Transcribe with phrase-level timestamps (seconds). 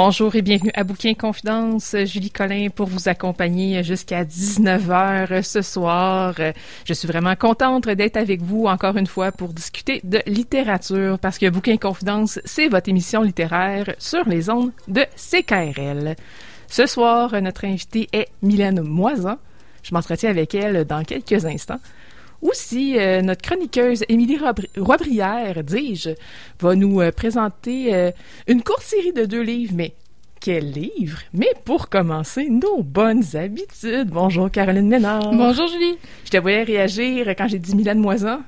[0.00, 1.96] Bonjour et bienvenue à Bouquin Confidence.
[2.04, 6.36] Julie Collin pour vous accompagner jusqu'à 19h ce soir.
[6.84, 11.36] Je suis vraiment contente d'être avec vous encore une fois pour discuter de littérature parce
[11.36, 16.14] que Bouquin Confidence, c'est votre émission littéraire sur les ondes de CKRL.
[16.68, 19.36] Ce soir, notre invitée est Mylène Moisan.
[19.82, 21.80] Je m'entretiens avec elle dans quelques instants.
[22.40, 24.38] Aussi, euh, notre chroniqueuse Émilie
[24.76, 26.10] Roibrière, dis-je,
[26.60, 28.12] va nous euh, présenter euh,
[28.46, 29.94] une courte série de deux livres, mais
[30.40, 31.18] quel livre?
[31.32, 34.10] Mais pour commencer, nos bonnes habitudes.
[34.10, 35.32] Bonjour Caroline Ménard.
[35.32, 35.98] Bonjour Julie.
[36.24, 38.38] Je te voyais réagir quand j'ai dit Mylène Moisan.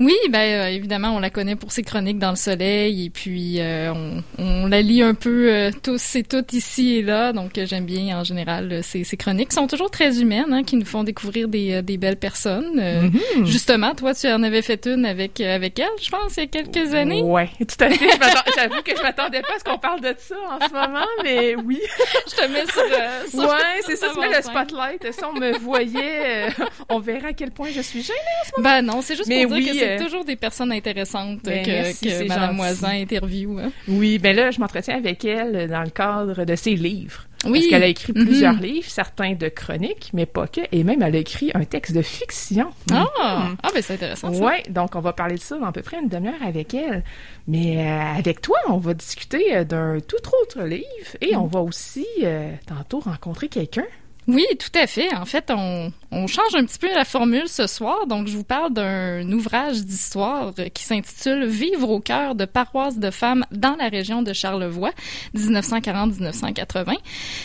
[0.00, 3.56] Oui, ben euh, évidemment, on la connaît pour ses chroniques dans le soleil et puis
[3.58, 3.92] euh,
[4.38, 7.32] on, la lit un peu euh, tous et toutes ici et là.
[7.32, 9.52] Donc j'aime bien en général ces, chroniques.
[9.52, 12.78] sont toujours très humaines, hein, qui nous font découvrir des, belles personnes.
[12.78, 13.44] Mm-hmm.
[13.44, 16.46] Justement, toi, tu en avais fait une avec avec elle, je pense, il y a
[16.46, 17.22] quelques années.
[17.22, 18.08] Ouais, tout à fait.
[18.56, 21.56] J'avoue que je m'attendais pas à ce qu'on parle de ça en ce moment, mais
[21.56, 21.80] oui.
[22.26, 25.12] je te mets sur, euh, ouais, c'est ça, tu mets le spotlight.
[25.12, 28.50] Si on me voyait, euh, on verra à quel point je suis gênée en ce
[28.56, 28.76] moment.
[28.76, 32.00] Ben non, c'est juste pour dire que c'est euh, toujours des personnes intéressantes ben, que,
[32.00, 33.58] que Mme Moisin interview.
[33.58, 33.70] Hein.
[33.86, 37.28] Oui, ben là, je m'entretiens avec elle dans le cadre de ses livres.
[37.44, 37.60] Oui.
[37.60, 38.62] Parce qu'elle a écrit plusieurs mm-hmm.
[38.62, 40.60] livres, certains de chroniques, mais pas que.
[40.72, 42.70] Et même, elle a écrit un texte de fiction.
[42.90, 43.56] Ah, mm.
[43.62, 44.32] ah ben c'est intéressant.
[44.32, 47.04] Oui, donc on va parler de ça dans à peu près une demi-heure avec elle.
[47.46, 50.84] Mais euh, avec toi, on va discuter euh, d'un tout autre livre
[51.20, 51.50] et on mm.
[51.50, 53.86] va aussi euh, tantôt rencontrer quelqu'un
[54.28, 55.14] oui, tout à fait.
[55.14, 58.06] En fait, on, on, change un petit peu la formule ce soir.
[58.06, 63.10] Donc, je vous parle d'un ouvrage d'histoire qui s'intitule Vivre au cœur de paroisses de
[63.10, 64.92] femmes dans la région de Charlevoix,
[65.34, 66.96] 1940-1980.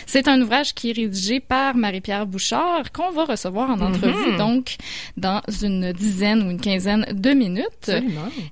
[0.04, 4.36] C'est un ouvrage qui est rédigé par Marie-Pierre Bouchard qu'on va recevoir en entrevue, mm-hmm.
[4.36, 4.76] donc,
[5.16, 7.92] dans une dizaine ou une quinzaine de minutes.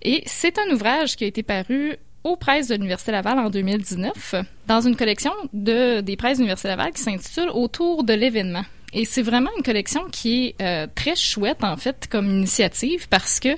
[0.01, 4.35] Et c'est un ouvrage qui a été paru aux presses de l'Université Laval en 2019
[4.67, 8.65] dans une collection de, des presses de l'Université Laval qui s'intitule Autour de l'événement.
[8.93, 13.41] Et c'est vraiment une collection qui est euh, très chouette, en fait, comme initiative, parce
[13.41, 13.57] que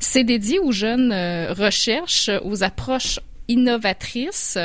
[0.00, 3.18] c'est dédié aux jeunes euh, recherches, aux approches
[3.48, 4.58] innovatrice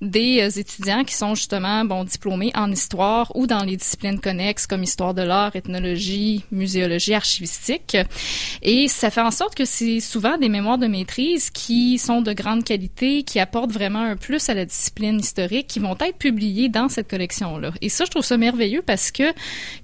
[0.00, 4.66] des euh, étudiants qui sont justement bon diplômés en histoire ou dans les disciplines connexes
[4.66, 7.96] comme histoire de l'art, ethnologie, muséologie, archivistique.
[8.62, 12.32] Et ça fait en sorte que c'est souvent des mémoires de maîtrise qui sont de
[12.32, 16.68] grande qualité, qui apportent vraiment un plus à la discipline historique, qui vont être publiées
[16.68, 17.72] dans cette collection-là.
[17.80, 19.32] Et ça, je trouve ça merveilleux parce que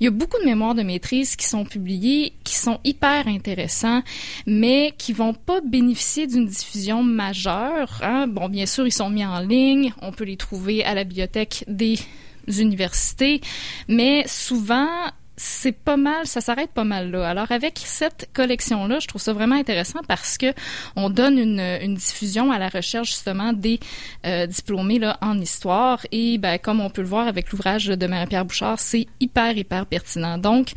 [0.01, 4.03] il y a beaucoup de mémoires de maîtrise qui sont publiées, qui sont hyper intéressants,
[4.47, 8.01] mais qui vont pas bénéficier d'une diffusion majeure.
[8.03, 8.27] Hein?
[8.49, 9.93] Bien sûr, ils sont mis en ligne.
[10.01, 11.99] On peut les trouver à la bibliothèque des
[12.47, 13.41] universités,
[13.89, 14.89] mais souvent,
[15.39, 17.29] c'est pas mal, ça s'arrête pas mal là.
[17.29, 20.53] Alors avec cette collection-là, je trouve ça vraiment intéressant parce que
[20.97, 23.79] on donne une, une diffusion à la recherche justement des
[24.27, 28.07] euh, diplômés là en histoire et ben comme on peut le voir avec l'ouvrage de
[28.07, 30.39] Marie-Pierre Bouchard, c'est hyper hyper pertinent.
[30.39, 30.73] Donc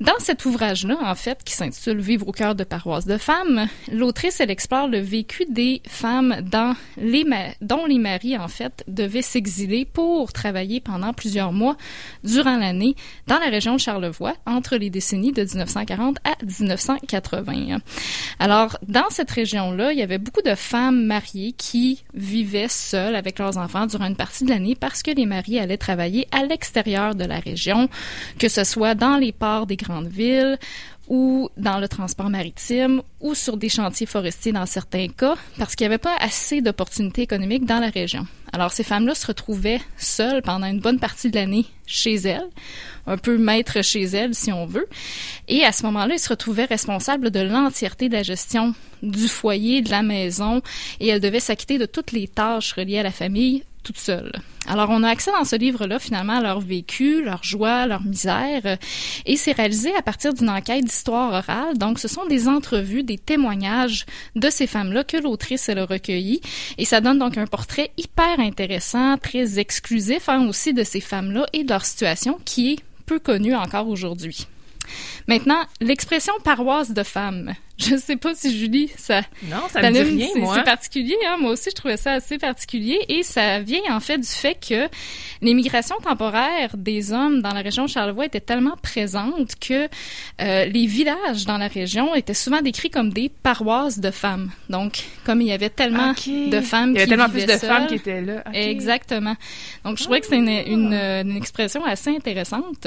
[0.00, 4.40] dans cet ouvrage-là en fait qui s'intitule Vivre au cœur de paroisse de femmes, l'autrice
[4.40, 7.24] elle explore le vécu des femmes dans les
[7.60, 11.76] dont les maris en fait devaient s'exiler pour travailler pendant plusieurs mois
[12.24, 12.94] durant l'année
[13.26, 14.05] dans la région de Charlotte
[14.46, 17.78] entre les décennies de 1940 à 1980.
[18.38, 23.38] Alors, dans cette région-là, il y avait beaucoup de femmes mariées qui vivaient seules avec
[23.38, 27.14] leurs enfants durant une partie de l'année parce que les maris allaient travailler à l'extérieur
[27.14, 27.88] de la région,
[28.38, 30.58] que ce soit dans les ports des grandes villes
[31.08, 35.84] ou dans le transport maritime ou sur des chantiers forestiers dans certains cas, parce qu'il
[35.84, 38.26] n'y avait pas assez d'opportunités économiques dans la région.
[38.52, 42.48] Alors ces femmes-là se retrouvaient seules pendant une bonne partie de l'année chez elles,
[43.06, 44.88] un peu maîtres chez elles si on veut,
[45.48, 49.82] et à ce moment-là, elles se retrouvaient responsables de l'entièreté de la gestion du foyer,
[49.82, 50.62] de la maison,
[51.00, 54.32] et elles devaient s'acquitter de toutes les tâches reliées à la famille toutes seules.
[54.66, 58.78] Alors, on a accès dans ce livre-là, finalement, à leur vécu, leur joie, leur misère,
[59.24, 61.78] et c'est réalisé à partir d'une enquête d'histoire orale.
[61.78, 66.40] Donc, ce sont des entrevues, des témoignages de ces femmes-là que l'autrice, a recueillis,
[66.78, 71.46] et ça donne donc un portrait hyper intéressant, très exclusif, hein, aussi de ces femmes-là
[71.52, 74.48] et de leur situation, qui est peu connue encore aujourd'hui.
[75.28, 77.54] Maintenant, l'expression paroisse de femmes.
[77.78, 79.20] Je sais pas si Julie, ça.
[79.44, 80.54] Non, ça me dit rien, moi.
[80.54, 81.36] C'est particulier, hein?
[81.38, 82.98] Moi aussi, je trouvais ça assez particulier.
[83.08, 84.88] Et ça vient, en fait, du fait que
[85.42, 89.88] l'immigration temporaire des hommes dans la région de Charlevoix était tellement présente que
[90.40, 94.50] euh, les villages dans la région étaient souvent décrits comme des paroisses de femmes.
[94.70, 97.52] Donc, comme il y avait tellement de femmes qui Il y avait tellement plus de
[97.52, 98.42] femmes qui étaient là.
[98.54, 99.36] Exactement.
[99.84, 102.86] Donc, je trouvais que c'est une, une, une expression assez intéressante.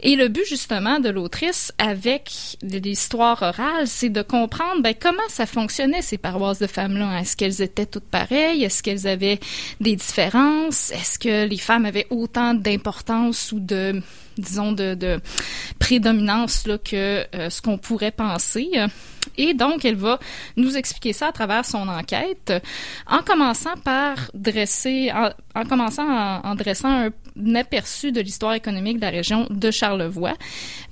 [0.00, 2.30] Et le but, justement, de l'autrice avec
[2.62, 7.20] l'histoire orale, c'est de comprendre ben, comment ça fonctionnait, ces paroisses de femmes-là.
[7.20, 8.64] Est-ce qu'elles étaient toutes pareilles?
[8.64, 9.40] Est-ce qu'elles avaient
[9.80, 10.90] des différences?
[10.90, 14.00] Est-ce que les femmes avaient autant d'importance ou de
[14.36, 15.20] disons, de,
[15.78, 18.70] prédominance là, que euh, ce qu'on pourrait penser?
[19.36, 20.18] Et donc, elle va
[20.56, 22.52] nous expliquer ça à travers son enquête,
[23.06, 25.12] en commençant par dresser,
[25.54, 26.06] en, commençant
[26.42, 27.10] en, dressant un,
[27.54, 30.34] aperçu de l'histoire économique de la région de Charlevoix,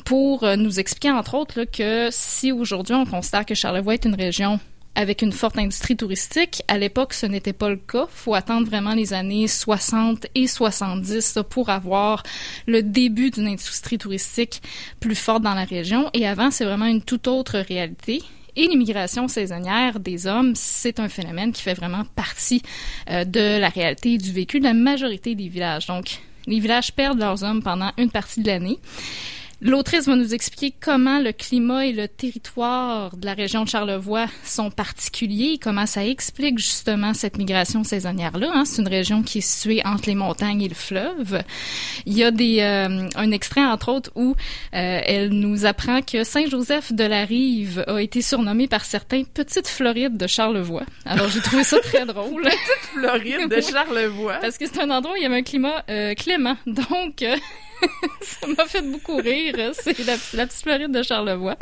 [0.05, 4.05] pour euh, nous expliquer entre autres là, que si aujourd'hui on considère que Charlevoix est
[4.05, 4.59] une région
[4.95, 6.63] avec une forte industrie touristique.
[6.69, 8.07] À l'époque, ce n'était pas le cas.
[8.11, 12.23] faut attendre vraiment les années 60 et 70 pour avoir
[12.67, 14.61] le début d'une industrie touristique
[15.01, 16.11] plus forte dans la région.
[16.13, 18.23] Et avant, c'est vraiment une toute autre réalité.
[18.55, 22.63] Et l'immigration saisonnière des hommes, c'est un phénomène qui fait vraiment partie
[23.11, 25.87] euh, de la réalité du vécu de la majorité des villages.
[25.87, 28.79] Donc, les villages perdent leurs hommes pendant une partie de l'année.
[29.65, 34.27] L'autrice va nous expliquer comment le climat et le territoire de la région de Charlevoix
[34.43, 38.51] sont particuliers, comment ça explique justement cette migration saisonnière-là.
[38.53, 38.65] Hein.
[38.65, 41.45] C'est une région qui est située entre les montagnes et le fleuve.
[42.07, 44.35] Il y a des, euh, un extrait, entre autres, où
[44.75, 49.69] euh, elle nous apprend que Saint-Joseph de la Rive a été surnommé par certains Petite
[49.69, 50.87] Floride de Charlevoix.
[51.05, 52.43] Alors, j'ai trouvé ça très drôle.
[52.43, 54.39] Petite Floride de Charlevoix.
[54.41, 56.57] Parce que c'est un endroit où il y avait un climat euh, clément.
[56.67, 57.25] Donc...
[58.21, 59.52] ça m'a fait beaucoup rire.
[59.73, 59.99] C'est
[60.35, 61.57] la, petite Floride de Charlevoix.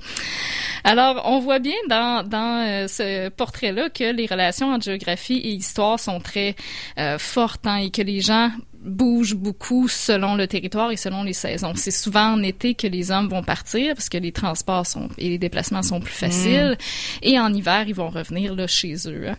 [0.84, 5.50] Alors, on voit bien dans, dans euh, ce portrait-là que les relations entre géographie et
[5.50, 6.56] histoire sont très
[6.98, 8.50] euh, fortes hein, et que les gens
[8.82, 11.72] bougent beaucoup selon le territoire et selon les saisons.
[11.76, 15.28] C'est souvent en été que les hommes vont partir parce que les transports sont et
[15.28, 16.78] les déplacements sont plus faciles.
[16.78, 17.24] Mm.
[17.24, 19.28] Et en hiver, ils vont revenir là chez eux.
[19.28, 19.36] Hein.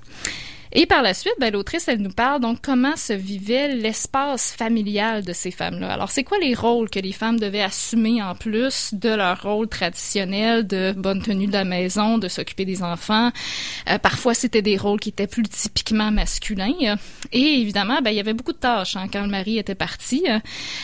[0.73, 5.25] Et par la suite, ben, l'autrice, elle nous parle donc comment se vivait l'espace familial
[5.25, 5.91] de ces femmes-là.
[5.91, 9.67] Alors, c'est quoi les rôles que les femmes devaient assumer en plus de leur rôle
[9.67, 13.31] traditionnel de bonne tenue de la maison, de s'occuper des enfants?
[13.89, 16.95] Euh, parfois, c'était des rôles qui étaient plus typiquement masculins.
[17.33, 20.25] Et évidemment, ben, il y avait beaucoup de tâches hein, quand le mari était parti.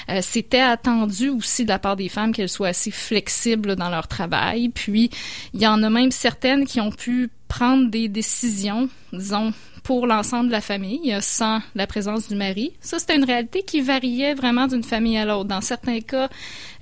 [0.10, 4.10] Euh, c'était attendu aussi de la part des femmes qu'elles soient assez flexibles dans leur
[4.10, 4.68] travail.
[4.68, 5.12] Puis,
[5.54, 9.54] il y en a même certaines qui ont pu prendre des décisions, disons,
[9.88, 12.74] pour l'ensemble de la famille sans la présence du mari.
[12.82, 15.46] Ça, c'était une réalité qui variait vraiment d'une famille à l'autre.
[15.46, 16.28] Dans certains cas,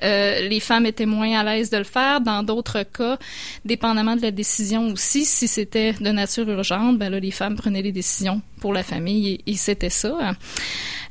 [0.01, 2.19] euh, les femmes étaient moins à l'aise de le faire.
[2.19, 3.19] Dans d'autres cas,
[3.63, 7.83] dépendamment de la décision aussi, si c'était de nature urgente, ben là, les femmes prenaient
[7.83, 10.33] les décisions pour la famille et, c'était ça.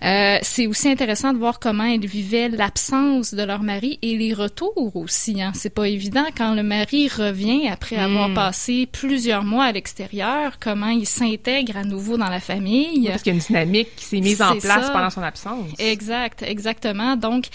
[0.02, 4.34] Euh, c'est aussi intéressant de voir comment elles vivaient l'absence de leur mari et les
[4.34, 5.40] retours aussi.
[5.40, 5.52] Hein.
[5.54, 8.34] C'est pas évident quand le mari revient après avoir hmm.
[8.34, 13.08] passé plusieurs mois à l'extérieur, comment il s'intègre à nouveau dans la famille.
[13.08, 15.70] parce qu'il y a une dynamique qui s'est mise en place pendant son absence.
[15.78, 17.16] Exact, exactement.
[17.16, 17.46] Donc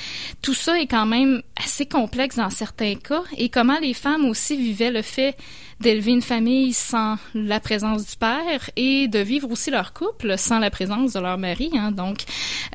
[0.41, 4.57] tout ça est quand même assez complexe dans certains cas et comment les femmes aussi
[4.57, 5.35] vivaient le fait
[5.79, 10.59] d'élever une famille sans la présence du père et de vivre aussi leur couple sans
[10.59, 11.71] la présence de leur mari.
[11.73, 11.91] Hein.
[11.91, 12.23] Donc,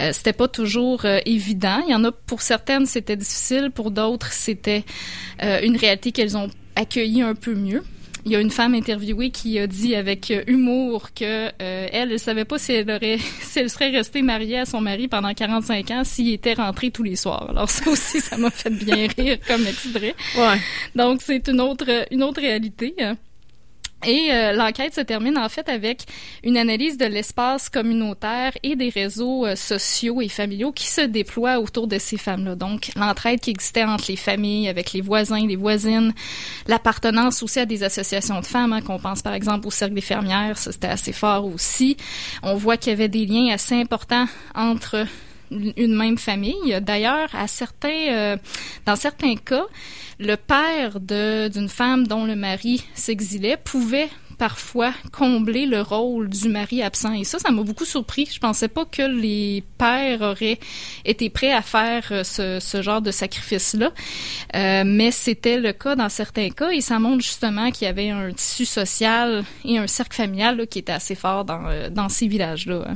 [0.01, 1.83] euh, c'était pas toujours euh, évident.
[1.87, 4.85] Il y en a pour certaines c'était difficile, pour d'autres c'était
[5.43, 7.83] euh, une réalité qu'elles ont accueillie un peu mieux.
[8.27, 12.09] Il y a une femme interviewée qui a dit avec euh, humour que euh, elle
[12.09, 15.33] ne savait pas si elle aurait si elle serait restée mariée à son mari pendant
[15.35, 17.51] 45 ans s'il était rentré tous les soirs.
[17.51, 20.15] Alors ça aussi ça m'a fait bien rire comme extrait.
[20.39, 20.59] Ouais.
[20.95, 22.95] Donc c'est une autre une autre réalité.
[24.07, 26.03] Et euh, l'enquête se termine en fait avec
[26.43, 31.59] une analyse de l'espace communautaire et des réseaux euh, sociaux et familiaux qui se déploient
[31.61, 32.55] autour de ces femmes-là.
[32.55, 36.13] Donc l'entraide qui existait entre les familles, avec les voisins, les voisines,
[36.67, 40.01] l'appartenance aussi à des associations de femmes, hein, qu'on pense par exemple au cercle des
[40.01, 41.97] fermières, ça c'était assez fort aussi.
[42.43, 45.07] On voit qu'il y avait des liens assez importants entre
[45.77, 46.79] une même famille.
[46.81, 48.37] D'ailleurs, à certains, euh,
[48.87, 49.67] dans certains cas,
[50.19, 56.83] le père d'une femme dont le mari s'exilait pouvait parfois combler le rôle du mari
[56.83, 57.13] absent.
[57.13, 58.29] Et ça, ça m'a beaucoup surpris.
[58.33, 60.59] Je pensais pas que les pères auraient
[61.05, 63.93] été prêts à faire euh, ce, ce genre de sacrifice-là.
[64.55, 68.11] Euh, mais c'était le cas dans certains cas et ça montre justement qu'il y avait
[68.11, 72.09] un tissu social et un cercle familial là, qui était assez fort dans, euh, dans
[72.09, 72.95] ces villages-là.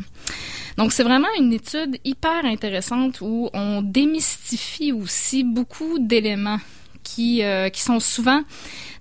[0.79, 6.61] Donc, c'est vraiment une étude hyper intéressante où on démystifie aussi beaucoup d'éléments
[7.03, 8.43] qui, euh, qui sont souvent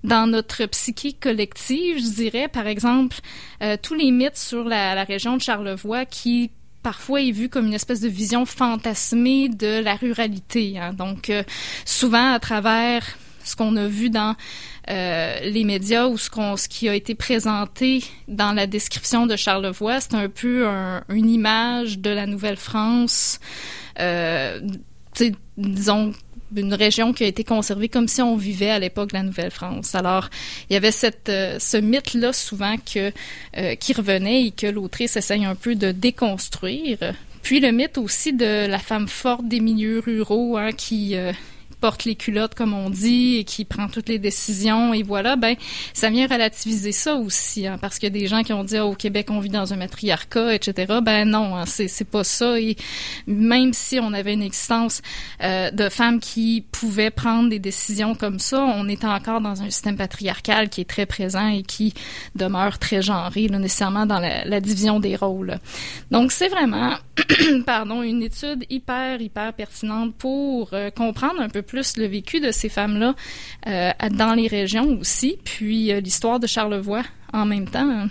[0.02, 3.18] dans notre psyché collective, je dirais, par exemple,
[3.62, 6.50] euh, tous les mythes sur la, la, région de Charlevoix qui
[6.82, 10.80] parfois est vu comme une espèce de vision fantasmée de la ruralité.
[10.80, 10.94] Hein.
[10.94, 11.44] Donc, euh,
[11.84, 13.04] souvent à travers
[13.44, 14.34] ce qu'on a vu dans
[14.90, 20.14] euh, les médias ou ce, qui a été présenté dans la description de Charlevoix, c'est
[20.14, 23.38] un peu un, une image de la Nouvelle-France,
[24.00, 24.60] euh,
[25.58, 26.12] disons
[26.56, 29.94] une région qui a été conservée comme si on vivait à l'époque de la Nouvelle-France.
[29.94, 30.30] Alors,
[30.70, 30.92] il y avait
[31.28, 37.14] euh, ce mythe-là souvent qui revenait et que l'autrice essaye un peu de déconstruire.
[37.42, 41.14] Puis le mythe aussi de la femme forte des milieux ruraux hein, qui,
[41.80, 45.54] porte les culottes, comme on dit, et qui prend toutes les décisions, et voilà, ben,
[45.92, 48.94] ça vient relativiser ça aussi, hein, parce a des gens qui ont dit, oh, au
[48.94, 50.98] Québec, on vit dans un matriarcat, etc.
[51.02, 52.58] Ben non, hein, c'est, c'est pas ça.
[52.58, 52.76] Et
[53.26, 55.02] même si on avait une existence
[55.42, 59.70] euh, de femmes qui pouvaient prendre des décisions comme ça, on est encore dans un
[59.70, 61.94] système patriarcal qui est très présent et qui
[62.34, 65.58] demeure très genré, là, nécessairement dans la, la division des rôles.
[66.10, 66.94] Donc, c'est vraiment,
[67.66, 72.50] pardon, une étude hyper, hyper pertinente pour euh, comprendre un peu plus le vécu de
[72.50, 73.14] ces femmes-là
[73.68, 78.08] euh, dans les régions aussi, puis euh, l'histoire de Charlevoix en même temps.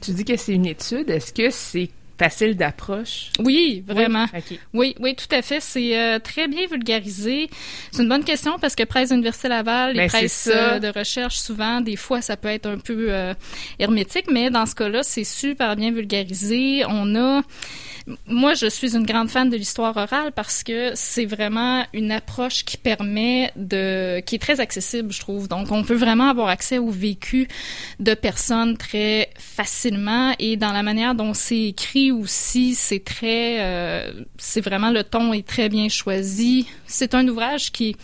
[0.00, 1.10] Tu dis que c'est une étude.
[1.10, 1.90] Est-ce que c'est
[2.20, 3.30] facile d'approche?
[3.38, 4.26] Oui, vraiment.
[4.34, 4.60] Oui, okay.
[4.74, 5.60] oui, oui, tout à fait.
[5.60, 7.48] C'est euh, très bien vulgarisé.
[7.90, 11.80] C'est une bonne question parce que presse Université Laval, les ben, presses de recherche, souvent,
[11.80, 13.32] des fois, ça peut être un peu euh,
[13.78, 16.82] hermétique, mais dans ce cas-là, c'est super bien vulgarisé.
[16.86, 17.40] On a
[18.26, 22.64] moi, je suis une grande fan de l'histoire orale parce que c'est vraiment une approche
[22.64, 25.48] qui permet de, qui est très accessible, je trouve.
[25.48, 27.48] Donc, on peut vraiment avoir accès au vécu
[27.98, 34.12] de personnes très facilement et dans la manière dont c'est écrit aussi, c'est très, euh,
[34.38, 36.66] c'est vraiment le ton est très bien choisi.
[36.86, 37.96] C'est un ouvrage qui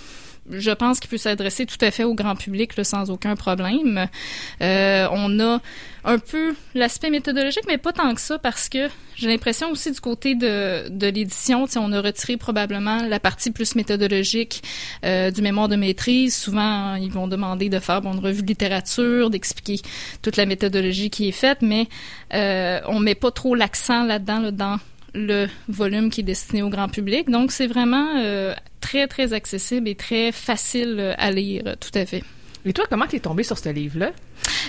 [0.51, 4.09] je pense qu'il peut s'adresser tout à fait au grand public sans aucun problème.
[4.61, 5.61] Euh, on a
[6.05, 10.01] un peu l'aspect méthodologique, mais pas tant que ça, parce que j'ai l'impression aussi du
[10.01, 14.63] côté de, de l'édition, on a retiré probablement la partie plus méthodologique
[15.05, 16.37] euh, du mémoire de maîtrise.
[16.37, 19.81] Souvent, ils vont demander de faire bon, une revue de littérature, d'expliquer
[20.23, 21.89] toute la méthodologie qui est faite, mais
[22.35, 24.79] euh, on met pas trop l'accent là-dedans, là, dans
[25.17, 27.29] le volume qui est destiné au grand public.
[27.31, 32.23] Donc, c'est vraiment euh, très, très accessible et très facile à lire, tout à fait.
[32.65, 34.11] Et toi, comment t'es tombée sur ce livre-là?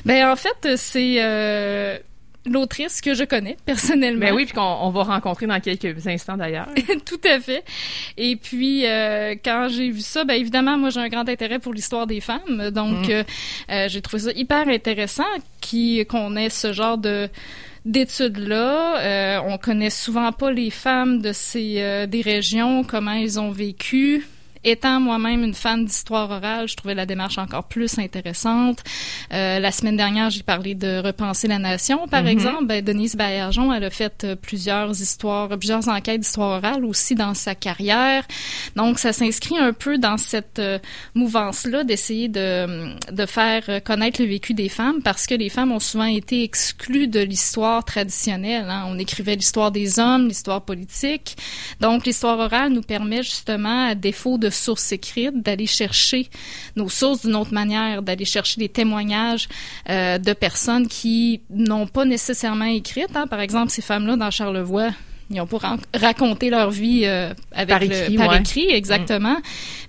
[0.06, 1.98] Ben, en fait, c'est euh,
[2.46, 4.28] l'autrice que je connais personnellement.
[4.28, 6.68] Ben oui, puis qu'on on va rencontrer dans quelques instants d'ailleurs.
[7.06, 7.64] Tout à fait.
[8.18, 11.74] Et puis euh, quand j'ai vu ça, ben évidemment moi j'ai un grand intérêt pour
[11.74, 13.24] l'histoire des femmes, donc mm.
[13.72, 15.24] euh, j'ai trouvé ça hyper intéressant
[16.10, 17.30] qu'on ait ce genre de
[17.86, 19.00] d'études-là.
[19.02, 23.52] Euh, on connaît souvent pas les femmes de ces euh, des régions, comment elles ont
[23.52, 24.26] vécu.
[24.70, 28.84] Étant moi-même une fan d'histoire orale, je trouvais la démarche encore plus intéressante.
[29.32, 32.32] Euh, la semaine dernière, j'ai parlé de repenser la nation, par mm -hmm.
[32.32, 32.66] exemple.
[32.66, 37.34] Ben, Denise Baillargeon, elle a fait euh, plusieurs histoires, plusieurs enquêtes d'histoire orale aussi dans
[37.34, 38.24] sa carrière.
[38.76, 40.80] Donc, ça s'inscrit un peu dans cette euh,
[41.16, 42.50] mouvance-là d'essayer de,
[43.20, 47.08] de faire connaître le vécu des femmes parce que les femmes ont souvent été exclues
[47.08, 48.68] de l'histoire traditionnelle.
[48.70, 48.84] Hein.
[48.92, 51.38] On écrivait l'histoire des hommes, l'histoire politique.
[51.80, 56.28] Donc, l'histoire orale nous permet justement, à défaut de sources écrites, d'aller chercher
[56.76, 59.48] nos sources d'une autre manière, d'aller chercher des témoignages
[59.90, 63.06] euh, de personnes qui n'ont pas nécessairement écrit.
[63.16, 63.28] Hein.
[63.28, 64.92] Par exemple, ces femmes-là dans Charlevoix,
[65.30, 68.40] ils ont pas raconté leur vie euh, avec par écrit, le, par ouais.
[68.40, 69.34] écrit exactement.
[69.34, 69.42] Mm.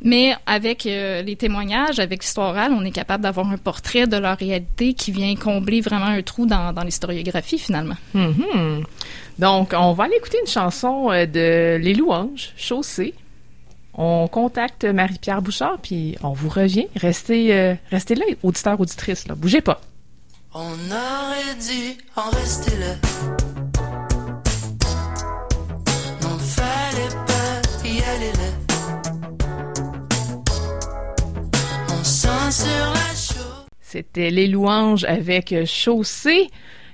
[0.02, 4.16] Mais avec euh, les témoignages, avec l'histoire orale, on est capable d'avoir un portrait de
[4.16, 7.96] leur réalité qui vient combler vraiment un trou dans, dans l'historiographie finalement.
[8.14, 8.84] Mm -hmm.
[9.38, 13.14] Donc, on va aller écouter une chanson de Les Louanges, Chaussée.
[14.00, 16.87] On contacte Marie-Pierre Bouchard, puis on vous revient.
[16.95, 19.26] Restez, euh, restez là, auditeurs, auditrices.
[19.26, 19.35] Là.
[19.35, 19.81] Bougez pas.
[20.55, 22.95] On aurait dû en rester là.
[26.23, 28.50] Non, fallait pas y aller là.
[31.90, 33.09] On sent sur la.
[33.81, 36.50] C'était Les Louanges avec Chaussée.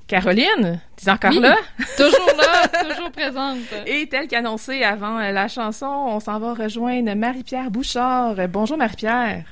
[0.07, 1.57] Caroline, tu es encore oui, là?
[1.97, 3.59] toujours là, toujours présente.
[3.87, 8.37] Et tel qu'annoncé avant la chanson, on s'en va rejoindre Marie-Pierre Bouchard.
[8.49, 9.45] Bonjour Marie-Pierre.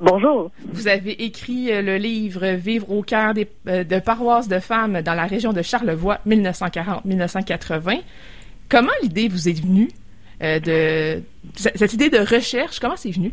[0.00, 0.50] Bonjour.
[0.64, 5.00] Vous avez écrit euh, le livre Vivre au cœur des, euh, de paroisses de femmes
[5.02, 8.00] dans la région de Charlevoix 1940-1980.
[8.68, 9.90] Comment l'idée vous est venue
[10.42, 11.22] euh, de
[11.54, 13.32] cette idée de recherche Comment c'est venu?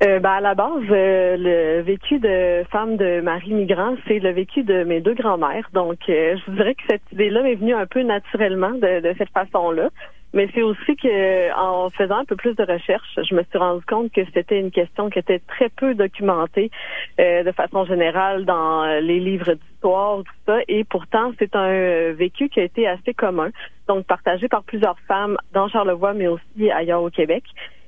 [0.00, 4.30] Euh, ben, à la base, euh, le vécu de femme de mari migrant, c'est le
[4.30, 5.68] vécu de mes deux grands-mères.
[5.72, 9.14] Donc, euh, je vous dirais que cette idée-là m'est venue un peu naturellement de, de
[9.18, 9.90] cette façon-là.
[10.34, 13.84] Mais c'est aussi que en faisant un peu plus de recherche, je me suis rendu
[13.86, 16.70] compte que c'était une question qui était très peu documentée
[17.18, 20.58] euh, de façon générale dans les livres d'histoire, tout ça.
[20.68, 23.50] Et pourtant, c'est un euh, vécu qui a été assez commun,
[23.88, 27.42] donc partagé par plusieurs femmes dans Charlevoix, mais aussi ailleurs au Québec.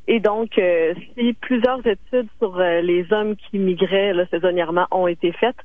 [0.09, 5.07] Et donc, euh, si plusieurs études sur euh, les hommes qui migraient là, saisonnièrement ont
[5.07, 5.57] été faites,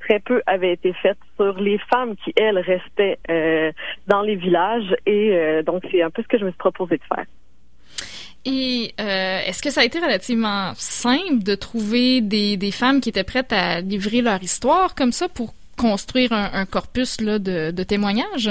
[0.00, 3.72] très peu avaient été faites sur les femmes qui, elles, restaient euh,
[4.06, 4.94] dans les villages.
[5.06, 7.26] Et euh, donc, c'est un peu ce que je me suis proposé de faire.
[8.44, 13.24] Et est-ce que ça a été relativement simple de trouver des, des femmes qui étaient
[13.24, 17.82] prêtes à livrer leur histoire comme ça pour construire un, un corpus là, de, de
[17.82, 18.50] témoignages?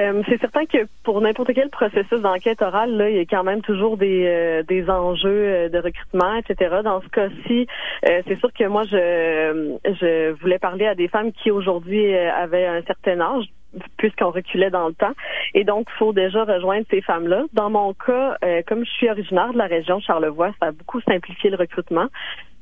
[0.00, 3.44] Euh, c'est certain que pour n'importe quel processus d'enquête orale, là, il y a quand
[3.44, 6.76] même toujours des, euh, des enjeux euh, de recrutement, etc.
[6.82, 7.66] Dans ce cas-ci,
[8.02, 12.82] c'est sûr que moi, je, je voulais parler à des femmes qui aujourd'hui avaient un
[12.82, 13.44] certain âge
[13.96, 15.12] puisqu'on reculait dans le temps.
[15.54, 17.44] Et donc, il faut déjà rejoindre ces femmes-là.
[17.54, 21.48] Dans mon cas, comme je suis originaire de la région Charlevoix, ça a beaucoup simplifié
[21.48, 22.06] le recrutement,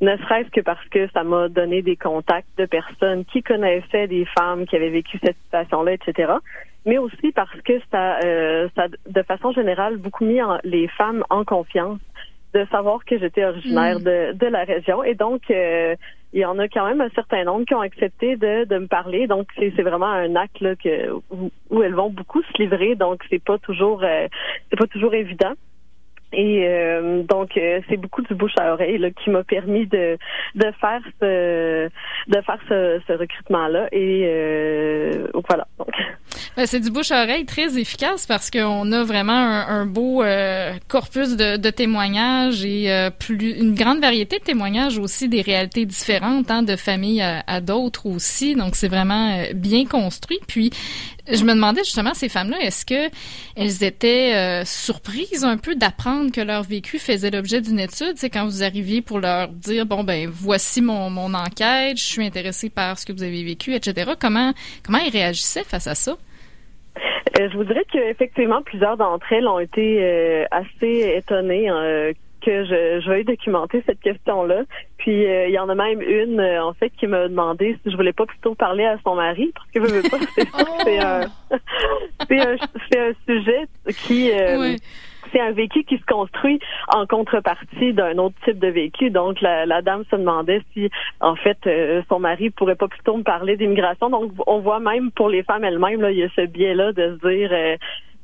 [0.00, 4.26] ne serait-ce que parce que ça m'a donné des contacts de personnes qui connaissaient des
[4.38, 6.34] femmes qui avaient vécu cette situation-là, etc
[6.86, 11.24] mais aussi parce que ça, euh, ça de façon générale, beaucoup mis en- les femmes
[11.30, 11.98] en confiance
[12.54, 14.02] de savoir que j'étais originaire Mm.
[14.04, 15.04] de, de la région.
[15.04, 15.94] Et donc, euh,
[16.32, 18.86] il y en a quand même un certain nombre qui ont accepté de, de me
[18.86, 19.26] parler.
[19.26, 22.94] Donc, c'est c'est vraiment un acte là, que, où, où elles vont beaucoup se livrer.
[22.96, 24.26] Donc, c'est pas toujours euh,
[24.68, 25.52] c'est pas toujours évident.
[26.32, 30.16] Et euh, donc euh, c'est beaucoup du bouche à oreille là, qui m'a permis de
[30.54, 31.88] de faire ce
[32.28, 35.88] de faire ce, ce recrutement là et euh, voilà donc
[36.56, 40.72] Ben, c'est du bouche à oreille très efficace parce qu'on a vraiment un, beau euh,
[40.88, 45.86] corpus de, de témoignages et euh, plus une grande variété de témoignages aussi des réalités
[45.86, 48.56] différentes, hein, de familles à, à d'autres aussi.
[48.56, 50.40] Donc c'est vraiment euh, bien construit.
[50.46, 50.70] Puis
[51.28, 53.10] je me demandais justement ces femmes-là, est-ce que
[53.56, 58.30] elles étaient euh, surprises un peu d'apprendre que leur vécu faisait l'objet d'une étude, c'est
[58.30, 62.70] quand vous arriviez pour leur dire bon ben voici mon, mon enquête, je suis intéressée
[62.70, 64.12] par ce que vous avez vécu, etc.
[64.20, 64.52] Comment
[64.84, 66.16] comment ils réagissaient face à ça?
[67.38, 72.64] Euh, je vous dirais qu'effectivement, plusieurs d'entre elles ont été euh, assez étonnées euh, que
[72.64, 74.62] je, je veuille documenter cette question-là.
[74.98, 77.90] Puis euh, il y en a même une, euh, en fait, qui m'a demandé si
[77.90, 80.48] je voulais pas plutôt parler à son mari, parce que veux, veux pas, c'est
[80.84, 81.20] c'est un,
[82.28, 82.56] c'est un,
[82.90, 83.66] c'est un sujet
[84.06, 84.76] qui euh,
[85.32, 89.10] c'est un vécu qui se construit en contrepartie d'un autre type de vécu.
[89.10, 93.16] Donc, la, la dame se demandait si, en fait, euh, son mari pourrait pas plutôt
[93.16, 94.10] me parler d'immigration.
[94.10, 97.28] Donc, on voit même pour les femmes elles-mêmes, il y a ce biais-là de se
[97.28, 97.76] dire, euh,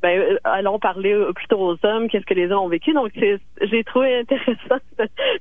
[0.07, 2.93] ben, euh, allons parler euh, plutôt aux hommes, qu'est-ce que les hommes ont vécu.
[2.93, 4.79] Donc, j'ai trouvé intéressant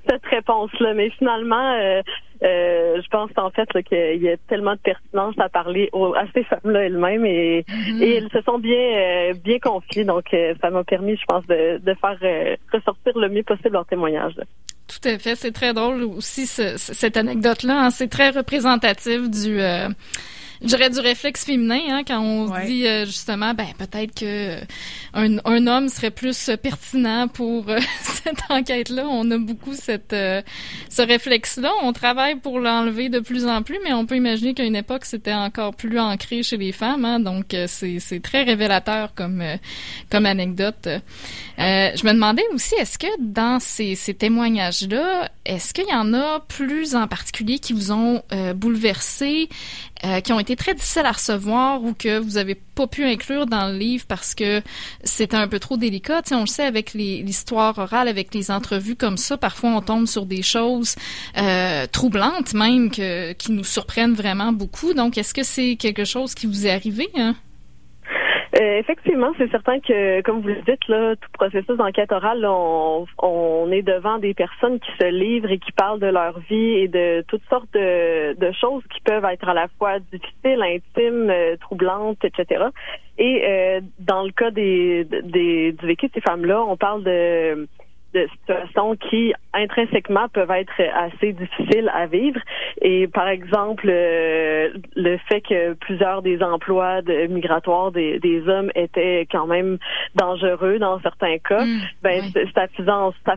[0.09, 0.95] cette, réponse-là.
[0.95, 2.03] Mais finalement, euh,
[2.43, 6.25] euh, je pense en fait qu'il y a tellement de pertinence à parler aux, à
[6.35, 7.65] ces femmes-là elles-mêmes et,
[8.01, 10.05] et elles se sont bien euh, bien confiées.
[10.05, 10.25] Donc,
[10.61, 12.19] ça m'a permis, je pense, de, de faire
[12.73, 14.35] ressortir le mieux possible leur témoignage.
[14.37, 14.45] là.
[14.89, 17.87] Tout à fait, c'est très drôle aussi ce- ce- cette anecdote-là.
[17.87, 17.91] hein.
[17.91, 19.59] C'est très représentatif du,
[20.63, 22.67] euh, dirais du réflexe féminin hein, quand on Ouais.
[22.67, 24.59] dit euh, justement, ben peut-être que
[25.15, 29.07] un, un homme serait plus pertinent pour euh, cette enquête-là.
[29.09, 30.43] On a beaucoup cette euh,
[30.89, 31.73] ce réflexe-là.
[31.83, 35.05] On travaille pour l'enlever de plus en plus, mais on peut imaginer qu'à une époque
[35.05, 37.05] c'était encore plus ancré chez les femmes.
[37.05, 37.21] hein.
[37.21, 39.57] donc euh, c'est c'est très révélateur comme euh,
[40.11, 40.87] comme anecdote.
[40.87, 46.13] Euh, je me demandais aussi, est-ce que dans ces, ces témoignages-là, est-ce qu'il y en
[46.13, 49.49] a plus en particulier qui vous ont euh, bouleversé,
[50.05, 53.47] euh, qui ont été très difficiles à recevoir ou que vous avez pas pu inclure
[53.47, 54.63] dans le livre parce que
[55.05, 56.23] c'était un peu trop délicat?
[56.23, 60.07] Tu on le sait avec l'histoire orale, avec les entrevues comme ça, parfois on tombe
[60.07, 60.97] sur des choses
[61.39, 64.95] euh, troublantes même que, qui nous surprennent vraiment beaucoup.
[64.95, 67.09] Donc, est-ce que c'est quelque chose qui vous est arrivé?
[67.17, 67.37] Hein?
[68.59, 73.07] Euh, effectivement, c'est certain que, comme vous le dites, là, tout processus d'enquête orale, on,
[73.19, 76.89] on est devant des personnes qui se livrent et qui parlent de leur vie et
[76.89, 81.57] de toutes sortes de, de choses qui peuvent être à la fois difficiles, intimes, euh,
[81.61, 82.65] troublantes, etc.
[83.19, 87.69] Et euh, dans le cas des, des, du vécu de ces femmes-là, on parle de,
[88.17, 92.41] de situations qui intrinsèquement peuvent être assez difficiles à vivre.
[92.81, 98.71] Et par exemple, euh, le fait que plusieurs des emplois de, migratoires des, des hommes
[98.75, 99.79] étaient quand même
[100.15, 102.51] dangereux dans certains cas, Mm, ben oui.
[102.55, 102.91] ça, fait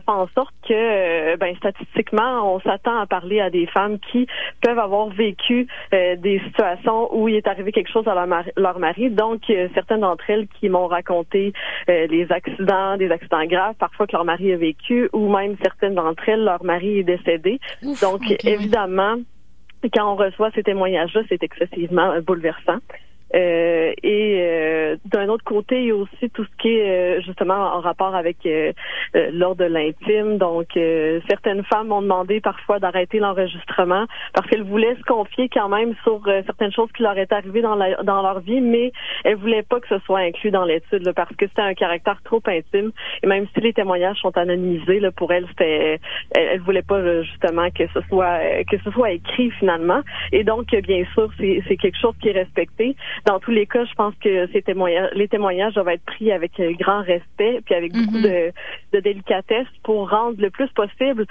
[0.06, 4.26] en sorte que euh, ben statistiquement, on s'attend à parler à des femmes qui
[4.62, 8.50] peuvent avoir vécu euh, des situations où il est arrivé quelque chose à leur mari,
[8.56, 9.10] leur mari.
[9.10, 11.52] Donc, euh, certaines d'entre elles qui m'ont raconté
[11.88, 14.69] les accidents, des accidents graves, parfois que leur mari a vécu,
[15.12, 17.60] ou même certaines d'entre elles, leur mari est décédé.
[17.82, 19.16] Ouf, Donc, évidemment,
[19.94, 22.78] quand on reçoit ces témoignages-là, c'est excessivement bouleversant.
[23.34, 27.20] Euh, et euh, d'un autre côté, il y a aussi tout ce qui est euh,
[27.22, 28.72] justement en rapport avec euh,
[29.14, 30.38] euh, l'ordre de l'intime.
[30.38, 30.68] Donc,
[31.28, 36.20] certaines femmes m'ont demandé parfois d'arrêter l'enregistrement parce qu'elles voulaient se confier quand même sur
[36.46, 38.92] certaines choses qui leur étaient arrivées dans, la- dans leur vie, mais
[39.24, 42.42] elles voulaient pas que ce soit inclus dans l'étude parce que c'était un caractère trop
[42.46, 42.92] intime.
[43.22, 46.00] Et même si les témoignages sont anonymisés, là, pour elles, c'était,
[46.34, 48.38] elles, elles voulaient pas justement que ce soit
[48.70, 50.00] que ce soit écrit finalement.
[50.32, 52.96] Et donc, bien sûr, c'est, c'est quelque chose qui est respecté.
[53.26, 56.58] Dans tous les cas, je pense que ces témoignages, les témoignages doivent être pris avec
[56.60, 58.22] euh, grand respect puis avec beaucoup Mhm.
[58.22, 58.52] de,
[58.92, 61.26] de délicatesse pour rendre le plus possible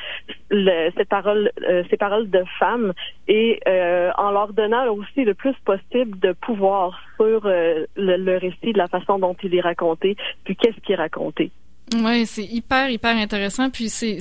[0.50, 2.94] le- cette parole, euh, ces paroles de femmes
[3.28, 8.38] et euh, en leur donnant aussi le plus possible de pouvoir sur euh, le, le
[8.38, 11.52] récit de la façon dont il est raconté puis qu'est-ce qui est raconté.
[11.96, 13.70] Oui, c'est hyper, hyper intéressant.
[13.72, 14.20] Puis c'est,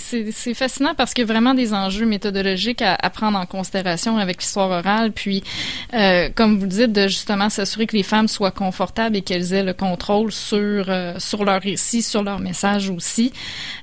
[0.54, 4.40] fascinant parce qu'il y a vraiment des enjeux méthodologiques à, à prendre en considération avec
[4.40, 5.12] l'histoire orale.
[5.12, 5.44] Puis,
[5.92, 9.52] euh, comme vous le dites, de justement s'assurer que les femmes soient confortables et qu'elles
[9.52, 13.32] aient le contrôle sur, euh, sur leur récit, sur leur message aussi.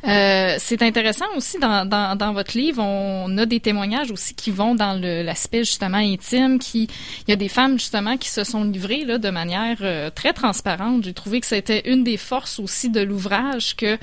[0.08, 4.50] Euh, c'est intéressant aussi dans, dans, dans votre livre, on a des témoignages aussi qui
[4.50, 6.58] vont dans l'aspect justement intime.
[6.58, 6.89] Qui,
[7.28, 10.34] il y a des femmes justement qui se sont livrées là, de manière euh, très
[10.34, 11.04] transparente.
[11.04, 13.97] J'ai trouvé que c'était une des forces aussi de l'ouvrage que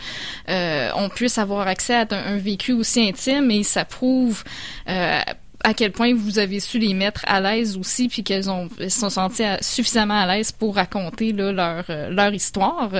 [0.48, 4.42] euh, puisse avoir accès à un, vécu aussi intime et ça prouve
[4.88, 5.20] euh,
[5.64, 8.88] à quel point vous avez su les mettre à l'aise aussi, puis qu'elles ont se
[8.88, 12.90] sont senties suffisamment à l'aise pour raconter leur, euh, leur histoire.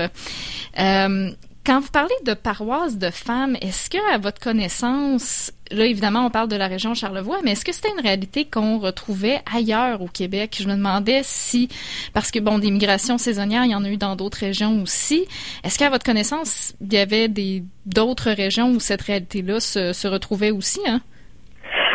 [1.65, 6.29] Quand vous parlez de paroisse de femmes, est-ce que, à votre connaissance, là, évidemment, on
[6.29, 10.07] parle de la région Charlevoix, mais est-ce que c'était une réalité qu'on retrouvait ailleurs au
[10.07, 10.57] Québec?
[10.61, 11.69] Je me demandais si,
[12.13, 15.25] parce que, bon, des migrations saisonnières, il y en a eu dans d'autres régions aussi.
[15.63, 20.51] Est-ce qu'à votre connaissance, il y avait des, d'autres régions où cette réalité-là se, retrouvait
[20.51, 21.01] aussi, hein?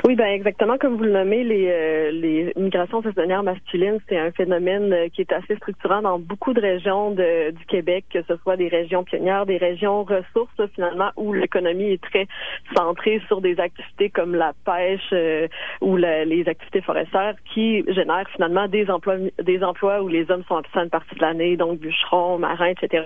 [0.09, 4.31] Oui, ben exactement comme vous le nommez, les, euh, les migrations saisonnières masculines, c'est un
[4.33, 8.35] phénomène euh, qui est assez structurant dans beaucoup de régions de- du Québec, que ce
[8.39, 12.27] soit des régions pionnières, des régions ressources là, finalement, où l'économie est très
[12.75, 15.47] centrée sur des activités comme la pêche euh,
[15.83, 20.45] ou la- les activités forestières, qui génèrent finalement des emplois, des emplois où les hommes
[20.49, 23.05] sont absents une partie de l'année, donc bûcherons, marins, etc.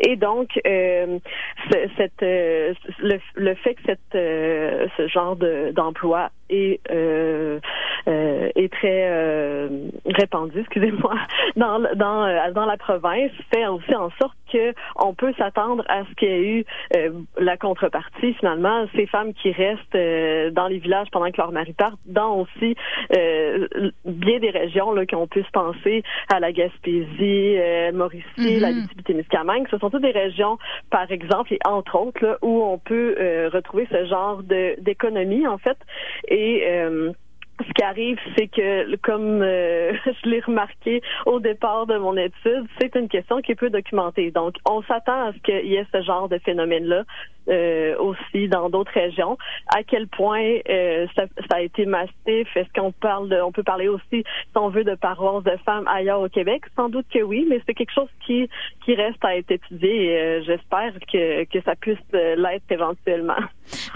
[0.00, 1.20] Et donc, euh,
[1.70, 4.00] ce- cette, euh, le, le fait que cette,
[4.96, 7.60] ce genre de- d'emploi est, euh,
[8.08, 11.14] euh, est très euh, répandu, excusez-moi,
[11.56, 16.04] dans, dans, euh, dans la province, fait aussi en sorte que on peut s'attendre à
[16.04, 16.64] ce qu'il y ait eu
[16.96, 21.52] euh, la contrepartie, finalement, ces femmes qui restent euh, dans les villages pendant que leurs
[21.52, 22.76] maris partent, dans aussi
[23.16, 23.68] euh,
[24.04, 28.60] bien des régions là, qu'on puisse penser à la Gaspésie, euh, Mauricie, Mhm.
[28.60, 29.66] la Témiscamingue.
[29.70, 30.58] Ce sont toutes des régions,
[30.90, 35.46] par exemple, et entre autres, là, où on peut euh, retrouver ce genre de d'économie,
[35.46, 35.76] en fait.
[36.28, 37.12] Et euh,
[37.66, 39.92] ce qui arrive, c'est que, comme euh,
[40.24, 44.30] je l'ai remarqué au départ de mon étude, c'est une question qui est peu documentée.
[44.30, 47.04] Donc, on s'attend à ce qu'il y ait ce genre de phénomène-là
[47.48, 49.36] euh, aussi dans d'autres régions.
[49.74, 52.14] À quel point euh, ça, ça a été massif?
[52.26, 55.88] Est-ce qu'on parle de, on peut parler aussi, si on veut, de paroisses de femmes
[55.88, 56.62] ailleurs au Québec?
[56.76, 58.48] Sans doute que oui, mais c'est quelque chose qui
[58.84, 60.04] qui reste à être étudié.
[60.04, 63.34] Et, euh, J'espère que que ça puisse euh, l'être éventuellement.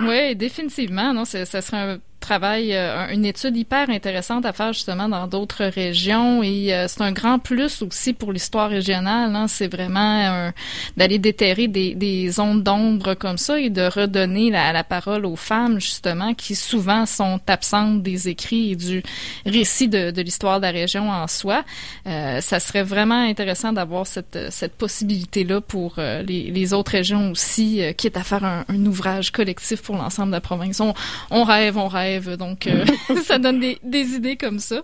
[0.01, 1.13] Oui, définitivement.
[1.13, 5.65] Non, ça serait un travail, euh, une étude hyper intéressante à faire justement dans d'autres
[5.65, 9.35] régions et euh, c'est un grand plus aussi pour l'histoire régionale.
[9.37, 9.47] Hein.
[9.49, 10.51] C'est vraiment
[10.97, 15.37] d'aller déterrer des, des zones d'ombre comme ça et de redonner la, la parole aux
[15.37, 19.03] femmes justement qui souvent sont absentes des écrits et du
[19.45, 21.65] récit de, de l'histoire de la région en soi.
[22.07, 27.33] Euh, ça serait vraiment intéressant d'avoir cette, cette possibilité-là pour euh, les, les autres régions
[27.33, 30.81] aussi, euh, quitte à faire un, un ouvrage collectif pour l'ensemble de la province.
[30.81, 30.95] On,
[31.31, 32.85] on rêve, on rêve, donc euh,
[33.25, 33.79] ça donne des,
[34.15, 34.83] idées comme ça.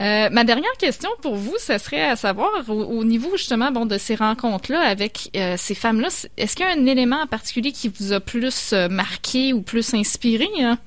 [0.00, 3.98] Euh, ma dernière question pour vous, ça serait à savoir au, au niveau justement de
[3.98, 7.88] ces rencontres-là avec euh, ces femmes-là, est-ce qu'il y a un élément en particulier qui
[7.88, 10.48] vous a plus marqué ou plus inspiré?
[10.60, 10.78] Hein?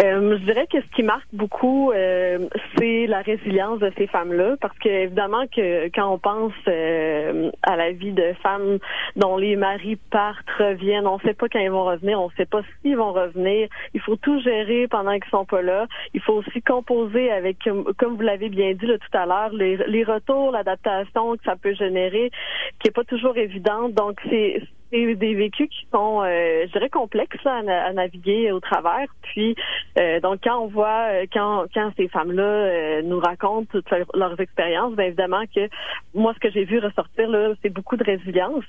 [0.00, 4.56] Euh, je dirais que ce qui marque beaucoup, euh, c'est la résilience de ces femmes-là,
[4.60, 8.78] parce que évidemment que quand on pense euh, à la vie de femmes
[9.16, 12.34] dont les maris partent, reviennent, on ne sait pas quand ils vont revenir, on ne
[12.36, 13.68] sait pas s'ils vont revenir.
[13.94, 15.86] Il faut tout gérer pendant qu'ils sont pas là.
[16.14, 17.58] Il faut aussi composer avec,
[17.98, 21.74] comme vous l'avez bien dit tout à l'heure, les, les retours, l'adaptation que ça peut
[21.74, 22.30] générer,
[22.78, 23.92] qui est pas toujours évidente.
[23.92, 29.06] Donc c'est des, des vécus qui sont, euh, je dirais, complexes à, naviguer au travers.
[29.22, 29.56] Puis,
[29.98, 34.94] euh, donc, quand on voit, euh, quand, quand ces femmes-là nous racontent toutes leurs expériences,
[34.94, 35.68] bien évidemment que
[36.14, 38.64] moi, ce que j'ai vu ressortir, là, c'est beaucoup de résilience.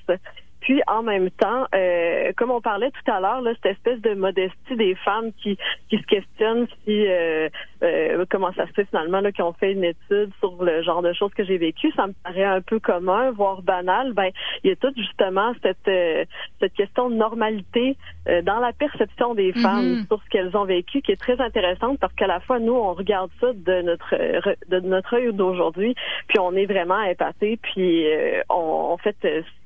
[0.64, 4.76] Puis en même temps, euh, comme on parlait tout à l'heure, cette espèce de modestie
[4.76, 5.58] des femmes qui,
[5.90, 7.50] qui se questionnent si euh,
[7.82, 11.02] euh, comment ça se fait finalement là, qui ont fait une étude sur le genre
[11.02, 14.14] de choses que j'ai vécues, ça me paraît un peu commun, voire banal.
[14.14, 14.30] Ben
[14.62, 16.28] il y a tout justement cette
[16.60, 17.98] cette question de normalité
[18.42, 19.62] dans la perception des mm-hmm.
[19.62, 22.72] femmes sur ce qu'elles ont vécu, qui est très intéressante parce qu'à la fois nous
[22.72, 24.14] on regarde ça de notre
[24.70, 25.94] de notre œil d'aujourd'hui,
[26.28, 28.06] puis on est vraiment épaté, puis
[28.48, 28.54] on,
[28.92, 29.16] en fait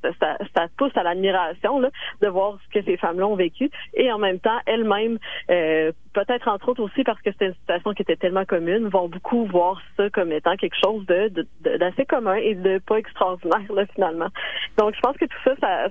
[0.03, 4.19] ça, ça pousse à l'admiration de voir ce que ces femmes-là ont vécu et en
[4.19, 5.19] même temps elles-mêmes,
[5.51, 9.09] euh, peut-être entre autres aussi parce que c'était une situation qui était tellement commune, vont
[9.09, 13.87] beaucoup voir ça comme étant quelque chose de d'assez commun et de pas extraordinaire là,
[13.95, 14.29] finalement.
[14.79, 15.89] Donc je pense que tout ça,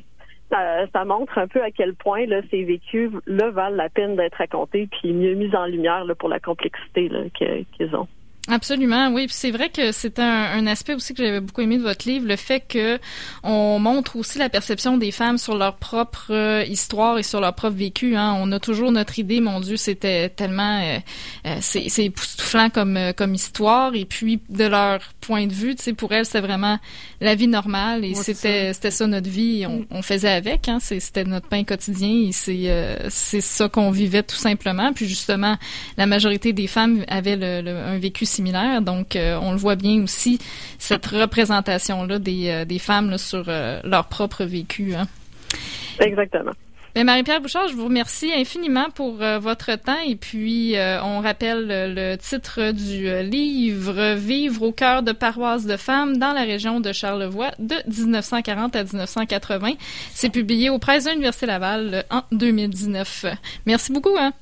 [0.93, 4.35] ça montre un peu à quel point là, ces vécus là valent la peine d'être
[4.35, 8.07] racontés puis mieux mis en lumière là, pour la complexité qu'ils ont.
[8.49, 9.27] Absolument, oui.
[9.29, 12.25] c'est vrai que c'est un, un, aspect aussi que j'avais beaucoup aimé de votre livre,
[12.27, 12.97] le fait que
[13.43, 17.53] on montre aussi la perception des femmes sur leur propre euh, histoire et sur leur
[17.53, 18.15] propre vécu.
[18.15, 18.37] Hein.
[18.39, 20.99] On a toujours notre idée, mon Dieu, c'était tellement, euh,
[21.45, 23.95] euh c'est époustouflant comme euh, comme histoire.
[23.95, 26.79] Et puis de leur point de vue, tu sais, pour elles, c'est vraiment
[27.19, 29.65] la vie normale et c'était c'était ça notre vie.
[29.67, 30.69] On, on faisait avec.
[30.69, 30.77] Hein.
[30.79, 32.69] C'était notre pain quotidien et c'est
[33.09, 34.93] c'est ça qu'on vivait tout simplement.
[34.93, 35.57] Puis justement,
[35.97, 38.81] la majorité des femmes avaient le, le, un vécu similaire.
[38.81, 40.39] Donc, euh, on le voit bien aussi,
[40.77, 44.93] cette représentation-là des, euh, des femmes sur euh, leur propre vécu.
[44.95, 45.07] Hein.
[45.99, 46.51] Exactement.
[46.93, 52.15] Ben, Marie-Pierre Bouchard, je vous remercie infiniment pour votre temps et puis on rappelle le
[52.15, 57.51] titre du livre Vivre au cœur de paroisses de femmes dans la région de Charlevoix
[57.59, 59.73] de 1940 à 1980.
[60.11, 63.27] C'est publié aux presses de l'Université Laval en 2019.
[63.67, 64.17] Merci beaucoup.
[64.17, 64.33] Hein?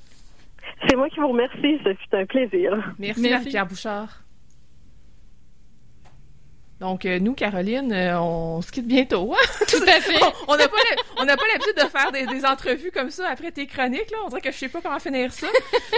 [0.87, 1.79] C'est moi qui vous remercie.
[1.83, 2.93] Ce fut un plaisir.
[2.99, 3.49] Merci, Merci.
[3.49, 4.24] Pierre Bouchard.
[6.85, 9.33] Donc, euh, nous, Caroline, euh, on se quitte bientôt.
[9.33, 9.65] Hein?
[9.67, 10.23] Tout à fait.
[10.47, 14.11] on n'a pas, l'habitude de faire des, entrevues comme ça après tes chroniques.
[14.11, 14.17] Là.
[14.23, 15.47] On dirait que je sais pas comment finir ça.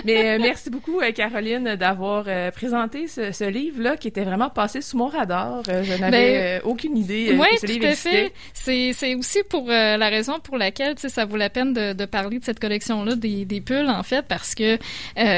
[0.05, 2.23] Mais euh, merci beaucoup, Caroline, d'avoir
[2.53, 5.63] présenté ce, livre-là qui était vraiment passé sous mon radar.
[5.65, 8.31] je n'avais ben, aucune idée oui, que ce livre existait.
[8.53, 12.45] C'est, c'est aussi pour la raison pour laquelle ça vaut la peine de, parler de
[12.45, 14.77] cette collection-là des, des pulls, en fait, parce que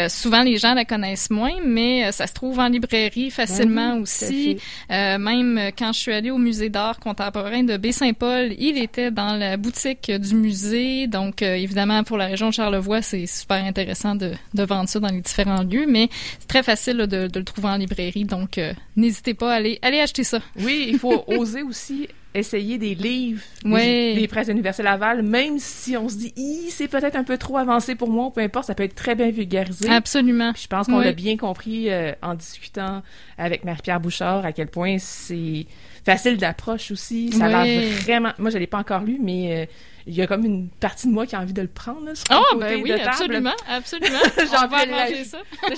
[0.10, 4.60] souvent les gens la connaissent moins, mais ça se trouve en librairie facilement ben aussi.
[4.90, 9.36] même euh, quand je suis allée au musée d'art contemporain de Baie-Saint-Paul, il était dans
[9.36, 11.08] la boutique du musée.
[11.08, 15.10] Donc, euh, évidemment, pour la région de Charlevoix, c'est super intéressant de, vendre ça dans
[15.10, 18.26] les différents lieux, mais c'est très facile de, le trouver en librairie.
[18.26, 20.40] Donc, euh, n'hésitez pas à aller, aller acheter ça.
[20.60, 26.08] Oui, il faut oser aussi essayer des livres des, presses universelles Laval, même si on
[26.10, 26.34] se dit
[26.70, 29.32] c'est peut-être un peu trop avancé pour moi, peu importe, ça peut être très bien
[29.32, 29.90] vulgarisé.
[29.90, 30.54] Absolument.
[30.56, 33.02] je pense qu'on l'a bien compris euh, en discutant
[33.38, 35.66] avec Marie-Pierre Bouchard à quel point c'est
[36.06, 37.32] facile d'approche aussi.
[37.32, 38.32] Ça a l'air vraiment.
[38.38, 39.66] Moi, je l'ai pas encore lu, mais euh,
[40.08, 42.06] il y a comme une partie de moi qui a envie de le prendre.
[42.06, 44.20] Là, oh, ben oui, absolument, absolument.
[44.38, 44.76] J'ai envie,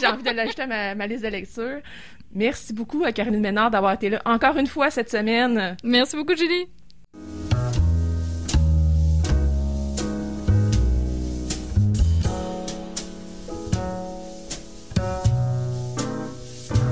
[0.06, 1.80] envie de l'ajouter à ma, ma, liste de lecture.
[2.34, 5.76] Merci beaucoup à Caroline Ménard d'avoir été là encore une fois cette semaine.
[5.84, 6.67] Merci beaucoup, Julie.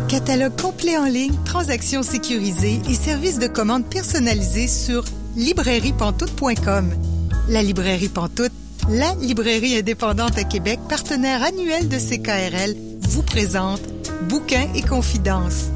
[0.09, 5.03] Catalogue complet en ligne, transactions sécurisées et services de commande personnalisés sur
[5.35, 6.93] librairiepantoute.com.
[7.49, 8.51] La librairie Pantoute,
[8.89, 13.81] la librairie indépendante à Québec, partenaire annuel de CKRL, vous présente
[14.27, 15.69] Bouquins et Confidences.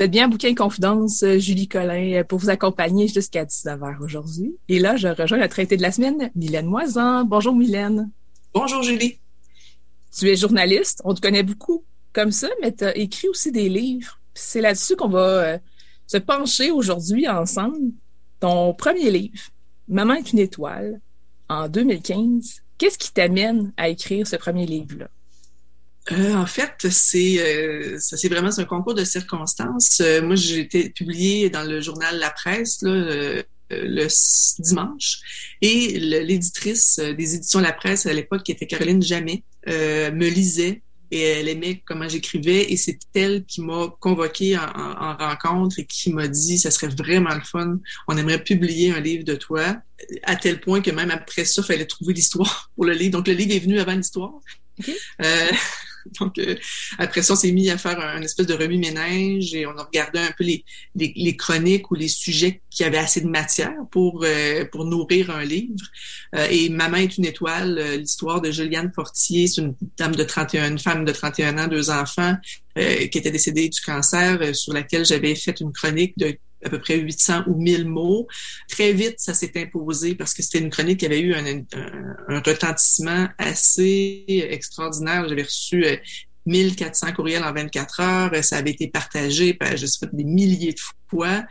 [0.00, 4.02] Vous êtes bien à Bouquin Confidence, euh, Julie Collin, euh, pour vous accompagner jusqu'à 19h
[4.02, 4.56] aujourd'hui.
[4.66, 7.26] Et là, je rejoins la traité de la semaine, Mylène Moisan.
[7.26, 8.10] Bonjour Mylène.
[8.54, 9.18] Bonjour Julie.
[10.18, 11.84] Tu es journaliste, on te connaît beaucoup
[12.14, 14.18] comme ça, mais tu as écrit aussi des livres.
[14.32, 15.58] C'est là-dessus qu'on va euh,
[16.06, 17.92] se pencher aujourd'hui ensemble.
[18.40, 19.50] Ton premier livre,
[19.86, 20.98] Maman est une étoile,
[21.50, 22.62] en 2015.
[22.78, 25.10] Qu'est-ce qui t'amène à écrire ce premier livre-là?
[26.12, 30.00] Euh, en fait, c'est euh, ça c'est vraiment un concours de circonstances.
[30.00, 34.08] Euh, moi, j'ai été publiée dans le journal La Presse là, euh, le
[34.60, 35.20] dimanche
[35.60, 41.22] et l'éditrice des éditions La Presse à l'époque, qui était Caroline Jamais, me lisait et
[41.22, 46.12] elle aimait comment j'écrivais et c'est elle qui m'a convoqué en, en, rencontre et qui
[46.12, 49.76] m'a dit ça serait vraiment le fun, on aimerait publier un livre de toi
[50.22, 53.12] à tel point que même après ça, fallait trouver l'histoire pour le livre.
[53.12, 54.32] Donc le livre est venu avant l'histoire.
[54.78, 54.96] Okay.
[55.22, 55.50] Euh,
[56.20, 56.56] Donc, euh,
[56.98, 60.18] après ça, on s'est mis à faire un, espèce de remue-ménage et on a regardé
[60.18, 64.24] un peu les, les, les, chroniques ou les sujets qui avaient assez de matière pour,
[64.24, 65.84] euh, pour nourrir un livre.
[66.34, 70.70] Euh, et Maman est une étoile, l'histoire de Juliane Fortier, c'est une dame de 31,
[70.72, 72.36] une femme de 31 ans, deux enfants,
[72.76, 76.98] qui était décédée du cancer, sur laquelle j'avais fait une chronique de à peu près
[76.98, 78.26] 800 ou 1000 mots.
[78.68, 81.64] Très vite, ça s'est imposé parce que c'était une chronique qui avait eu un, un,
[82.28, 85.28] un retentissement assez extraordinaire.
[85.28, 85.84] J'avais reçu
[86.46, 88.44] 1400 euh, courriels en 24 heures.
[88.44, 91.44] Ça avait été partagé, par, je sais pas, des milliers de fois.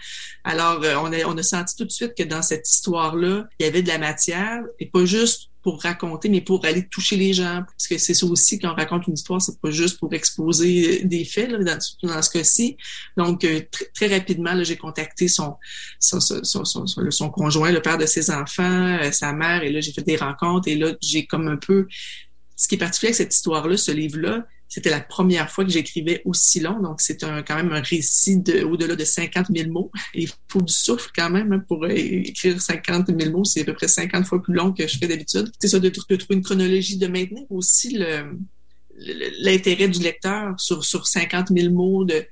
[0.44, 3.66] Alors, euh, on a, on a senti tout de suite que dans cette histoire-là, il
[3.66, 7.34] y avait de la matière et pas juste pour raconter, mais pour aller toucher les
[7.34, 7.64] gens.
[7.66, 11.04] Parce que c'est ça aussi, quand on raconte une histoire, c'est pas juste pour exposer
[11.04, 12.78] des faits, là, dans, dans ce cas-ci.
[13.18, 13.62] Donc, euh,
[13.94, 15.56] très rapidement, j'ai contacté son
[16.00, 19.82] son, son, son, son, conjoint, le père de ses enfants, euh, sa mère, et là,
[19.82, 21.88] j'ai fait des rencontres, et là, j'ai comme un peu...
[22.56, 26.22] Ce qui est particulier avec cette histoire-là, ce livre-là, c'était la première fois que j'écrivais
[26.26, 29.92] aussi long, donc c'est quand même un récit de, au-delà de 50 000 mots.
[30.14, 33.44] Il faut du souffle quand même hein, pour euh, écrire 50 000 mots.
[33.44, 35.52] C'est à peu près 50 fois plus long que je fais d'habitude.
[35.60, 38.00] C'est ça, de, de, trouver une chronologie, de maintenir aussi
[39.42, 42.24] l'intérêt du lecteur sur, sur 50 000 mots, de,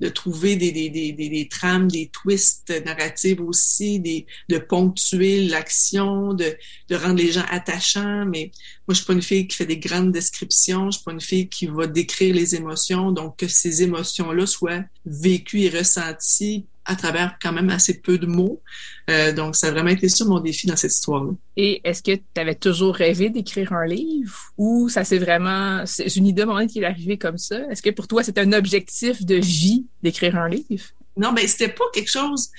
[0.00, 6.34] de trouver des, des, des, des, trames, des twists narratifs aussi, des, de ponctuer l'action,
[6.34, 6.56] de,
[6.88, 8.26] de rendre les gens attachants.
[8.26, 8.50] Mais
[8.86, 11.20] moi, je suis pas une fille qui fait des grandes descriptions, je suis pas une
[11.20, 13.12] fille qui va décrire les émotions.
[13.12, 18.26] Donc, que ces émotions-là soient vécues et ressenties à travers quand même assez peu de
[18.26, 18.62] mots.
[19.10, 21.32] Euh, donc, ça a vraiment été ça mon défi dans cette histoire-là.
[21.56, 26.14] Et est-ce que tu avais toujours rêvé d'écrire un livre ou ça c'est vraiment, c'est
[26.16, 27.58] une idée moment qui est arrivée comme ça?
[27.70, 30.84] Est-ce que pour toi, c'est un objectif de vie d'écrire un livre?
[31.16, 32.50] Non, mais c'était pas quelque chose,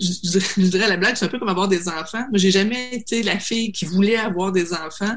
[0.00, 2.24] je, je, dirais la blague, c'est un peu comme avoir des enfants.
[2.30, 5.16] Moi, j'ai jamais été la fille qui voulait avoir des enfants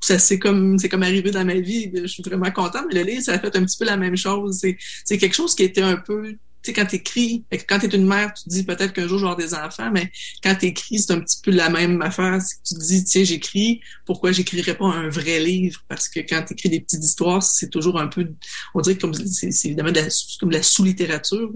[0.00, 3.10] ça c'est comme c'est comme arrivé dans ma vie je suis vraiment contente mais le
[3.10, 5.62] livre ça a fait un petit peu la même chose c'est c'est quelque chose qui
[5.62, 8.92] était un peu tu sais, quand t'écris, quand t'es une mère, tu te dis peut-être
[8.92, 10.10] qu'un jour je vais avoir des enfants, mais
[10.42, 12.38] quand t'écris, c'est un petit peu la même affaire.
[12.66, 15.80] Tu te dis, tiens, j'écris, pourquoi j'écrirais pas un vrai livre?
[15.88, 18.28] Parce que quand t'écris des petites histoires, c'est toujours un peu,
[18.74, 21.50] on dirait comme c'est évidemment de la, comme de la sous-littérature.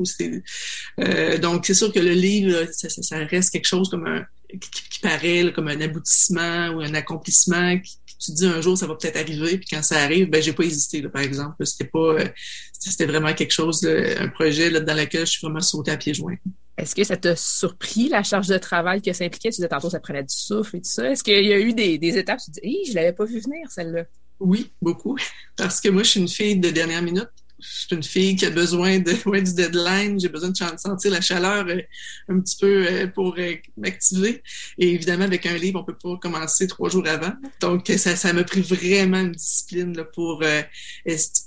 [1.00, 4.24] Euh, donc c'est sûr que le livre, ça, reste quelque chose comme un
[4.58, 7.76] qui, paraît comme un aboutissement ou un accomplissement
[8.18, 10.52] tu te dis un jour ça va peut-être arriver puis quand ça arrive ben j'ai
[10.52, 11.64] pas hésité là, par exemple.
[11.64, 12.28] C'était pas euh,
[12.72, 16.14] c'était vraiment quelque chose un projet là, dans lequel je suis vraiment sauté à pieds
[16.14, 16.36] joints.
[16.76, 19.50] Est-ce que ça t'a surpris la charge de travail que ça impliquait?
[19.50, 21.10] Tu disais tantôt ça prenait du souffle et tout ça.
[21.10, 22.40] Est-ce qu'il y a eu des, des étapes?
[22.44, 24.04] Tu te dis hey, je l'avais pas vu venir celle-là.
[24.40, 25.16] Oui beaucoup.
[25.56, 27.30] Parce que moi je suis une fille de dernière minute
[27.64, 31.10] je suis une fille qui a besoin de ouais, du deadline, j'ai besoin de sentir
[31.10, 31.80] la chaleur euh,
[32.28, 34.42] un petit peu euh, pour euh, m'activer.
[34.78, 37.32] Et évidemment, avec un livre, on peut pas commencer trois jours avant.
[37.60, 40.42] Donc, ça, ça m'a pris vraiment une discipline là, pour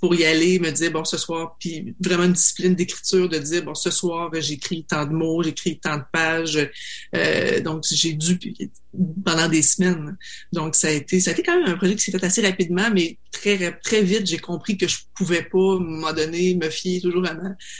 [0.01, 3.63] pour y aller, me dire bon ce soir, puis vraiment une discipline d'écriture de dire
[3.63, 6.69] bon ce soir j'écris tant de mots, j'écris tant de pages.
[7.63, 8.39] donc, j'ai dû
[9.23, 10.17] pendant des semaines.
[10.53, 12.41] Donc, ça a été ça a été quand même un projet qui s'est fait assez
[12.41, 15.79] rapidement, mais très très vite j'ai compris que je pouvais pas
[16.13, 17.25] moment me fier toujours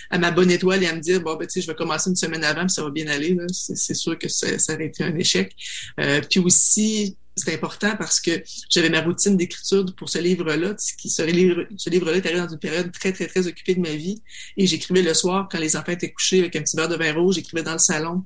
[0.10, 2.10] à ma, bonne étoile et à me dire, bon, ben, tu sais, je vais commencer
[2.10, 3.36] une semaine avant, puis ça va bien aller.
[3.52, 5.54] C'est sûr que ça, ça, aurait été un échec.
[6.00, 8.32] Euh, puis aussi, c'est important parce que
[8.70, 10.76] j'avais ma routine d'écriture pour ce livre-là.
[10.78, 14.22] Ce livre, ce livre-là était dans une période très, très, très occupée de ma vie.
[14.58, 17.14] Et j'écrivais le soir quand les enfants étaient couchés avec un petit verre de vin
[17.14, 17.36] rouge.
[17.36, 18.26] J'écrivais dans le salon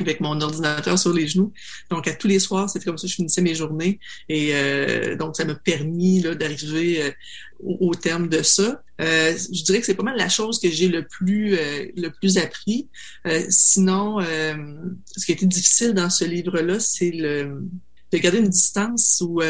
[0.00, 1.52] avec mon ordinateur sur les genoux.
[1.90, 3.98] Donc, à tous les soirs, c'était comme ça que je finissais mes journées.
[4.28, 7.10] Et euh, donc, ça m'a permis d'arriver euh,
[7.62, 8.82] au, terme de ça.
[9.00, 12.08] Euh, je dirais que c'est pas mal la chose que j'ai le plus euh, le
[12.10, 12.88] plus appris.
[13.26, 17.62] Euh, sinon, ce qui a été difficile dans ce livre-là, c'est le
[18.12, 19.40] de garder une distance ou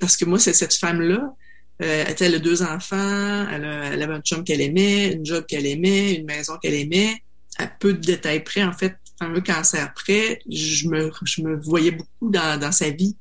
[0.00, 1.34] parce que moi, c'est cette femme-là
[1.80, 5.44] Euh, elle a deux enfants, elle, a, elle avait un chum qu'elle aimait, une job
[5.46, 7.22] qu'elle aimait, une maison qu'elle aimait.
[7.56, 11.90] À peu de détails près, en fait, un cancer près, je me, je me voyais
[11.90, 13.16] beaucoup dans, dans sa vie.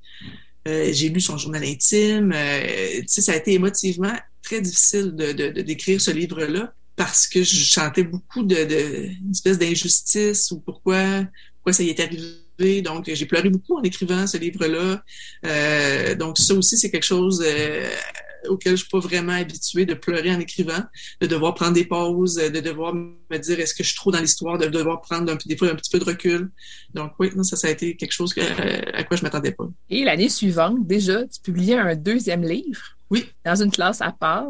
[0.68, 2.32] Euh, j'ai lu son journal intime.
[2.36, 7.56] Euh, ça a été émotivement très difficile de, de, d'écrire ce livre-là parce que je
[7.56, 11.24] chantais beaucoup de, de une espèce d'injustice ou pourquoi
[11.58, 12.82] pourquoi ça y est arrivé.
[12.82, 15.04] Donc, j'ai pleuré beaucoup en écrivant ce livre-là.
[15.46, 17.90] Euh, donc, ça aussi, c'est quelque chose euh,
[18.48, 20.84] auquel je suis pas vraiment habituée de pleurer en écrivant,
[21.22, 24.20] de devoir prendre des pauses, de devoir me dire est-ce que je suis trop dans
[24.20, 26.52] l'histoire, de devoir prendre un, des fois un petit peu de recul.
[26.94, 28.42] Donc oui, non, ça, ça a été quelque chose que,
[28.96, 29.70] à quoi je m'attendais pas.
[29.90, 32.98] Et l'année suivante, déjà, tu publiais un deuxième livre.
[33.10, 33.26] Oui.
[33.46, 34.46] Dans une classe à part,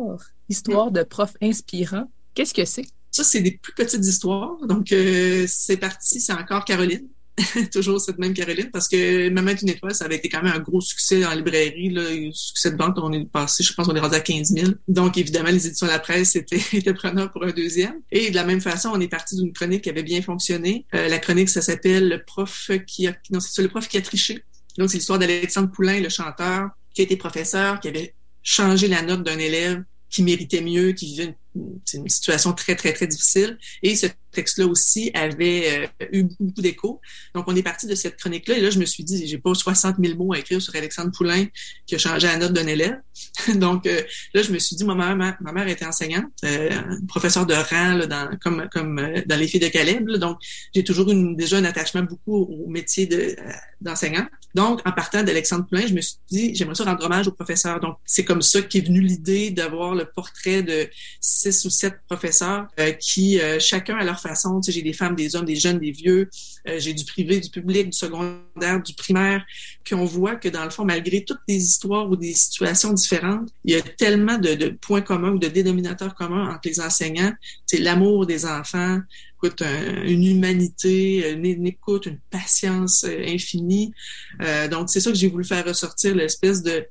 [0.49, 2.09] Histoire de prof inspirant.
[2.33, 2.85] Qu'est-ce que c'est?
[3.11, 4.55] Ça, c'est des plus petites histoires.
[4.65, 7.07] Donc, euh, c'est parti, c'est encore Caroline.
[7.71, 10.53] toujours cette même Caroline, parce que Maman est une étoile, ça avait été quand même
[10.53, 13.87] un gros succès en librairie, là, un succès de vente, on est passé, je pense
[13.87, 14.71] qu'on est rendu à 15 000.
[14.87, 18.01] Donc, évidemment, les éditions de la presse étaient, étaient preneurs pour un deuxième.
[18.11, 20.85] Et de la même façon, on est parti d'une chronique qui avait bien fonctionné.
[20.95, 24.01] Euh, la chronique, ça s'appelle Le prof qui a, non, c'est le prof qui a
[24.01, 24.43] triché.
[24.77, 29.01] Donc, c'est l'histoire d'Alexandre Poulain, le chanteur, qui a été professeur, qui avait changé la
[29.01, 33.57] note d'un élève qui méritait mieux, qui vivait une, une, situation très, très, très difficile.
[33.83, 34.07] Et ce
[34.37, 37.01] texte-là aussi avait euh, eu beaucoup.
[37.33, 38.57] Donc, on est parti de cette chronique-là.
[38.57, 41.11] Et là, je me suis dit, j'ai pas 60 000 mots à écrire sur Alexandre
[41.11, 41.45] Poulain
[41.87, 42.99] qui a changé la note d'un élève.
[43.55, 44.01] Donc, euh,
[44.33, 46.69] là, je me suis dit, ma mère, ma, mère était enseignante, euh,
[47.07, 50.09] professeur de rang là, dans, comme, comme dans les filles de Caleb.
[50.17, 50.37] Donc,
[50.73, 53.35] j'ai toujours déjà un attachement beaucoup au métier de,
[53.81, 54.27] d'enseignant.
[54.53, 57.79] Donc, en partant d'Alexandre Poulain, je me suis dit, j'aimerais ça rendre hommage au professeur.
[57.79, 60.87] Donc, c'est comme ça qu'est venue l'idée d'avoir le portrait de
[61.19, 62.67] six ou sept professeurs
[62.99, 64.26] qui, chacun à leur façon,
[64.67, 66.29] j'ai des femmes, des hommes, des jeunes, des vieux,
[66.67, 69.45] euh, j'ai du privé, du public, du secondaire, du primaire,
[69.83, 73.49] puis on voit que dans le fond, malgré toutes les histoires ou des situations différentes,
[73.65, 77.33] il y a tellement de, points communs ou de dénominateurs communs entre les enseignants.
[77.65, 78.99] C'est l'amour des enfants,
[79.63, 83.93] une humanité, une, écoute, une patience infinie.
[84.41, 86.85] Euh, donc, c'est ça que j'ai voulu faire ressortir, l'espèce de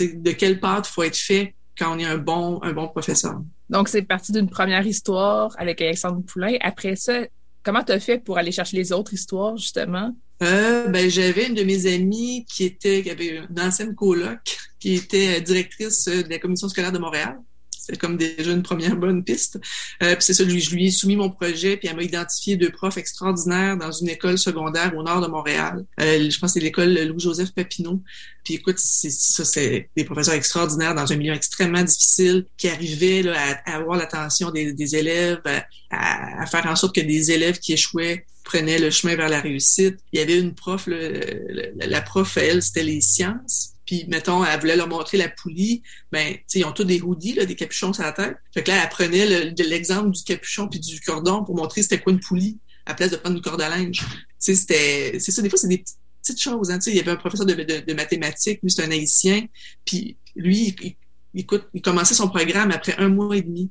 [0.00, 3.40] de quelle part faut être fait quand on est un bon, un bon professeur.
[3.72, 6.56] Donc, c'est parti d'une première histoire avec Alexandre Poulain.
[6.60, 7.22] Après ça,
[7.62, 10.14] comment tu as fait pour aller chercher les autres histoires, justement?
[10.42, 14.40] Euh, ben, j'avais une de mes amies qui était, qui avait une ancienne coloc,
[14.78, 17.38] qui était directrice de la commission scolaire de Montréal.
[17.82, 19.58] C'est comme déjà une première bonne piste.
[20.02, 22.70] Euh, puis c'est ça, je lui ai soumis mon projet, puis elle m'a identifié deux
[22.70, 25.84] profs extraordinaires dans une école secondaire au nord de Montréal.
[26.00, 28.00] Euh, je pense que c'est l'école Louis-Joseph Papineau.
[28.44, 33.22] Puis écoute, c'est, ça, c'est des professeurs extraordinaires dans un milieu extrêmement difficile qui arrivaient
[33.22, 33.34] là,
[33.66, 35.40] à, avoir l'attention des, élèves,
[35.90, 39.40] à, à, faire en sorte que des élèves qui échouaient prenaient le chemin vers la
[39.40, 39.98] réussite.
[40.12, 44.60] Il y avait une prof, le, la prof, elle, c'était les sciences puis mettons, elle
[44.60, 47.56] voulait leur montrer la poulie, ben, tu sais, ils ont tous des hoodies, là, des
[47.56, 48.36] capuchons sur la tête.
[48.54, 52.12] Fait que là, elle prenait l'exemple du capuchon puis du cordon pour montrer c'était quoi
[52.12, 54.00] une poulie, à place de prendre une corde à linge.
[54.00, 54.06] Tu
[54.38, 55.84] sais, c'était, c'est ça, des fois, c'est des
[56.22, 56.78] petites choses, hein.
[56.78, 59.46] Tu sais, il y avait un professeur de, mathématiques, lui, c'est un haïtien,
[59.84, 63.70] puis lui, il, écoute, il commençait son programme après un mois et demi.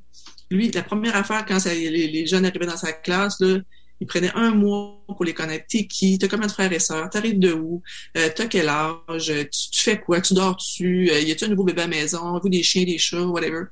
[0.50, 3.58] Lui, la première affaire, quand les, les jeunes arrivaient dans sa classe, là,
[4.02, 5.66] il prenait un mois pour les connaître.
[5.68, 6.18] T'es qui?
[6.18, 7.08] T'as combien de frères et sœurs?
[7.08, 7.82] T'arrives de où?
[8.16, 8.98] Euh, t'as quel âge?
[9.26, 10.20] Tu, tu, fais quoi?
[10.20, 11.08] Tu dors dessus?
[11.12, 12.40] Euh, y a-tu un nouveau bébé à la maison?
[12.42, 13.66] Vous des chiens, des chats, whatever.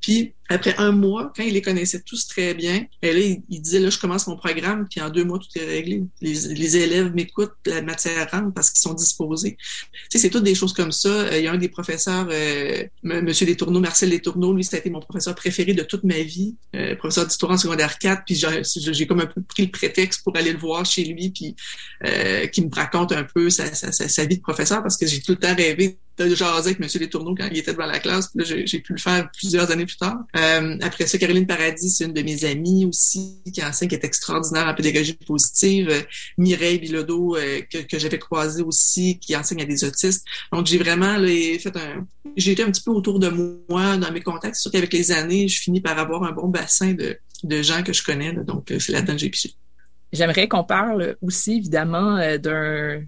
[0.00, 3.80] Puis après un mois, quand il les connaissait tous très bien, et là, il, disait,
[3.80, 6.04] là, je commence mon programme, puis en deux mois, tout est réglé.
[6.20, 9.56] Les, élèves m'écoutent, la matière rentre parce qu'ils sont disposés.
[9.58, 11.08] Tu sais, c'est toutes des choses comme ça.
[11.08, 14.80] Euh, il y a un des professeurs, euh, Monsieur Letourneau, Marcel Letourneau, lui, ça a
[14.80, 18.34] été mon professeur préféré de toute ma vie, euh, professeur d'histoire en secondaire 4, puis
[18.34, 21.56] j'ai comme un peu pris le prétexte pour aller le voir chez lui, puis
[22.06, 25.20] euh, qui me raconte un peu sa, sa, sa, vie de professeur, parce que j'ai
[25.20, 28.28] tout le temps rêvé de jaser avec Monsieur Letourneau quand il était devant la classe.
[28.28, 30.18] Puis là, j'ai pu le faire plusieurs années plus tard.
[30.38, 34.04] Euh, après ça, Caroline Paradis, c'est une de mes amies aussi qui enseigne, qui est
[34.04, 35.88] extraordinaire en pédagogie positive.
[35.90, 36.00] Euh,
[36.36, 40.24] Mireille Bilodeau, euh, que, j'avais croisé aussi, qui enseigne à des autistes.
[40.52, 42.06] Donc, j'ai vraiment fait un...
[42.36, 43.28] J'ai été un petit peu autour de
[43.68, 44.54] moi dans mes contacts.
[44.56, 47.92] C'est sûr qu'avec les années, je finis par avoir un bon bassin de, gens que
[47.92, 48.32] je connais.
[48.32, 49.54] Donc, c'est là-dedans que j'ai piché.
[50.12, 53.02] J'aimerais qu'on parle aussi, évidemment, d'un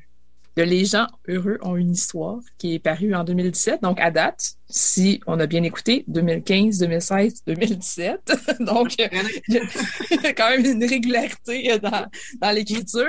[0.62, 3.82] Les gens heureux ont une histoire qui est paru en 2017.
[3.82, 8.32] Donc, à date, si on a bien écouté, 2015, 2016, 2017.
[8.60, 12.06] Donc, il y a quand même une régularité dans,
[12.40, 13.06] dans l'écriture.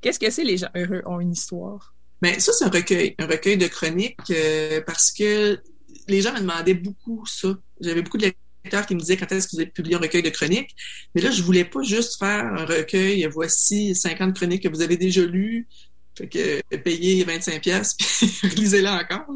[0.00, 1.94] Qu'est-ce que c'est Les gens heureux ont une histoire?
[2.22, 5.60] Bien, ça, c'est un recueil, un recueil de chroniques euh, parce que
[6.08, 7.48] les gens me demandaient beaucoup ça.
[7.80, 8.32] J'avais beaucoup de
[8.64, 10.74] lecteurs qui me disaient quand est-ce que vous avez publié un recueil de chroniques.
[11.14, 14.96] Mais là, je voulais pas juste faire un recueil, voici 50 chroniques que vous avez
[14.96, 15.68] déjà lues,
[16.16, 19.26] Fait que euh, payez 25 pièces puis relisez-la encore.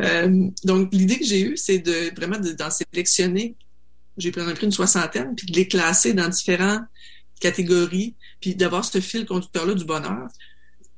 [0.00, 3.54] Euh, donc l'idée que j'ai eue, c'est de vraiment d'en sélectionner.
[4.16, 6.84] J'ai pris une soixantaine puis de les classer dans différentes
[7.40, 10.28] catégories puis d'avoir ce fil conducteur là du bonheur.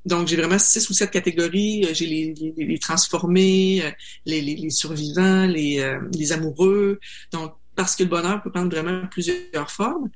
[0.06, 1.86] Donc, j'ai vraiment six ou sept catégories.
[1.92, 3.82] J'ai les, les, les transformés,
[4.24, 6.98] les, les, survivants, les, les amoureux.
[7.32, 10.08] Donc, parce que le bonheur peut prendre vraiment plusieurs formes.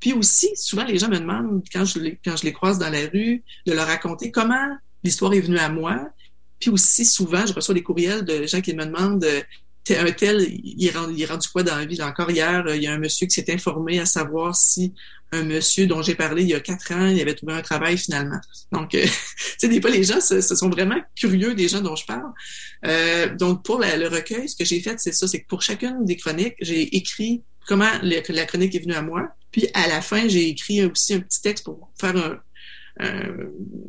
[0.00, 2.90] Puis aussi, souvent, les gens me demandent, quand je les, quand je les croise dans
[2.90, 6.08] la rue, de leur raconter comment l'histoire est venue à moi.
[6.60, 9.42] Puis aussi, souvent, je reçois des courriels de gens qui me demandent euh,
[9.90, 12.02] un tel, il est, rendu, il est rendu quoi dans la vie?
[12.02, 14.92] Encore hier, il y a un monsieur qui s'est informé à savoir si
[15.32, 17.98] un monsieur dont j'ai parlé il y a quatre ans, il avait trouvé un travail
[17.98, 18.40] finalement.
[18.72, 19.10] Donc, euh, tu
[19.58, 22.32] sais, des fois, les gens, ce, sont vraiment curieux des gens dont je parle.
[22.86, 26.04] Euh, donc, pour le recueil, ce que j'ai fait, c'est ça, c'est que pour chacune
[26.04, 29.28] des chroniques, j'ai écrit comment la chronique est venue à moi.
[29.52, 32.40] Puis à la fin, j'ai écrit aussi un petit texte pour faire un,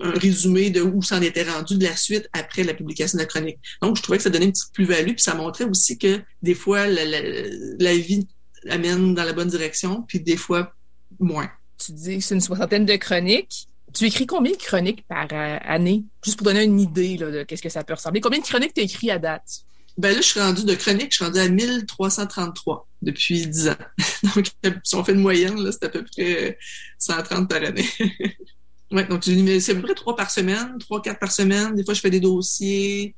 [0.01, 3.57] résumé de où s'en était rendu de la suite après la publication de la chronique.
[3.81, 6.53] Donc, je trouvais que ça donnait une petite plus-value, puis ça montrait aussi que des
[6.53, 8.27] fois, la, vie
[8.69, 10.75] amène dans la bonne direction, puis des fois,
[11.19, 11.49] moins.
[11.83, 13.67] Tu dis que c'est une soixantaine de chroniques.
[13.95, 16.03] Tu écris combien de chroniques par euh, année?
[16.23, 18.21] Juste pour donner une idée de qu'est-ce que ça peut ressembler.
[18.21, 19.63] Combien de chroniques tu écris à date?
[19.99, 23.75] Ben là, je suis rendu de chronique, je suis rendu à 1333 depuis 10 ans.
[24.33, 24.45] Donc,
[24.81, 26.57] si on fait une moyenne, là, c'est à peu près
[26.99, 27.85] 130 par année.
[28.91, 31.75] ouais, donc c'est à peu près trois par semaine, trois, quatre par semaine.
[31.75, 33.13] Des fois, je fais des dossiers.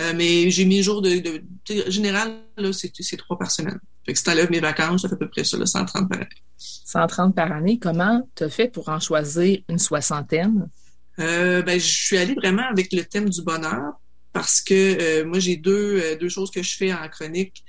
[0.00, 3.78] Euh, mais j'ai mis jour de, de, général, là, c'est, c'est trois par semaine.
[4.06, 6.18] Fait que si t'enlèves mes vacances, ça fait à peu près ça, là, 130 par
[6.18, 6.28] année.
[6.56, 7.78] 130 par année.
[7.78, 10.70] Comment tu as fait pour en choisir une soixantaine?
[11.18, 13.92] Euh, ben, je suis allée vraiment avec le thème du bonheur
[14.32, 17.64] parce que euh, moi, j'ai deux, euh, deux choses que je fais en chronique.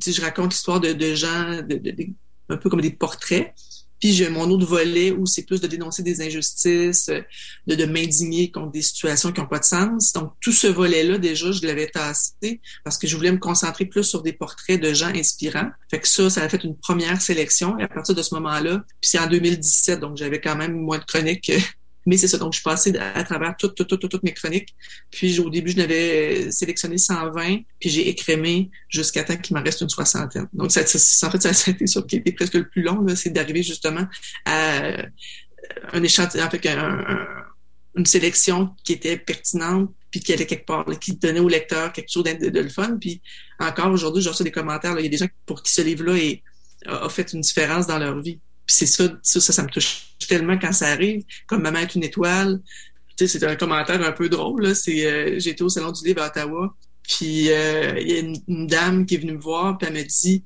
[0.00, 1.80] Tu je raconte l'histoire de, de gens, de,
[2.48, 3.54] un peu comme des portraits.
[4.00, 7.10] Puis j'ai mon autre volet où c'est plus de dénoncer des injustices,
[7.66, 10.12] de, de m'indigner contre des situations qui n'ont pas de sens.
[10.12, 14.04] Donc tout ce volet-là, déjà, je l'avais tassé parce que je voulais me concentrer plus
[14.04, 15.70] sur des portraits de gens inspirants.
[15.90, 17.76] Fait que ça, ça a fait une première sélection.
[17.78, 20.98] Et à partir de ce moment-là, puis c'est en 2017, donc j'avais quand même moins
[20.98, 21.50] de chroniques
[22.08, 22.38] mais c'est ça.
[22.38, 24.74] Donc, je passais à travers toutes, toutes, mes chroniques.
[25.10, 29.82] Puis, au début, je n'avais sélectionné 120, puis j'ai écrémé jusqu'à temps qu'il m'en reste
[29.82, 30.48] une soixantaine.
[30.54, 33.28] Donc, ça, en fait, ça a été ça qui était presque le plus long, c'est
[33.28, 34.06] d'arriver justement
[34.46, 35.02] à euh,
[35.92, 36.66] un échantillon, en fait,
[37.94, 42.10] une sélection qui était pertinente puis qui allait quelque part, qui donnait au lecteur quelque
[42.10, 42.96] chose de, de, le fun.
[42.98, 43.20] Puis
[43.58, 44.98] encore aujourd'hui, je reçois des commentaires.
[44.98, 46.16] il y a des gens pour qui ce livre-là
[46.86, 48.40] a fait une différence dans leur vie.
[48.68, 51.24] Puis c'est ça, ça, ça, me touche tellement quand ça arrive.
[51.46, 52.60] Comme Maman est une étoile.
[53.16, 54.62] Tu sais, c'est un commentaire un peu drôle.
[54.62, 54.74] Là.
[54.74, 56.76] C'est, euh, j'étais au Salon du Livre à Ottawa.
[57.02, 60.02] Puis euh, il y a une, dame qui est venue me voir, puis elle m'a
[60.02, 60.44] dit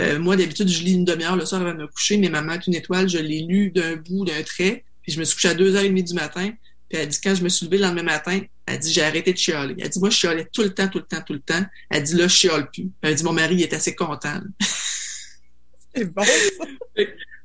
[0.00, 2.54] euh, Moi, d'habitude, je lis une demi-heure le soir avant de me coucher, mais Maman
[2.54, 4.84] est une étoile, je l'ai lu d'un bout, d'un trait.
[5.02, 6.50] Puis je me suis couché à 2h30 du matin.
[6.88, 9.32] Puis elle dit quand je me suis levée le lendemain matin, elle dit j'ai arrêté
[9.32, 9.76] de chialer.
[9.78, 11.64] Elle dit moi je chialais tout le temps, tout le temps, tout le temps.
[11.88, 12.90] Elle dit là je chiale plus.
[13.00, 14.40] Elle dit mon mari est assez content.
[15.94, 16.24] C'est bon.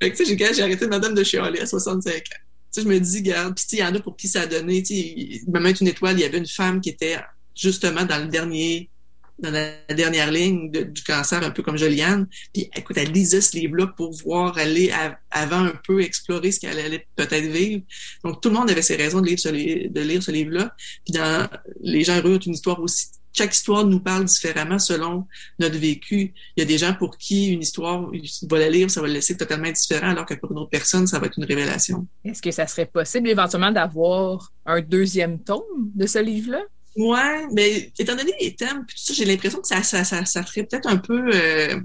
[0.10, 2.20] Que, tu sais, j'ai arrêté madame de chialer à 65 ans.
[2.20, 2.32] Tu
[2.72, 4.84] sais, je me dis, garde, puis il y en a pour qui ça a donné,
[4.84, 7.18] tu sais, Maman est une étoile, il y avait une femme qui était
[7.56, 8.90] justement dans le dernier,
[9.40, 12.28] dans la dernière ligne du cancer, un peu comme Joliane.
[12.54, 14.92] Puis, écoute, elle lisait ce livre-là pour voir aller
[15.32, 17.84] avant un peu explorer ce qu'elle allait peut-être vivre.
[18.24, 20.76] Donc, tout le monde avait ses raisons de lire ce, ce livre-là.
[21.06, 21.50] Puis, dans
[21.82, 25.28] Les gens heureux ont une histoire aussi chaque histoire nous parle différemment selon
[25.60, 26.34] notre vécu.
[26.56, 28.10] Il y a des gens pour qui une histoire,
[28.50, 31.06] va la lire, ça va le laisser totalement différent, alors que pour une autre personne,
[31.06, 32.08] ça va être une révélation.
[32.24, 36.62] Est-ce que ça serait possible éventuellement d'avoir un deuxième tome de ce livre-là?
[36.96, 40.44] Ouais, mais étant donné les thèmes, tout ça, j'ai l'impression que ça, ça, ça, ça
[40.44, 41.82] ferait peut-être un peu, euh,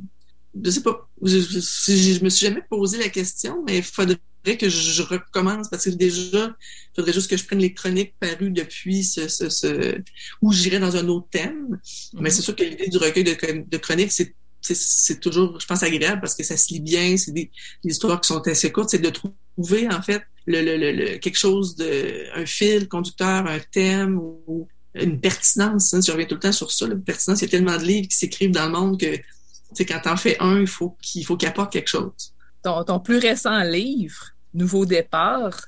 [0.62, 4.68] je sais pas, je, je, me suis jamais posé la question, mais il faudrait que
[4.68, 9.04] je recommence parce que déjà, il faudrait juste que je prenne les chroniques parues depuis
[9.04, 10.00] ce, ce, ce
[10.42, 11.78] où j'irais dans un autre thème.
[12.14, 12.30] Mais mhm.
[12.30, 13.36] c'est sûr que l'idée du recueil de,
[13.68, 17.32] de chroniques, c'est c'est toujours, je pense, agréable parce que ça se lit bien, c'est
[17.32, 17.50] des,
[17.82, 21.76] histoires qui sont assez courtes, c'est de trouver, en fait, le, le, le, quelque chose
[21.76, 25.94] de, un fil conducteur, un thème ou une pertinence.
[25.94, 27.40] Hein, je reviens tout le temps sur ça, la pertinence.
[27.40, 29.24] Il y a tellement de livres qui s'écrivent dans le monde que, tu
[29.72, 33.18] sais, quand t'en fais un, il faut qu'il faut qu'il apporte quelque chose ton, plus
[33.18, 35.60] récent livre, Nouveau départ,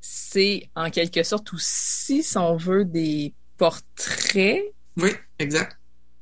[0.00, 4.62] c'est en quelque sorte aussi, si on veut, des portraits.
[4.96, 5.76] Oui, exact.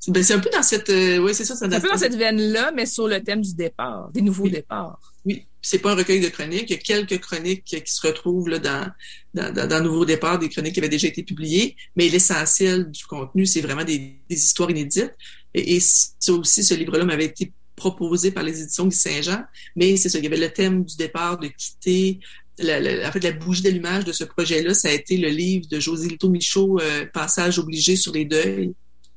[0.08, 2.14] Ben, c'est un peu dans cette, euh, oui, c'est ça, ça un peu dans cette
[2.14, 5.00] veine-là, mais sur le thème du départ, des nouveaux départs.
[5.24, 6.70] Oui, c'est pas un recueil de chroniques.
[6.70, 8.88] Il y a quelques chroniques qui se retrouvent là, dans,
[9.34, 13.04] dans, dans, dans Nouveau départ, des chroniques qui avaient déjà été publiées, mais l'essentiel du
[13.04, 15.12] contenu, c'est vraiment des, des, histoires inédites.
[15.54, 19.44] Et, et ça aussi, ce livre-là m'avait été proposé par les éditions Guy Saint-Jean,
[19.76, 22.20] mais c'est ça, il y avait le thème du départ, de quitter
[22.58, 25.66] la, la, en fait, la bougie d'allumage de ce projet-là, ça a été le livre
[25.68, 28.74] de José Lito Michaud, euh, Passage obligé sur les deuils.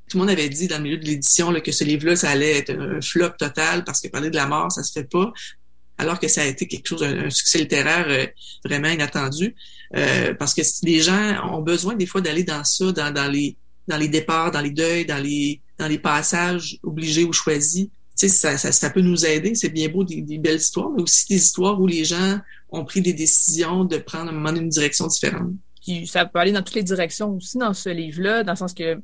[0.09, 2.57] Tout le monde avait dit dans le milieu de l'édition que ce livre-là, ça allait
[2.57, 5.31] être un flop total parce que parler de la mort, ça se fait pas,
[5.97, 8.25] alors que ça a été quelque chose, un, succès littéraire euh,
[8.65, 9.55] vraiment inattendu.
[9.95, 13.55] Euh, parce que les gens ont besoin des fois d'aller dans ça, dans, dans les
[13.87, 17.87] dans les départs, dans les deuils, dans les dans les passages obligés ou choisis.
[18.27, 19.55] Ça, ça, ça peut nous aider.
[19.55, 22.39] C'est bien beau des, des, belles histoires, mais aussi des histoires où les gens
[22.69, 25.53] ont pris des décisions de prendre un moment une direction différente.
[25.81, 28.73] Puis ça peut aller dans toutes les directions aussi dans ce livre-là, dans le sens
[28.73, 28.99] que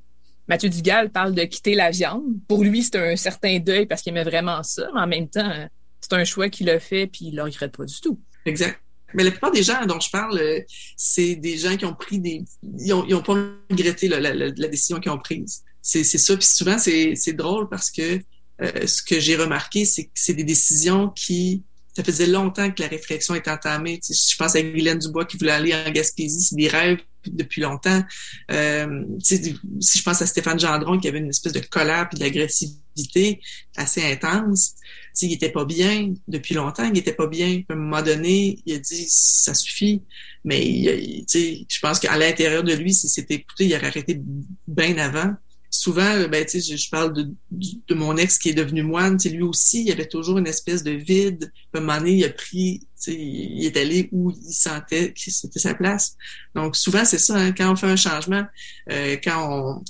[0.47, 2.25] Mathieu Dugal parle de quitter la viande.
[2.47, 5.51] Pour lui, c'est un certain deuil parce qu'il aimait vraiment ça, mais en même temps,
[6.01, 8.19] c'est un choix qu'il a fait puis il le regrette pas du tout.
[8.45, 8.79] Exact.
[9.13, 10.59] Mais la plupart des gens dont je parle, euh,
[10.97, 12.43] c'est des gens qui ont pris des...
[12.63, 13.33] Ils ont, ils ont pas
[13.69, 15.63] regretté la, la, la décision qu'ils ont prise.
[15.81, 16.35] C'est ça.
[16.35, 18.19] Puis souvent, c'est drôle parce que
[18.61, 21.63] euh, ce que j'ai remarqué, c'est que c'est des décisions qui
[21.95, 23.99] ça faisait longtemps que la réflexion était entamée.
[23.99, 26.99] Tu sais, je pense à Guylaine Dubois qui voulait aller en Gaspésie, c'est des rêves
[27.25, 28.03] depuis longtemps.
[28.51, 32.09] Euh, tu sais, si je pense à Stéphane Gendron qui avait une espèce de colère
[32.11, 33.39] et d'agressivité
[33.77, 34.81] assez intense, tu
[35.13, 37.61] sais, il était pas bien depuis longtemps, il était pas bien.
[37.69, 40.03] À un moment donné, il a dit ça suffit.
[40.43, 44.21] Mais tu sais, je pense qu'à l'intérieur de lui, si c'était écouté, il aurait arrêté
[44.67, 45.33] bien avant
[45.75, 49.29] souvent, ben, tu sais, je, parle de, de, mon ex qui est devenu moine, tu
[49.29, 51.51] lui aussi, il y avait toujours une espèce de vide.
[51.73, 55.59] À un il a pris, tu sais, il est allé où il sentait que c'était
[55.59, 56.15] sa place.
[56.55, 58.45] Donc, souvent, c'est ça, hein, quand on fait un changement,
[58.91, 59.83] euh, quand on,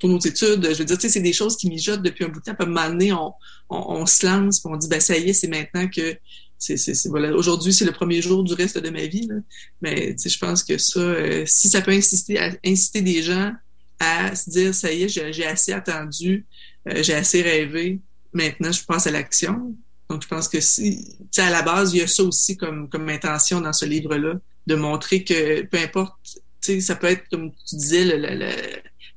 [0.00, 2.28] pour nos études, je veux dire, tu sais, c'est des choses qui mijotent depuis un
[2.28, 2.56] bout de temps.
[2.58, 3.32] À un donné, on,
[3.70, 6.18] on, se lance, on dit, ben ça y est, c'est maintenant que
[6.58, 9.26] c'est, c'est, voilà, aujourd'hui, c'est le premier jour du reste de ma vie.
[9.28, 9.36] Là.
[9.80, 13.52] Mais je pense que ça, euh, si ça peut insister, à, inciter des gens
[14.00, 16.46] à se dire ça y est, j'ai assez attendu,
[16.88, 18.00] euh, j'ai assez rêvé,
[18.32, 19.76] maintenant je passe à l'action.
[20.08, 23.08] Donc je pense que si, à la base, il y a ça aussi comme, comme
[23.08, 24.34] intention dans ce livre-là,
[24.66, 26.14] de montrer que peu importe,
[26.80, 28.04] ça peut être, comme tu disais,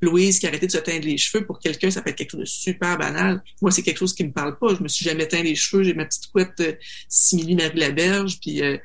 [0.02, 2.32] Louise qui a arrêté de se teindre les cheveux, pour quelqu'un, ça peut être quelque
[2.32, 3.44] chose de super banal.
[3.62, 4.74] Moi, c'est quelque chose qui me parle pas.
[4.74, 5.84] Je me suis jamais teint les cheveux.
[5.84, 6.74] J'ai ma petite couette euh,
[7.08, 8.78] simili Marie Laberge, puis euh,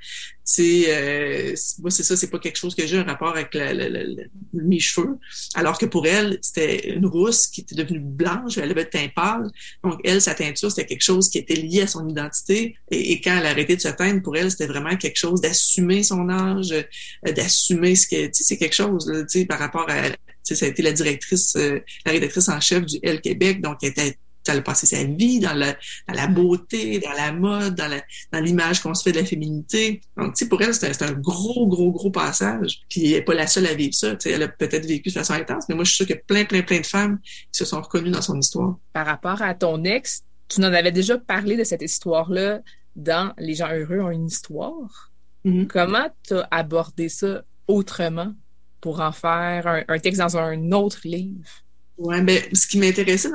[0.60, 3.88] euh, moi, c'est ça, c'est pas quelque chose que j'ai un rapport avec la, la,
[3.88, 4.22] la,
[4.52, 5.18] mes cheveux.
[5.54, 9.08] Alors que pour elle, c'était une rousse qui était devenue blanche, elle avait le teint
[9.14, 9.50] pâle.
[9.82, 12.76] Donc, elle, sa teinture, c'était quelque chose qui était lié à son identité.
[12.90, 16.02] Et, quand elle a arrêté de se teindre, pour elle, c'était vraiment quelque chose d'assumer
[16.02, 19.86] son âge, euh, d'assumer ce que, tu sais, c'est quelque chose, tu sais, par rapport
[19.88, 20.10] à,
[20.42, 23.90] ça a été la directrice, euh, la rédactrice en chef du L Québec, donc elle
[23.90, 24.18] était
[24.48, 25.72] elle a passé sa vie dans la,
[26.08, 30.00] dans la beauté, dans la mode, dans, l'image qu'on se fait de la féminité.
[30.16, 32.80] Donc, tu sais, pour elle, c'est un, gros, gros, gros passage.
[32.88, 34.16] Puis elle n'est pas la seule à vivre ça.
[34.16, 36.16] Tu sais, elle a peut-être vécu de façon intense, mais moi, je suis sûre qu'il
[36.16, 38.76] y a plein, plein, plein de femmes qui se sont reconnues dans son histoire.
[38.92, 42.60] Par rapport à ton ex, tu en avais déjà parlé de cette histoire-là
[42.94, 45.12] dans Les gens heureux ont une histoire.
[45.44, 45.66] Mm-hmm.
[45.66, 48.32] Comment tu as abordé ça autrement
[48.80, 51.65] pour en faire un, un texte dans un autre livre?
[51.98, 53.30] Ouais, ben, ce qui m'intéressait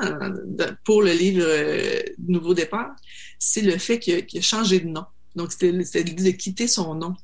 [0.84, 2.94] pour le livre euh, Nouveau départ,
[3.38, 5.04] c'est le fait qu'il a, changé de nom.
[5.34, 7.14] Donc, c'était l'idée de quitter son nom.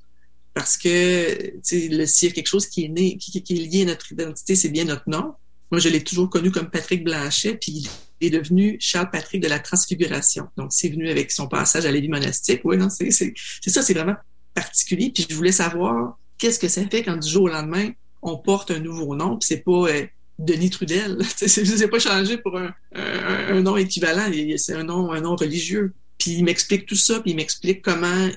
[0.54, 3.86] Parce que, s'il y a quelque chose qui est né, qui, qui, est lié à
[3.86, 5.34] notre identité, c'est bien notre nom.
[5.70, 7.88] Moi, je l'ai toujours connu comme Patrick Blanchet, puis
[8.20, 10.48] il est devenu Charles Patrick de la Transfiguration.
[10.56, 12.62] Donc, c'est venu avec son passage à la vie monastique.
[12.64, 14.16] Oui, non, c'est ça, c'est vraiment
[14.54, 15.12] particulier.
[15.14, 17.90] Puis je voulais savoir qu'est-ce que ça fait quand du jour au lendemain,
[18.22, 20.06] on porte un nouveau nom, puis c'est pas euh,
[20.38, 21.16] Denis Trudel.
[21.40, 24.30] ne pas changé pour un, un, nom équivalent.
[24.56, 25.92] C'est un nom, un nom religieux.
[26.18, 28.28] Puis il m'explique tout ça, puis il m'explique comment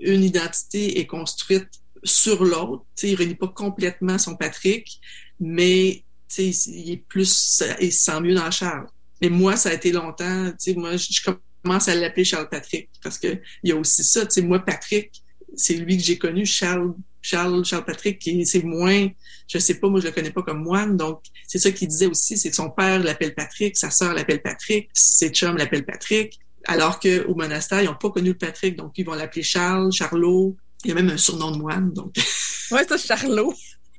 [0.00, 1.68] une identité est construite
[2.04, 2.84] sur l'autre.
[3.02, 5.00] Il ne renie pas complètement son Patrick,
[5.40, 6.04] mais
[6.38, 8.86] il est plus, il se sent mieux dans Charles.
[9.20, 11.30] Mais moi, ça a été longtemps, moi, je
[11.62, 15.22] commence à l'appeler Charles Patrick parce que il y a aussi ça, moi, Patrick,
[15.56, 16.94] c'est lui que j'ai connu, Charles
[17.26, 19.08] Charles, Charles Patrick, qui c'est moins,
[19.48, 22.06] je sais pas, moi je le connais pas comme moine, donc c'est ça qu'il disait
[22.06, 26.38] aussi, c'est que son père l'appelle Patrick, sa sœur l'appelle Patrick, ses chums l'appellent Patrick,
[26.66, 30.56] alors qu'au monastère, ils n'ont pas connu le Patrick, donc ils vont l'appeler Charles, Charlot,
[30.84, 32.14] il y a même un surnom de moine, donc.
[32.70, 33.52] ouais, c'est Charlot.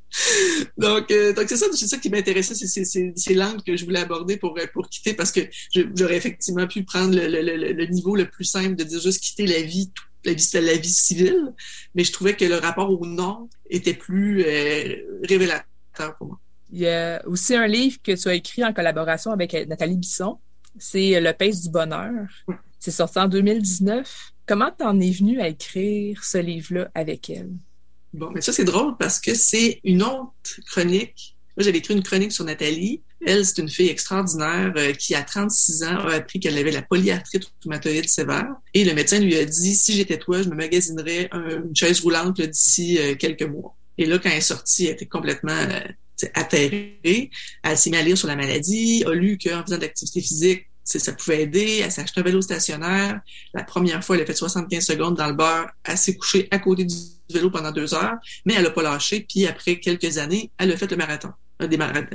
[0.78, 4.00] donc, euh, donc c'est ça, c'est ça qui m'intéressait, c'est ces langues que je voulais
[4.00, 5.42] aborder pour pour quitter, parce que
[5.96, 9.20] j'aurais effectivement pu prendre le, le, le, le, niveau le plus simple de dire juste
[9.22, 11.53] quitter la vie, tout la vie, la vie civile,
[11.95, 16.39] mais je trouvais que le rapport au nom était plus euh, révélateur pour moi.
[16.72, 20.38] Il y a aussi un livre que tu as écrit en collaboration avec Nathalie Bisson,
[20.78, 22.28] c'est Le Pace du bonheur.
[22.80, 24.32] C'est sorti en 2019.
[24.45, 27.51] Comment t'en es venu à écrire ce livre-là avec elle?
[28.13, 31.36] Bon, mais ça, c'est drôle parce que c'est une autre chronique.
[31.55, 35.24] Moi, j'avais écrit une chronique sur Nathalie, Elle, c'est une fille extraordinaire euh, qui, à
[35.24, 38.47] 36 ans, a appris qu'elle avait la polyarthrite rhumatoïde sévère.
[38.74, 42.39] Et le médecin lui a dit, si j'étais toi, je me magasinerais une chaise roulante
[42.39, 43.76] d'ici euh, quelques mois.
[43.97, 47.32] Et là, quand elle est sortie, elle était complètement euh, atterrée.
[47.63, 51.11] Elle s'est mise à lire sur la maladie, a lu qu'en faisant d'activité physique, ça
[51.11, 51.82] pouvait aider.
[51.84, 53.20] Elle s'est acheté un vélo stationnaire.
[53.53, 55.70] La première fois, elle a fait 75 secondes dans le beurre.
[55.84, 56.95] Elle s'est couchée à côté du
[57.34, 58.15] vélo pendant deux heures,
[58.45, 59.26] mais elle n'a pas lâché.
[59.28, 61.34] Puis après quelques années, elle a fait le marathon.
[61.60, 62.05] Des marathons.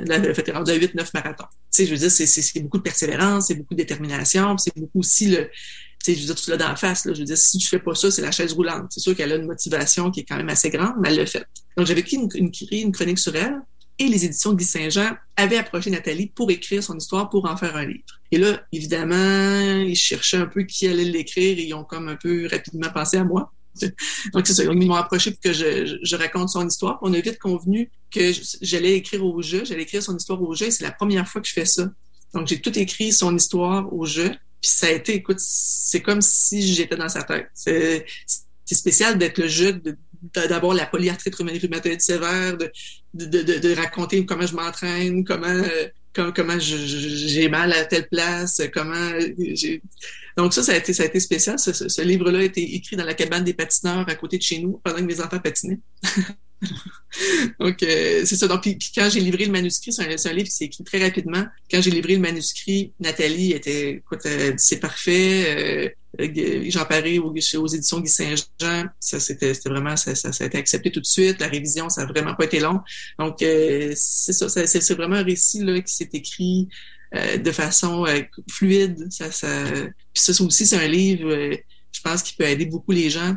[0.53, 1.45] Rendu à 8-9 marathons.
[1.45, 5.01] Tu sais, je veux dire, c'est beaucoup de persévérance, c'est beaucoup de détermination, c'est beaucoup
[5.01, 5.51] aussi le,
[6.03, 7.15] tu sais, je veux dire, tu l'as d'en face, là.
[7.15, 8.87] Je veux dire, si tu fais pas ça, c'est la chaise roulante.
[8.91, 11.27] C'est sûr qu'elle a une motivation qui est quand même assez grande, mais elle l'a
[11.27, 11.47] fait.
[11.77, 13.61] Donc, j'avais écrit une, une, une chronique sur elle
[13.99, 17.77] et les éditions Guy Saint-Jean avaient approché Nathalie pour écrire son histoire, pour en faire
[17.77, 18.05] un livre.
[18.31, 22.17] Et là, évidemment, ils cherchaient un peu qui allait l'écrire et ils ont comme un
[22.17, 23.53] peu rapidement pensé à moi.
[24.33, 24.65] Donc, c'est ça.
[24.65, 26.99] Ils m'ont approché pour que je, je, raconte son histoire.
[27.03, 30.67] On a vite convenu que j'allais écrire au jeu, j'allais écrire son histoire au jeu
[30.67, 31.91] et c'est la première fois que je fais ça.
[32.35, 34.31] Donc, j'ai tout écrit son histoire au jeu.
[34.61, 37.49] Puis ça a été, écoute, c'est comme si j'étais dans sa tête.
[37.55, 38.05] C'est
[38.71, 39.83] spécial d'être le jeu,
[40.35, 42.71] d'avoir la polyarthrite rhumatoïde sévère, de,
[43.15, 48.61] de, de, de, raconter comment je m'entraîne, comment euh, comment, j'ai mal à telle place,
[48.73, 49.83] comment j'ai...
[50.37, 51.59] Donc ça, ça a été, ça a été spécial.
[51.59, 54.59] Ce, ce livre-là a été écrit dans la cabane des patineurs à côté de chez
[54.59, 55.81] nous pendant que mes enfants patinaient.
[57.61, 58.47] Donc, euh, c'est ça.
[58.49, 61.03] Donc, puis, quand j'ai livré le manuscrit, c'est un, un, livre qui s'est écrit très
[61.03, 61.45] rapidement.
[61.71, 65.95] Quand j'ai livré le manuscrit, Nathalie était, écoute, euh, c'est parfait.
[66.21, 70.47] Euh, Jean Paré aux, aux, éditions Guy Saint-Jean, ça c'était vraiment, ça, ça, ça, a
[70.47, 71.41] été accepté tout de suite.
[71.41, 72.81] La révision, ça a vraiment pas été long.
[73.19, 76.69] Donc, euh, c'est ça, c'est vraiment un récit là, qui s'est écrit
[77.15, 78.05] euh, de façon
[78.51, 79.07] fluide.
[79.11, 79.65] Ça, ça,
[80.13, 81.31] puis ça aussi, c'est un livre,
[81.93, 83.37] je pense, qui peut aider beaucoup les gens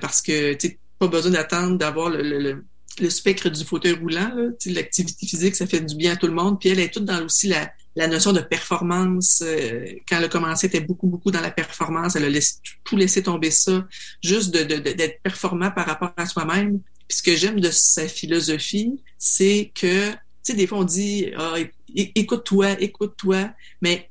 [0.00, 2.64] parce que, tu pas besoin d'attendre d'avoir le, le,
[3.00, 4.30] le, spectre du fauteuil roulant.
[4.66, 6.60] L'activité physique, ça fait du bien à tout le monde.
[6.60, 9.42] Puis elle est toute dans aussi la, la notion de performance.
[9.44, 12.16] Euh, quand elle a commencé, était beaucoup, beaucoup dans la performance.
[12.16, 12.40] Elle a
[12.84, 13.86] tout laissé tomber ça,
[14.22, 16.80] juste de, d'être de, performant par rapport à soi-même.
[17.08, 21.30] Puis ce que j'aime de sa philosophie, c'est que, tu sais, des fois on dit,
[21.36, 21.54] ah,
[21.94, 24.10] écoute-toi, écoute-toi, mais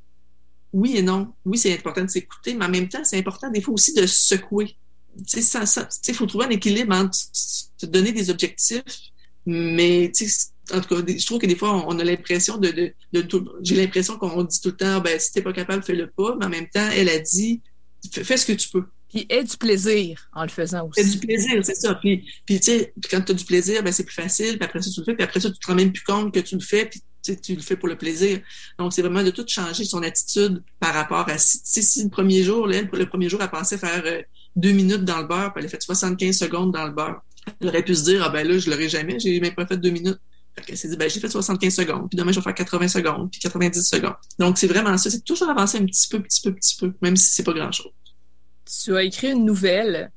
[0.72, 1.34] oui et non.
[1.44, 4.06] Oui, c'est important de s'écouter, mais en même temps, c'est important des fois aussi de
[4.06, 4.76] secouer
[6.08, 8.82] il faut trouver un équilibre entre se donner des objectifs,
[9.46, 10.10] mais
[10.70, 13.74] en tout cas, je trouve que des fois, on a l'impression de, de, de, j'ai
[13.74, 16.48] l'impression qu'on dit tout le temps, ben, si t'es pas capable, fais-le pas, mais en
[16.48, 17.60] même temps, elle a dit,
[18.12, 18.84] fais, ce que tu peux.
[19.08, 21.00] Puis aie du plaisir en le faisant aussi.
[21.00, 21.94] Aie du plaisir, c'est ça.
[21.96, 24.80] Puis, puis tu sais, quand tu as du plaisir, ben, c'est plus facile, puis après
[24.80, 26.54] ça, tu le fais, puis après ça, tu te rends même plus compte que tu
[26.54, 28.40] le fais, puis tu le fais pour le plaisir.
[28.78, 32.42] Donc, c'est vraiment de tout changer son attitude par rapport à si, si le premier
[32.42, 34.22] jour, là, le premier jour, elle pensait faire euh,
[34.56, 37.22] deux minutes dans le beurre, puis elle a fait 75 secondes dans le beurre.
[37.60, 39.76] Elle aurait pu se dire, ah ben là, je l'aurais jamais, j'ai même pas fait
[39.76, 40.18] deux minutes.
[40.66, 43.30] Qu'elle s'est dit, ben, j'ai fait 75 secondes, puis demain, je vais faire 80 secondes,
[43.30, 44.14] puis 90 secondes.
[44.38, 45.10] Donc, c'est vraiment ça.
[45.10, 47.92] C'est toujours avancer un petit peu, petit peu, petit peu, même si c'est pas grand-chose.
[48.84, 50.12] Tu as écrit une nouvelle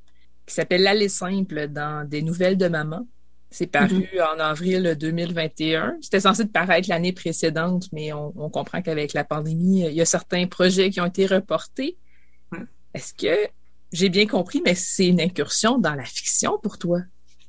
[0.46, 3.08] qui s'appelle L'aller simple dans des nouvelles de maman.
[3.50, 4.36] C'est paru mm-hmm.
[4.36, 5.98] en avril 2021.
[6.02, 10.06] C'était censé paraître l'année précédente, mais on, on comprend qu'avec la pandémie, il y a
[10.06, 11.98] certains projets qui ont été reportés.
[12.94, 13.50] Est-ce que
[13.92, 17.00] j'ai bien compris, mais c'est une incursion dans la fiction pour toi?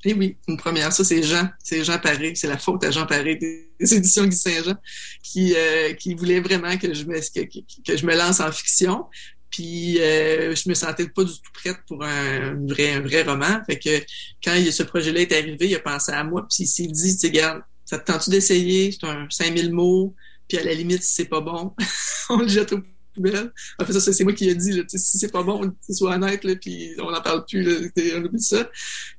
[0.08, 0.92] Eh oui, une première.
[0.92, 1.48] Ça, c'est Jean.
[1.58, 2.32] C'est Jean Paré.
[2.36, 4.76] C'est la faute à Jean Paré des éditions Guy Saint-Jean
[5.20, 9.06] qui, euh, qui voulait vraiment que je, me, que, je me lance en fiction.
[9.50, 13.60] Puis euh, je me sentais pas du tout prête pour un, vrai, un vrai roman.
[13.66, 13.98] Fait que
[14.44, 16.46] quand ce projet-là est arrivé, il a pensé à moi.
[16.48, 18.92] Puis il s'est dit, tu regarde, ça te tente d'essayer?
[18.92, 20.14] C'est un 5000 mots.
[20.48, 21.74] Puis à la limite, si c'est pas bon,
[22.30, 22.78] on le jette au
[23.16, 23.52] poubelle.
[23.84, 26.54] Fait, ça, c'est moi qui ai dit, là, si c'est pas bon, sois honnête, là,
[26.56, 28.70] puis on n'en parle plus, là, on oublie ça.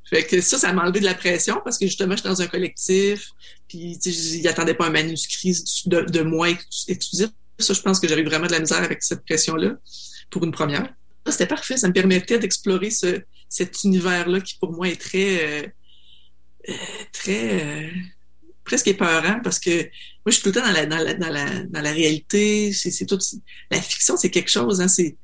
[0.09, 2.41] Fait que ça, ça m'a enlevé de la pression parce que justement, je suis dans
[2.41, 3.31] un collectif,
[3.67, 7.29] puis il attendait pas un manuscrit de, de moi exclusif.
[7.59, 9.75] Ça, je pense que j'avais vraiment de la misère avec cette pression-là
[10.29, 10.93] pour une première.
[11.27, 15.67] C'était parfait, ça me permettait d'explorer ce, cet univers-là qui pour moi est très, euh,
[16.69, 16.73] euh
[17.11, 17.89] très, euh,
[18.67, 21.29] presque épeurant parce que moi, je suis tout le temps dans la, dans la, dans
[21.29, 22.71] la, dans la réalité.
[22.73, 23.17] C'est tout.
[23.71, 24.81] La fiction, c'est quelque chose.
[24.81, 25.17] Hein, c'est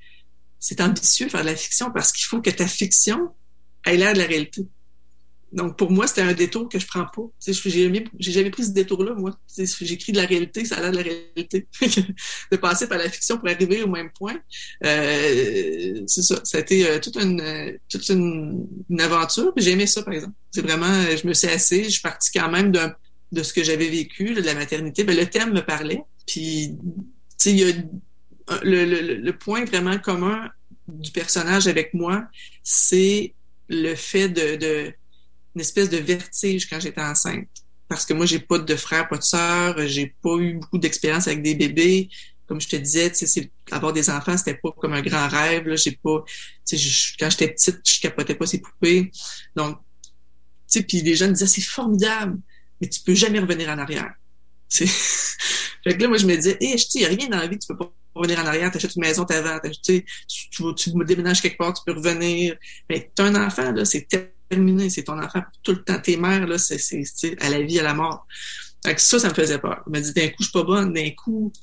[0.59, 3.31] c'est ambitieux faire de la fiction parce qu'il faut que ta fiction
[3.85, 4.65] ait l'air de la réalité.
[5.51, 7.21] Donc, pour moi, c'était un détour que je prends pas.
[7.45, 9.37] J'ai jamais, jamais pris ce détour-là, moi.
[9.55, 11.67] J'écris de la réalité, ça a l'air de la réalité.
[12.51, 14.39] de passer par la fiction pour arriver au même point,
[14.83, 16.41] euh, c'est ça.
[16.43, 19.53] Ça a été euh, toute une toute une, une aventure.
[19.57, 20.33] J'ai aimé ça, par exemple.
[20.49, 22.95] C'est vraiment, je me suis assise, je suis partie quand même d'un
[23.33, 26.01] de ce que j'avais vécu, de la maternité, ben, le thème me parlait.
[26.27, 27.73] Puis, tu sais, il y a
[28.63, 30.49] le, le, le, point vraiment commun
[30.87, 32.27] du personnage avec moi,
[32.61, 33.33] c'est
[33.69, 34.93] le fait de, de
[35.55, 37.47] une espèce de vertige quand j'étais enceinte.
[37.87, 41.27] parce que moi, j'ai pas de frère, pas de sœur, j'ai pas eu beaucoup d'expérience
[41.27, 42.09] avec des bébés.
[42.47, 45.67] Comme je te disais, c'est avoir des enfants, c'était pas comme un grand rêve.
[45.67, 46.23] Là, j'ai pas,
[47.19, 49.11] quand j'étais petite, je capotais pas ces poupées.
[49.55, 49.79] Donc,
[50.87, 52.39] puis les jeunes disaient c'est formidable,
[52.83, 54.13] mais tu peux jamais revenir en arrière.
[54.67, 54.85] C'est...
[55.83, 57.47] fait que là, moi, je me disais, hé, hey, il y a rien dans la
[57.47, 60.91] vie, tu peux pas revenir en arrière, t'achètes une maison, t'avais, tu, tu, tu, tu
[61.05, 62.57] déménages quelque part, tu peux revenir.
[62.89, 64.05] Mais t'as un enfant, là, c'est
[64.49, 65.97] terminé, c'est ton enfant tout le temps.
[65.97, 68.27] Tes mères, là, c'est, c'est, à la vie, à la mort.
[68.85, 69.81] Fait que ça, ça me faisait peur.
[69.87, 71.53] Je me dis, d'un coup, je suis pas bonne, d'un coup,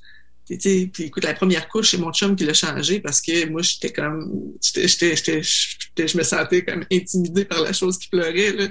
[0.58, 3.92] puis écoute, la première couche, c'est mon chum qui l'a changé parce que moi, j'étais
[3.92, 8.52] comme, j'étais, j'étais, je me sentais comme intimidée par la chose qui pleurait.
[8.52, 8.68] Là.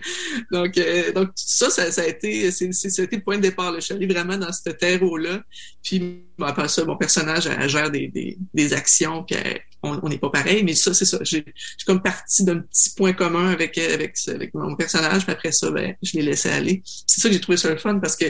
[0.51, 2.69] Donc, euh, donc ça, ça, ça a été, c'est,
[2.99, 3.71] été le point de départ.
[3.71, 3.79] Là.
[3.79, 5.43] Je suis allée vraiment dans ce terreau-là.
[5.81, 9.37] Puis après ça, mon personnage elle gère des, des, des actions, puis
[9.81, 11.19] on n'est pas pareil, mais ça, c'est ça.
[11.21, 11.45] J'ai
[11.85, 15.95] comme parti d'un petit point commun avec, avec, avec mon personnage, puis après ça, ben,
[16.01, 16.81] je l'ai laissé aller.
[17.07, 18.25] C'est ça que j'ai trouvé ça le fun parce que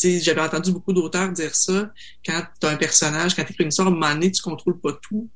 [0.00, 1.90] j'avais entendu beaucoup d'auteurs dire ça.
[2.24, 4.42] Quand tu as un personnage, quand tu écris une histoire, à un moment donné, tu
[4.42, 5.28] contrôles pas tout.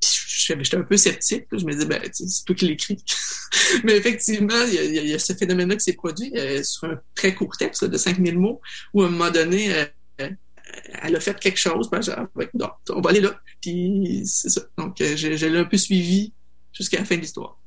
[0.00, 1.46] J'étais un peu sceptique.
[1.52, 3.02] Je me disais, ben, c'est toi qui l'écris.
[3.84, 7.56] Mais effectivement, il y a, ce phénomène-là qui s'est produit euh, sur un très court
[7.56, 8.60] texte de 5000 mots,
[8.92, 9.84] où à un moment donné, euh,
[10.20, 10.30] euh,
[11.02, 11.88] elle a fait quelque chose.
[11.90, 12.26] Ben, genre,
[12.90, 13.38] on va aller là.
[13.60, 14.62] Puis c'est ça.
[14.78, 16.32] Donc, je, je l'ai un peu suivi
[16.72, 17.61] jusqu'à la fin de l'histoire.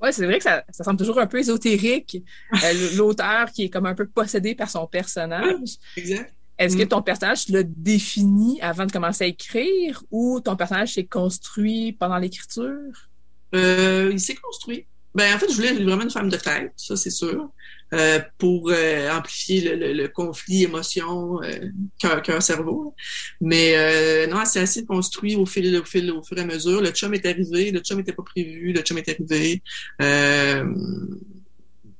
[0.00, 2.22] Ouais, c'est vrai que ça, ça semble toujours un peu ésotérique,
[2.54, 5.76] euh, l'auteur qui est comme un peu possédé par son personnage.
[5.96, 6.32] Exact.
[6.58, 6.88] Est-ce que mm.
[6.88, 11.92] ton personnage, tu l'as défini avant de commencer à écrire ou ton personnage s'est construit
[11.92, 13.08] pendant l'écriture?
[13.54, 14.86] Euh, il s'est construit.
[15.14, 17.50] Ben, en fait, je voulais vraiment une femme de tête, ça, c'est sûr.
[17.94, 22.94] Euh, pour euh, amplifier le, le, conflit émotion euh, cœur cœur cerveau.
[23.40, 26.82] Mais euh, non c'est assez construit au fil au fil au fur et à mesure.
[26.82, 29.62] Le chum est arrivé le chum n'était pas prévu le chum est arrivé.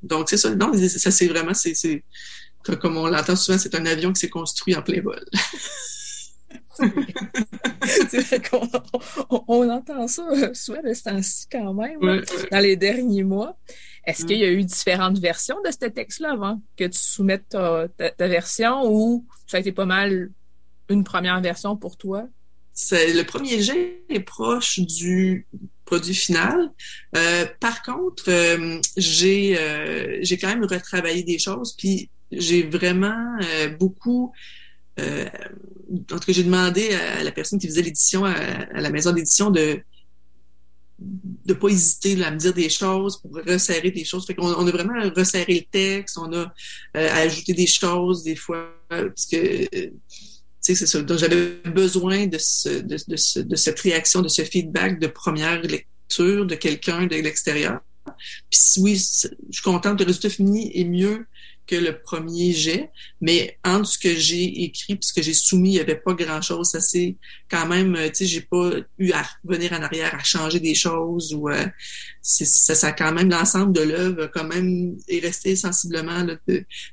[0.03, 0.55] Donc c'est ça.
[0.55, 2.05] Non ça c'est vraiment c'est
[2.83, 5.25] comme on l'entend souvent c'est un avion qui s'est construit en plein vol
[7.85, 8.69] c'est vrai qu'on
[9.49, 10.23] on, entend ça
[10.55, 13.59] souvent de ce temps-ci quand même, dans les derniers mois.
[14.05, 16.63] Est-ce qu'il y a eu différentes versions de ce texte-là avant?
[16.77, 17.89] Que tu soumettes ta,
[18.29, 20.31] version ou ça a été pas mal
[20.89, 22.27] une première version pour toi?
[22.93, 25.47] le premier jet est proche du
[25.85, 26.71] produit final.
[27.17, 33.39] Euh, par contre, euh, j'ai euh, j'ai quand même retravaillé des choses, puis j'ai vraiment
[33.81, 34.33] beaucoup
[34.99, 39.51] en tout cas, j'ai demandé à la personne qui faisait l'édition, à, la maison d'édition,
[39.51, 39.81] de
[41.01, 44.27] de pas hésiter à me dire des choses pour resserrer des choses.
[44.27, 46.53] Fait on a vraiment resserré le texte, on a
[46.97, 49.69] euh, ajouté des choses des fois, parce que
[50.61, 51.01] c'est ça.
[51.03, 55.63] Donc j'avais besoin de, ce, de, de, de, cette réaction, de ce feedback de première
[55.63, 57.81] lecture de quelqu'un de l'extérieur.
[58.51, 61.27] Puis oui, je suis contente, le résultat fini est mieux
[61.69, 62.91] que le premier jet,
[63.21, 66.15] mais entre ce que j'ai écrit et ce que j'ai soumis, il n'y avait pas
[66.15, 66.71] grand-chose.
[66.71, 67.17] Ça c'est
[67.49, 71.35] quand même, tu sais, j'ai pas eu à revenir en arrière, à changer des choses
[71.35, 71.67] ou euh,
[72.23, 76.37] ça, ça quand même l'ensemble de l'œuvre quand même est resté sensiblement là,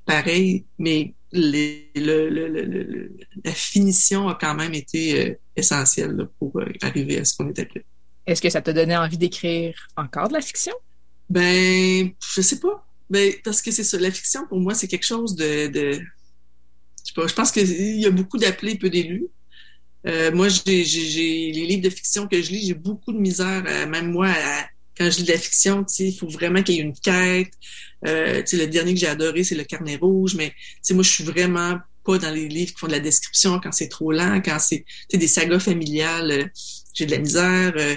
[0.05, 3.11] pareil, mais les, le, le, le,
[3.43, 7.65] la finition a quand même été euh, essentielle pour euh, arriver à ce qu'on était
[7.65, 7.85] prêt.
[8.25, 10.73] Est-ce que ça t'a donné envie d'écrire encore de la fiction?
[11.29, 12.87] Ben, je sais pas.
[13.09, 15.67] Ben, parce que c'est ça, la fiction, pour moi, c'est quelque chose de...
[15.67, 15.91] de...
[15.93, 19.27] Je, sais pas, je pense qu'il y a beaucoup d'appelés, peu d'élus.
[20.07, 23.63] Euh, moi, j'ai, j'ai, les livres de fiction que je lis, j'ai beaucoup de misère,
[23.87, 24.33] même moi,
[24.97, 27.51] quand je lis de la fiction, il faut vraiment qu'il y ait une quête.
[28.07, 30.53] Euh, le dernier que j'ai adoré, c'est Le Carnet Rouge, mais
[30.91, 33.89] moi, je suis vraiment pas dans les livres qui font de la description quand c'est
[33.89, 36.45] trop lent, quand c'est des sagas familiales, euh,
[36.93, 37.73] j'ai de la misère.
[37.77, 37.95] Euh,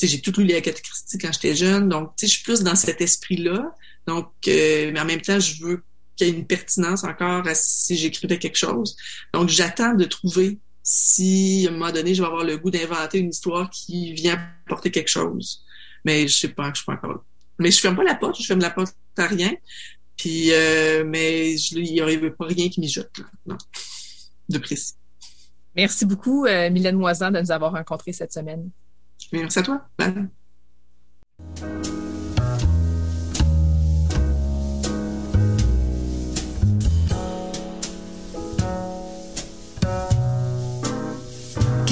[0.00, 3.02] j'ai tout lu les Agatha Christie quand j'étais jeune, donc je suis plus dans cet
[3.02, 3.74] esprit-là.
[4.06, 5.82] Donc, euh, mais en même temps, je veux
[6.16, 8.96] qu'il y ait une pertinence encore à si j'écrivais quelque chose.
[9.32, 13.18] Donc, j'attends de trouver si, à un moment donné, je vais avoir le goût d'inventer
[13.18, 15.62] une histoire qui vient apporter quelque chose.
[16.04, 17.20] Mais je sais pas, je suis pas encore là.
[17.58, 19.52] Mais je ferme pas la porte, je ferme la porte à rien.
[20.16, 23.24] Puis, euh, mais il n'y aurait pas rien qui mijote, là.
[23.46, 23.58] Non.
[24.48, 24.94] De précis.
[25.76, 28.70] Merci beaucoup, euh, Mylène Moisan, de nous avoir rencontrés cette semaine.
[29.32, 29.88] Merci à toi.
[29.98, 30.28] Bye.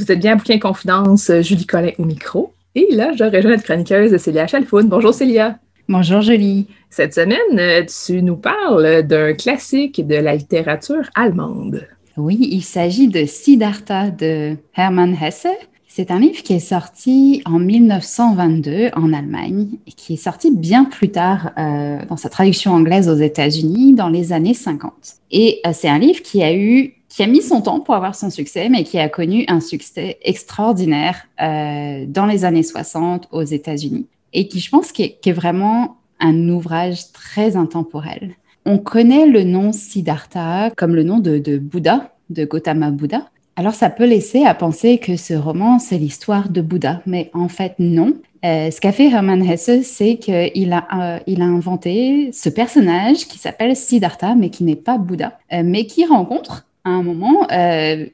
[0.00, 2.54] Vous êtes bien à Bouquin Confidence, Julie Collin au micro.
[2.74, 4.88] Et là, je rejoins notre chroniqueuse Célia Chalfoun.
[4.88, 5.58] Bonjour Célia.
[5.90, 6.68] Bonjour Julie.
[6.88, 11.86] Cette semaine, tu nous parles d'un classique de la littérature allemande.
[12.16, 15.48] Oui, il s'agit de Siddhartha de Hermann Hesse.
[15.86, 20.84] C'est un livre qui est sorti en 1922 en Allemagne et qui est sorti bien
[20.84, 24.92] plus tard euh, dans sa traduction anglaise aux États-Unis dans les années 50.
[25.30, 28.14] Et euh, c'est un livre qui a eu qui a mis son temps pour avoir
[28.14, 33.42] son succès, mais qui a connu un succès extraordinaire euh, dans les années 60 aux
[33.42, 38.30] États-Unis et qui, je pense, qui est, vraiment un ouvrage très intemporel.
[38.64, 43.90] On connaît le nom Siddhartha comme le nom de, Bouddha, de Gautama Bouddha, alors ça
[43.90, 48.14] peut laisser à penser que ce roman, c'est l'histoire de Bouddha, mais en fait non.
[48.46, 53.36] Euh, ce qu'a fait Hermann Hesse, c'est qu'il a, euh, a inventé ce personnage qui
[53.36, 57.46] s'appelle Siddhartha, mais qui n'est pas Bouddha, mais qui rencontre à un moment,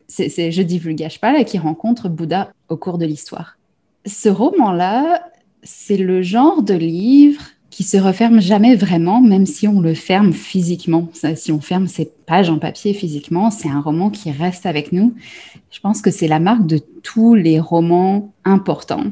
[0.09, 3.59] c'est, je divulgage pas, qui rencontre Bouddha au cours de l'histoire.
[4.07, 5.23] Ce roman-là,
[5.62, 10.33] c'est le genre de livre qui se referme jamais vraiment, même si on le ferme
[10.33, 11.09] physiquement.
[11.35, 15.14] Si on ferme ces pages en papier physiquement, c'est un roman qui reste avec nous.
[15.71, 19.05] Je pense que c'est la marque de tous les romans importants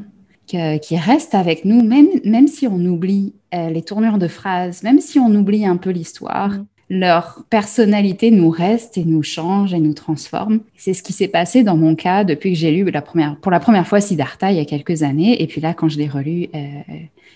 [0.47, 4.99] qui restent avec nous, même, même si on oublie euh, les tournures de phrases, même
[4.99, 6.49] si on oublie un peu l'histoire.
[6.49, 6.65] Mm.
[6.89, 10.59] Leur personnalité nous reste et nous change et nous transforme.
[10.77, 13.51] C'est ce qui s'est passé dans mon cas depuis que j'ai lu la première, pour
[13.51, 15.41] la première fois Siddhartha il y a quelques années.
[15.41, 16.59] Et puis là, quand je l'ai relu euh,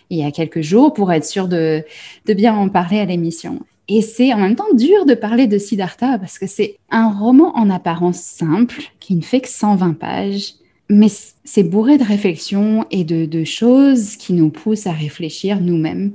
[0.10, 1.84] il y a quelques jours pour être sûr de,
[2.26, 3.60] de bien en parler à l'émission.
[3.88, 7.56] Et c'est en même temps dur de parler de Siddhartha parce que c'est un roman
[7.58, 10.54] en apparence simple qui ne fait que 120 pages,
[10.90, 11.08] mais
[11.44, 16.12] c'est bourré de réflexions et de, de choses qui nous poussent à réfléchir nous-mêmes.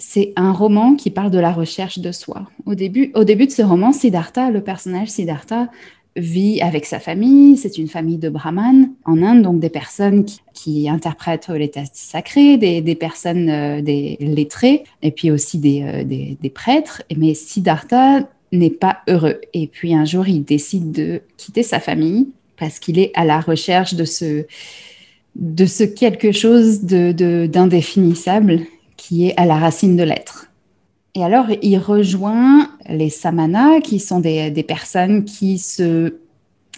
[0.00, 2.48] C'est un roman qui parle de la recherche de soi.
[2.64, 5.68] Au début, au début de ce roman, Siddhartha, le personnage Siddhartha,
[6.16, 7.58] vit avec sa famille.
[7.58, 10.24] C'est une famille de brahmanes en Inde, donc des personnes
[10.54, 16.48] qui, interprètent les textes sacrés, des, personnes, euh, des lettrés, et puis aussi des, euh,
[16.48, 17.02] prêtres.
[17.14, 19.40] Mais Siddhartha n'est pas heureux.
[19.52, 22.28] Et puis un jour, il décide de quitter sa famille
[22.58, 24.46] parce qu'il est à la recherche de ce,
[25.36, 28.64] de ce quelque chose d'indéfinissable de,
[29.10, 30.52] qui est à la racine de l'être.
[31.16, 36.14] Et alors, il rejoint les samanas, qui sont des, personnes qui se...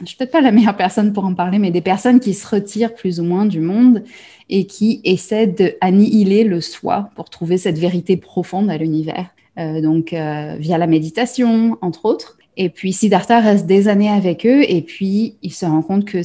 [0.01, 2.49] Je suis peut-être pas la meilleure personne pour en parler, mais des personnes qui se
[2.49, 4.03] retirent plus ou moins du monde
[4.49, 9.26] et qui essaient d'annihiler le soi pour trouver cette vérité profonde à l'univers.
[9.59, 12.39] Euh, donc, euh, via la méditation, entre autres.
[12.57, 16.22] Et puis Siddhartha reste des années avec eux et puis il se rend compte que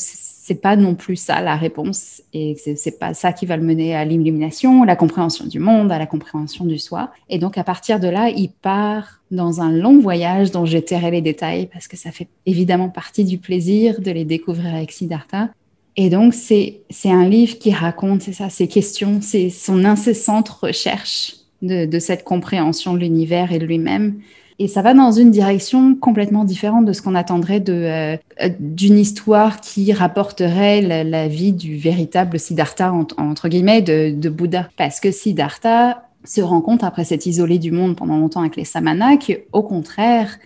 [0.48, 3.94] c'est pas non plus ça la réponse et c'est pas ça qui va le mener
[3.94, 7.12] à l'illumination, la compréhension du monde, à la compréhension du soi.
[7.28, 11.12] Et donc à partir de là, il part dans un long voyage dont je tairai
[11.12, 15.50] les détails parce que ça fait évidemment partie du plaisir de les découvrir avec Siddhartha.
[15.98, 21.86] Et donc c'est un livre qui raconte ça ces questions, c'est son incessante recherche de,
[21.86, 24.22] de cette compréhension de l'univers et de lui-même
[24.60, 28.18] et ça va dans une direction complètement différente de ce qu'on attendrait euh,
[28.60, 34.70] d'une histoire qui rapporterait la, vie du véritable Siddhartha, entre, guillemets, de, Bouddha.
[34.76, 38.66] Parce que Siddhartha se rend compte, après s'être isolé du monde pendant longtemps avec les
[38.66, 40.40] samanas, qu'au contraire,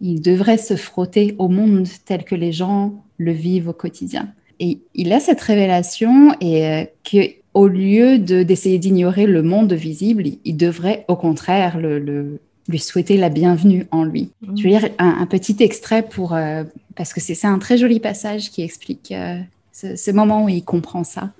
[0.00, 4.28] il devrait se frotter au monde tel que les gens le vivent au quotidien.
[4.60, 7.18] Et il a cette révélation et euh, que
[7.54, 12.38] au lieu de, d'essayer d'ignorer le monde visible, il devrait au contraire le
[12.68, 14.30] lui souhaiter la bienvenue en lui.
[14.40, 14.56] Mmh.
[14.56, 18.50] Je vais lire un, petit extrait pour, euh, parce que c'est un très joli passage
[18.50, 19.38] qui explique euh,
[19.72, 21.32] ce, moment où il comprend ça.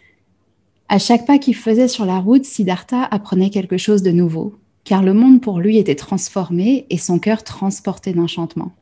[0.88, 4.54] À chaque pas qu'il faisait sur la route, Siddhartha apprenait quelque chose de nouveau,
[4.84, 8.72] car le monde pour lui était transformé et son cœur transporté d'enchantement.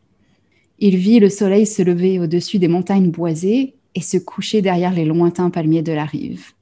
[0.78, 5.04] Il vit le soleil se lever au-dessus des montagnes boisées et se coucher derrière les
[5.04, 6.52] lointains palmiers de la rive.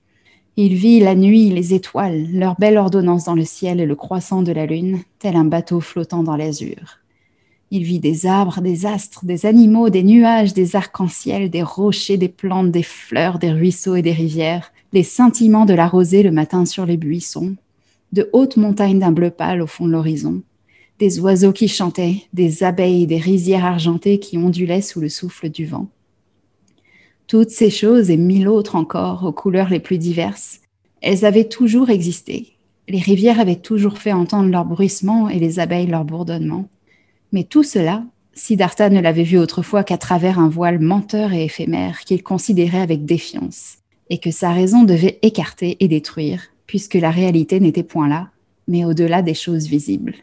[0.61, 4.43] Il vit la nuit, les étoiles, leur belle ordonnance dans le ciel et le croissant
[4.43, 6.99] de la lune, tel un bateau flottant dans l'azur.
[7.71, 12.29] Il vit des arbres, des astres, des animaux, des nuages, des arcs-en-ciel, des rochers, des
[12.29, 16.65] plantes, des fleurs, des ruisseaux et des rivières, les scintillements de la rosée le matin
[16.65, 17.55] sur les buissons,
[18.11, 20.43] de hautes montagnes d'un bleu pâle au fond de l'horizon,
[20.99, 25.67] des oiseaux qui chantaient, des abeilles, des rizières argentées qui ondulaient sous le souffle du
[25.67, 25.87] vent.
[27.29, 30.63] Toutes ces choses et mille autres encore, aux couleurs les plus diverses,
[31.03, 32.55] elles avaient toujours existé.
[32.89, 36.71] Les rivières avaient toujours fait entendre leur bruissement et les abeilles leur bourdonnement.
[37.33, 38.03] Mais tout cela,
[38.33, 43.05] Siddhartha ne l'avait vu autrefois qu'à travers un voile menteur et éphémère qu'il considérait avec
[43.05, 43.77] défiance,
[44.09, 48.31] et que sa raison devait écarter et détruire, puisque la réalité n'était point là,
[48.69, 50.15] mais au-delà des choses visibles.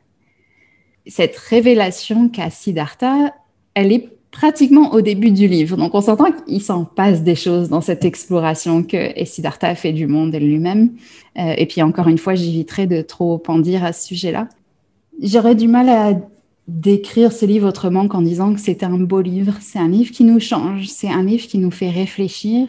[1.05, 3.35] Cette révélation qu'a Siddhartha,
[3.75, 5.77] elle est pratiquement au début du livre.
[5.77, 9.93] Donc on s'entend qu'il s'en passe des choses dans cette exploration que Siddhartha a fait
[9.93, 10.91] du monde et lui-même.
[11.39, 14.49] Euh, et puis encore une fois, j'éviterai de trop en à ce sujet-là.
[15.21, 16.13] J'aurais du mal à
[16.67, 19.53] décrire ce livre autrement qu'en disant que c'est un beau livre.
[19.61, 22.67] C'est un livre qui nous change, c'est un livre qui nous fait réfléchir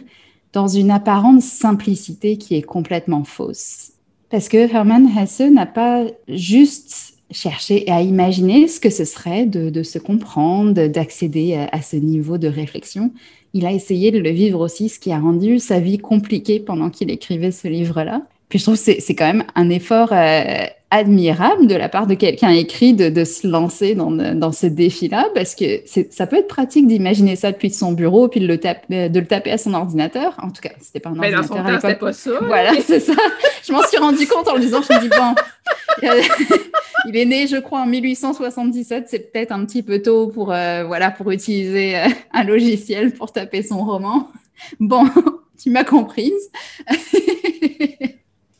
[0.52, 3.90] dans une apparente simplicité qui est complètement fausse.
[4.30, 9.82] Parce que Hermann Hesse n'a pas juste chercher à imaginer ce que ce serait de,
[9.82, 13.10] se comprendre, d'accéder à, ce niveau de réflexion.
[13.52, 16.90] Il a essayé de le vivre aussi, ce qui a rendu sa vie compliquée pendant
[16.90, 18.22] qu'il écrivait ce livre-là.
[18.48, 22.14] Puis je trouve que c'est quand même un effort euh, admirable de la part de
[22.14, 26.86] quelqu'un écrit de, se lancer dans, dans ce défi-là, parce que ça peut être pratique
[26.86, 30.36] d'imaginer ça depuis son bureau, puis de le, taper, de le taper à son ordinateur.
[30.40, 31.64] En tout cas, c'était pas un Mais ordinateur.
[31.64, 32.30] dans son temps, pas ça.
[32.42, 33.14] Voilà, c'est ça.
[33.66, 35.34] Je m'en suis rendu compte en le lisant, je me dis, bon,
[37.06, 40.84] il est né, je crois, en 1877, c'est peut-être un petit peu tôt pour, euh,
[40.84, 44.28] voilà, pour utiliser euh, un logiciel pour taper son roman.
[44.80, 45.04] Bon,
[45.62, 46.50] tu m'as comprise.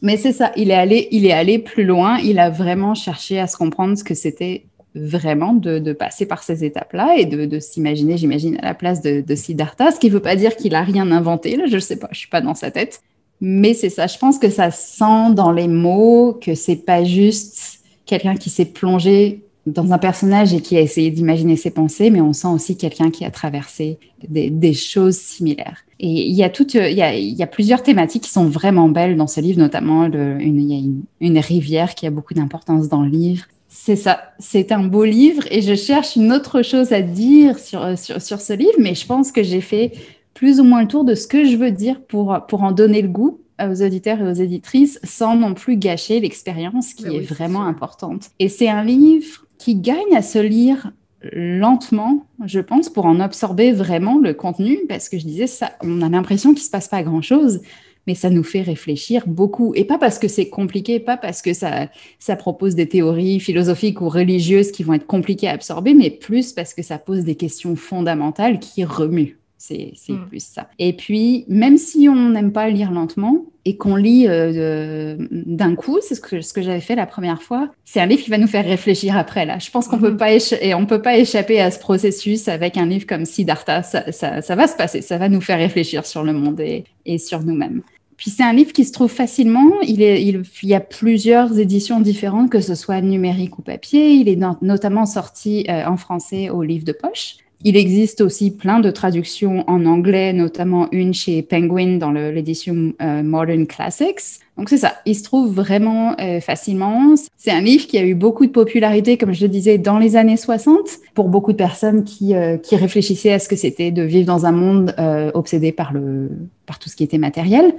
[0.03, 3.41] Mais c'est ça, il est, allé, il est allé plus loin, il a vraiment cherché
[3.41, 8.17] à se comprendre ce que c'était vraiment de, passer par ces étapes-là et de, s'imaginer,
[8.17, 11.11] j'imagine, à la place de, Siddhartha, ce qui ne veut pas dire qu'il a rien
[11.11, 13.03] inventé, là, je ne sais pas, je ne suis pas dans sa tête.
[13.41, 17.76] Mais c'est ça, je pense que ça sent dans les mots que c'est pas juste
[18.07, 22.21] quelqu'un qui s'est plongé dans un personnage et qui a essayé d'imaginer ses pensées, mais
[22.21, 23.99] on sent aussi quelqu'un qui a traversé
[24.29, 25.79] des, choses similaires.
[25.99, 30.61] Et il y a plusieurs thématiques qui sont vraiment belles dans ce livre, notamment une,
[30.61, 33.45] il y a une, rivière qui a beaucoup d'importance dans le livre.
[33.69, 37.81] C'est ça, c'est un beau livre et je cherche une autre chose à dire sur,
[37.99, 39.93] ce livre, mais je pense que j'ai fait
[40.33, 43.09] plus ou moins le tour de ce que je veux dire pour en donner le
[43.09, 47.65] goût aux auditeurs et aux éditrices sans non plus gâcher l'expérience qui ben est vraiment
[47.65, 48.31] importante.
[48.39, 50.93] Et c'est un livre qui gagne à se lire
[51.33, 56.03] lentement, je pense, pour en absorber vraiment le contenu, parce que je disais, ça, on
[56.03, 57.61] a l'impression qu'il ne se passe pas grand-chose,
[58.07, 59.73] mais ça nous fait réfléchir beaucoup.
[59.75, 61.89] Et pas parce que c'est compliqué, pas parce que ça,
[62.19, 66.53] ça propose des théories philosophiques ou religieuses qui vont être compliquées à absorber, mais plus
[66.53, 69.39] parce que ça pose des questions fondamentales qui remuent.
[69.67, 70.27] C'est mm.
[70.29, 70.69] plus ça.
[70.79, 75.99] Et puis, même si on n'aime pas lire lentement et qu'on lit euh, d'un coup,
[76.01, 78.39] c'est ce que, ce que j'avais fait la première fois, c'est un livre qui va
[78.39, 79.45] nous faire réfléchir après.
[79.45, 79.59] Là.
[79.59, 80.29] Je pense qu'on pas
[80.77, 83.83] on peut pas échapper à ce processus avec un livre comme Siddhartha.
[83.83, 86.85] Ça, ça, ça, va se passer, ça va nous faire réfléchir sur le monde et,
[87.05, 87.83] et sur nous-mêmes.
[88.17, 89.81] Puis c'est un livre qui se trouve facilement.
[89.83, 94.13] Il, est, il, y a plusieurs éditions différentes, que ce soit numérique ou papier.
[94.13, 97.37] Il est notamment sorti euh, en français au livre de poche.
[97.65, 103.23] Il existe aussi plein de traductions en anglais, notamment une chez Penguin dans l'édition euh,
[103.23, 104.41] Modern Classics.
[104.59, 107.15] Donc c'est ça, il se trouve vraiment euh, facilement.
[107.37, 110.17] C'est un livre qui a eu beaucoup de popularité, comme je le disais, dans les
[110.17, 110.77] années 60,
[111.15, 114.47] pour beaucoup de personnes qui, euh, qui réfléchissaient à ce que c'était de vivre dans
[114.47, 114.95] un monde
[115.35, 116.31] obsédé par, le,
[116.67, 117.75] par tout ce qui était matériel.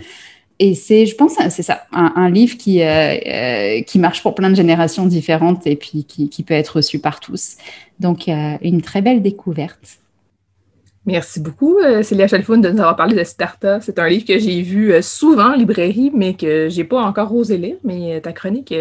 [0.59, 4.49] Et c'est, je pense, c'est ça, un, livre qui, euh, euh, qui marche pour plein
[4.49, 7.57] de générations différentes et puis qui, qui peut être reçu par tous.
[7.99, 9.99] Donc, euh, une très belle découverte.
[11.05, 13.79] Merci beaucoup, Célia Chalfoun, de nous avoir parlé de Starta.
[13.79, 17.57] C'est un livre que j'ai vu souvent en librairie, mais que j'ai pas encore osé
[17.57, 17.77] lire.
[17.85, 18.73] Mais ta chronique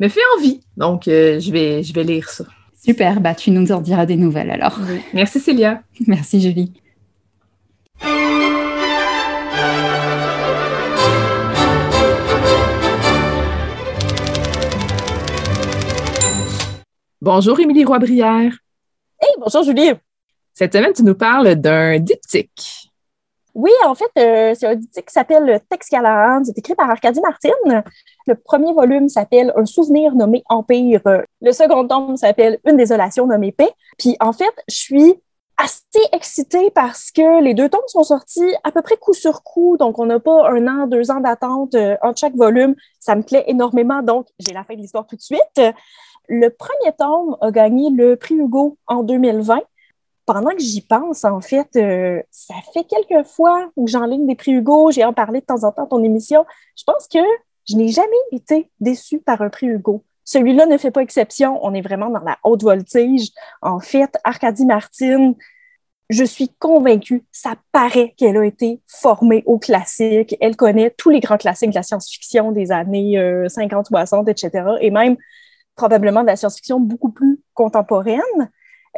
[0.00, 0.60] me fait envie.
[0.78, 2.44] Donc, je, vais, je vais lire ça.
[2.82, 4.78] Super, bah, tu nous en diras des nouvelles alors.
[5.12, 5.82] Merci, Célia.
[6.06, 6.72] Merci, Julie.
[17.24, 18.52] Bonjour Émilie Roy-Brière.
[19.20, 19.92] Hey, bonjour Julie.
[20.54, 22.90] Cette semaine, tu nous parles d'un diptyque.
[23.54, 26.46] Oui, en fait, euh, c'est un diptyque qui s'appelle Texte Galarande.
[26.46, 27.84] C'est écrit par Arcadie Martin.
[28.26, 31.00] Le premier volume s'appelle Un souvenir nommé Empire.
[31.40, 33.70] Le second tome s'appelle Une désolation nommée Paix.
[33.98, 35.14] Puis en fait, je suis
[35.58, 39.76] assez excitée parce que les deux tomes sont sortis à peu près coup sur coup.
[39.76, 42.74] Donc, on n'a pas un an, deux ans d'attente euh, entre chaque volume.
[42.98, 44.02] Ça me plaît énormément.
[44.02, 45.60] Donc, j'ai la fin de l'histoire tout de suite.
[46.28, 49.60] Le premier tome a gagné le prix Hugo en 2020.
[50.24, 54.52] Pendant que j'y pense, en fait, euh, ça fait quelques fois que j'enligne des prix
[54.52, 54.90] Hugo.
[54.90, 56.44] J'ai en parlé de temps en temps à ton émission.
[56.76, 57.18] Je pense que
[57.68, 60.04] je n'ai jamais été déçue par un prix Hugo.
[60.24, 61.58] Celui-là ne fait pas exception.
[61.64, 63.30] On est vraiment dans la haute voltige.
[63.60, 65.34] En fait, Arcadie Martin,
[66.08, 70.36] je suis convaincue, ça paraît qu'elle a été formée au classique.
[70.40, 73.16] Elle connaît tous les grands classiques de la science-fiction des années
[73.48, 74.64] 50, 60, etc.
[74.80, 75.16] Et même
[75.74, 78.20] probablement de la science-fiction beaucoup plus contemporaine.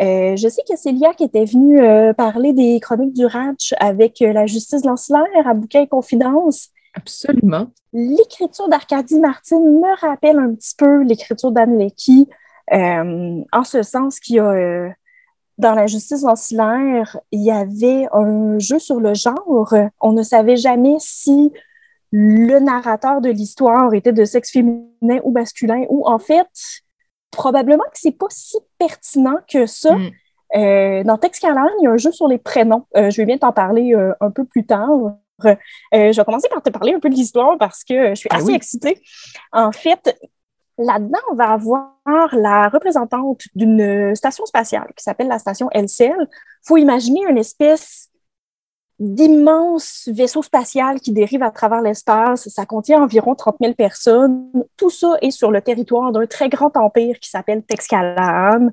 [0.01, 4.21] Euh, je sais que Célia qui était venue euh, parler des chroniques du Ratch avec
[4.23, 6.71] euh, la justice lancière à Bouquin et Confidence.
[6.95, 7.69] Absolument.
[7.93, 12.29] L'écriture d'Arcadie Martin me rappelle un petit peu l'écriture d'Anne Leckie,
[12.73, 14.89] en ce sens qu'il y a
[15.59, 19.75] dans la justice ancillaire, il y avait un jeu sur le genre.
[20.01, 21.53] On ne savait jamais si
[22.17, 26.47] le narrateur de l'histoire était de sexe féminin ou masculin, ou en fait,
[27.33, 29.97] probablement que c'est pas si pertinent que ça.
[29.97, 30.11] Mm.
[30.55, 32.87] Euh, dans Texcalan, il y a un jeu sur les prénoms.
[32.97, 34.91] Euh, je vais bien t'en parler euh, un peu plus tard.
[35.45, 35.57] Euh,
[35.93, 38.37] je vais commencer par te parler un peu de l'histoire parce que je suis Ah
[38.37, 38.55] assez oui.
[38.55, 39.03] excitée.
[39.53, 40.17] En fait,
[40.79, 41.97] là-dedans, on va avoir
[42.31, 46.15] la représentante d'une station spatiale qui s'appelle la station LCL.
[46.21, 46.29] Il
[46.63, 48.09] faut imaginer une espèce
[48.99, 52.49] d'immense vaisseau spatial qui dérive à travers l'espace.
[52.49, 54.51] Ça contient environ 30 000 personnes.
[54.77, 58.71] Tout ça est sur le territoire d'un très grand empire qui s'appelle Texcalaan.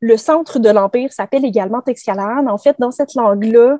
[0.00, 2.46] Le centre de l'empire s'appelle également Texcalaan.
[2.46, 3.78] En fait, dans cette langue-là,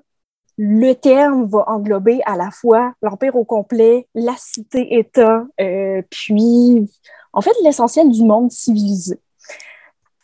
[0.58, 6.90] le terme va englober à la fois l'empire au complet, la cité-État, euh, puis
[7.34, 9.20] en fait l'essentiel du monde civilisé.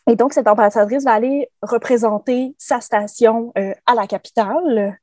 [0.09, 4.97] Et donc, cette ambassadrice va aller représenter sa station euh, à la capitale.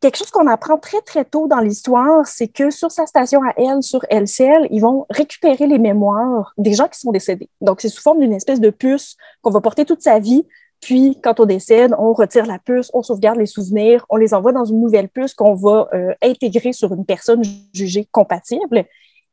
[0.00, 3.52] Quelque chose qu'on apprend très, très tôt dans l'histoire, c'est que sur sa station à
[3.56, 7.50] elle, sur LCL, ils vont récupérer les mémoires des gens qui sont décédés.
[7.60, 10.46] Donc, c'est sous forme d'une espèce de puce qu'on va porter toute sa vie.
[10.80, 14.52] Puis, quand on décède, on retire la puce, on sauvegarde les souvenirs, on les envoie
[14.52, 17.42] dans une nouvelle puce qu'on va euh, intégrer sur une personne
[17.74, 18.84] jugée compatible.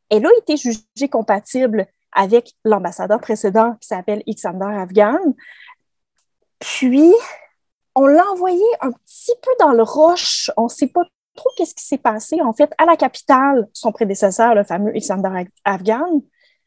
[0.09, 5.19] Elle a été jugée compatible avec l'ambassadeur précédent qui s'appelle Ixander Afghan.
[6.57, 7.13] Puis,
[7.95, 10.51] on l'a envoyé un petit peu dans le roche.
[10.57, 11.03] On ne sait pas
[11.35, 12.41] trop qu'est-ce qui s'est passé.
[12.41, 16.22] En fait, à la capitale, son prédécesseur, le fameux Ixander Afghan,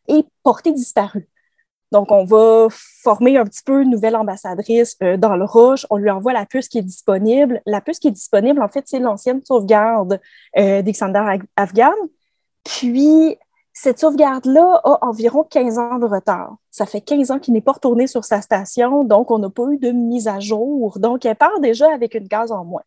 [0.08, 1.28] est porté disparu.
[1.90, 5.86] Donc, on va former un petit peu une nouvelle ambassadrice euh, dans le roche.
[5.88, 7.62] On lui envoie la puce qui est disponible.
[7.64, 10.20] La puce qui est disponible, en fait, c'est l'ancienne sauvegarde
[10.58, 10.82] euh,
[11.56, 11.94] Afghan.
[12.64, 13.38] Puis,
[13.80, 16.56] cette sauvegarde-là a environ 15 ans de retard.
[16.68, 19.68] Ça fait 15 ans qu'il n'est pas retourné sur sa station, donc on n'a pas
[19.70, 20.98] eu de mise à jour.
[20.98, 22.82] Donc, elle part déjà avec une case en moins.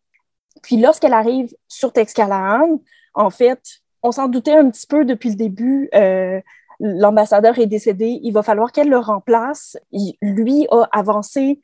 [0.61, 2.81] Puis, lorsqu'elle arrive sur Texcalaan,
[3.13, 3.61] en fait,
[4.03, 5.89] on s'en doutait un petit peu depuis le début.
[5.95, 6.41] Euh,
[6.81, 9.77] L'ambassadeur est décédé, il va falloir qu'elle le remplace.
[10.21, 11.61] Lui a avancé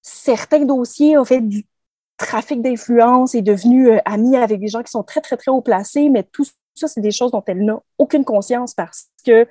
[0.00, 1.66] certains dossiers, a fait du
[2.16, 5.60] trafic d'influence, est devenu euh, ami avec des gens qui sont très, très, très haut
[5.60, 9.46] placés, mais tout ça, c'est des choses dont elle n'a aucune conscience parce que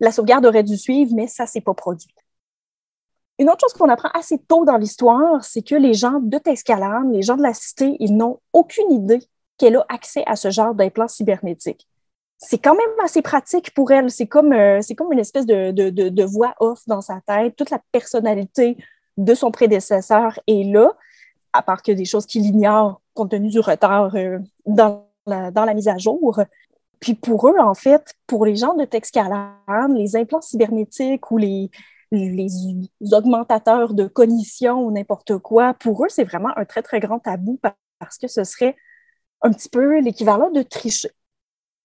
[0.00, 2.14] la sauvegarde aurait dû suivre, mais ça ne s'est pas produit.
[3.38, 7.10] Une autre chose qu'on apprend assez tôt dans l'histoire, c'est que les gens de Texcalaan,
[7.10, 9.20] les gens de la cité, ils n'ont aucune idée
[9.58, 11.88] qu'elle a accès à ce genre d'implants cybernétiques.
[12.38, 14.10] C'est quand même assez pratique pour elle.
[14.10, 17.56] C'est comme, euh, comme une espèce de, de, de, de voix off dans sa tête.
[17.56, 18.76] Toute la personnalité
[19.16, 20.92] de son prédécesseur est là,
[21.52, 25.74] à part que des choses qu'il ignore compte tenu du retard euh, dans dans la
[25.74, 26.40] mise à jour.
[27.00, 31.70] Puis pour eux, en fait, pour les gens de Texcalaan, les implants cybernétiques ou les,
[32.10, 32.48] les
[33.12, 37.58] augmentateurs de cognition ou n'importe quoi, pour eux, c'est vraiment un très, très grand tabou
[37.98, 38.76] parce que ce serait
[39.42, 41.10] un petit peu l'équivalent de tricher.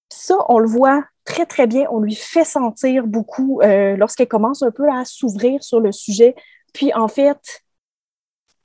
[0.10, 1.88] Ça, on le voit très, très bien.
[1.92, 6.36] On lui fait sentir beaucoup euh, lorsqu'elle commence un peu à s'ouvrir sur le sujet.
[6.74, 7.62] Puis, en fait,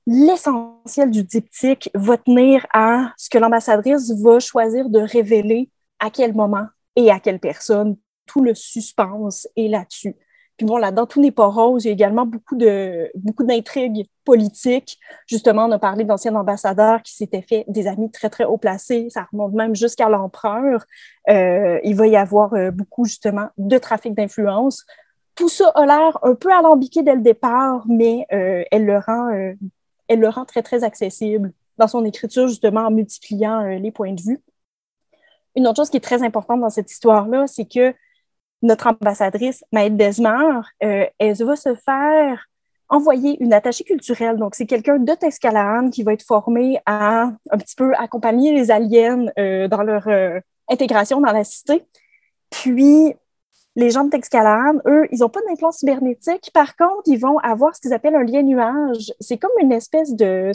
[0.07, 6.35] l'essentiel du diptyque va tenir à ce que l'ambassadrice va choisir de révéler à quel
[6.35, 6.67] moment
[6.97, 7.97] et à quelle personne.
[8.27, 10.17] Tout le suspense est là-dessus.
[10.57, 11.85] Puis bon, là-dedans, tout n'est pas rose.
[11.85, 14.99] Il y a également beaucoup de beaucoup d'intrigues politiques.
[15.27, 19.09] Justement, on a parlé d'anciens ambassadeurs qui s'étaient fait des amis très, très haut placés.
[19.11, 20.85] Ça remonte même jusqu'à l'empereur.
[21.29, 24.87] Euh, il va y avoir euh, beaucoup, justement, de trafic d'influence.
[25.35, 29.31] Tout ça a l'air un peu alambiqué dès le départ, mais euh, elle, le rend,
[30.09, 34.13] elle le rend très, très accessible dans son écriture, justement, en multipliant euh, les points
[34.13, 34.41] de vue.
[35.57, 37.95] Une autre chose qui est très importante dans cette histoire-là, c'est que
[38.63, 42.47] notre ambassadrice, Maëlle Desmar, euh, elle va se faire
[42.89, 44.37] envoyer une attachée culturelle.
[44.37, 48.71] Donc, c'est quelqu'un de Texcalaan qui va être formé à un petit peu accompagner les
[48.71, 50.09] aliens euh, dans leur
[50.69, 51.85] intégration dans la cité.
[52.51, 53.15] Puis,
[53.77, 56.51] les gens de Texcalaan, eux, ils n'ont pas d'implant cybernétique.
[56.55, 59.13] Par contre, ils vont avoir ce qu'ils appellent un lien nuage.
[59.19, 60.53] C'est comme une espèce de,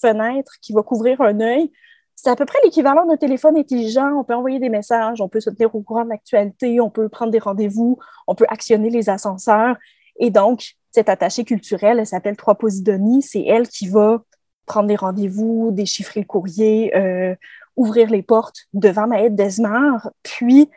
[0.00, 1.70] fenêtre qui va couvrir un œil.
[2.14, 4.12] C'est à peu près l'équivalent d'un téléphone intelligent.
[4.14, 7.08] On peut envoyer des messages, on peut se tenir au courant de l'actualité, on peut
[7.08, 9.76] prendre des rendez-vous, on peut actionner les ascenseurs.
[10.18, 13.20] Et donc, cette attachée culturelle, elle s'appelle Trois Posidonie.
[13.22, 14.22] C'est elle qui va
[14.64, 17.34] prendre des rendez-vous, déchiffrer le courrier, euh,
[17.76, 20.10] ouvrir les portes devant Maëlle Desmar.
[20.22, 20.70] Puis,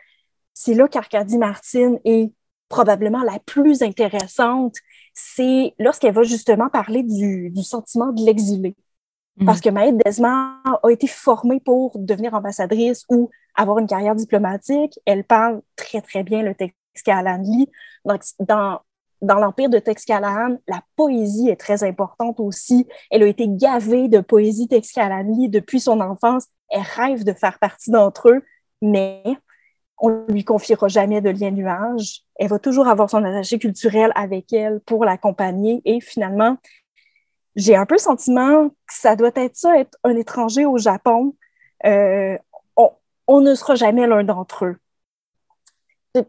[0.54, 2.32] c'est là qu'Arcadie Martine est
[2.68, 4.76] probablement la plus intéressante.
[5.14, 8.76] C'est lorsqu'elle va justement parler du, du sentiment de l'exilé.
[9.46, 14.98] Parce que Maëlle Desmar a été formée pour devenir ambassadrice ou avoir une carrière diplomatique.
[15.06, 17.68] Elle parle très, très bien le Texcalanli.
[18.04, 18.80] Donc, dans
[19.22, 22.88] dans l'empire de Texcalan, la poésie est très importante aussi.
[23.10, 26.46] Elle a été gavée de poésie Texcalanli depuis son enfance.
[26.68, 28.42] Elle rêve de faire partie d'entre eux,
[28.82, 29.22] mais
[30.02, 32.22] on lui confiera jamais de lien nuage.
[32.34, 35.80] Elle va toujours avoir son attaché culturel avec elle pour l'accompagner.
[35.84, 36.56] Et finalement,
[37.54, 41.36] j'ai un peu le sentiment que ça doit être ça, être un étranger au Japon.
[41.86, 42.36] Euh,
[42.76, 42.90] on,
[43.28, 44.76] on, ne sera jamais l'un d'entre eux.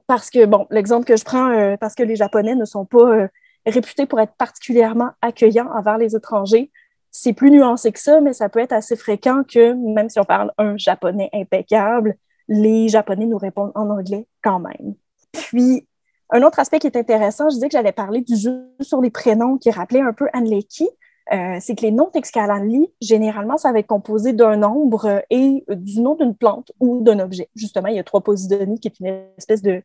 [0.06, 3.10] Parce que, bon, l'exemple que je prends, euh, parce que les Japonais ne sont pas
[3.10, 3.28] euh,
[3.66, 6.72] réputés pour être particulièrement accueillants envers les étrangers.
[7.10, 10.26] C'est plus nuancé que ça, mais ça peut être assez fréquent que, même si on
[10.26, 12.18] parle un japonais impeccable,
[12.48, 14.96] les Japonais nous répondent en anglais quand même.
[15.32, 15.88] Puis,
[16.30, 19.10] un autre aspect qui est intéressant, je disais que j'allais parler du jeu sur les
[19.10, 20.90] prénoms qui rappelait un peu Anleki.
[21.32, 26.02] Euh, c'est que les noms Texcalanli, généralement, ça va être composé d'un nombre et du
[26.02, 27.50] nom d'une plante ou d'un objet.
[27.56, 29.84] Justement, il y a trois Posidonies, qui est une espèce de,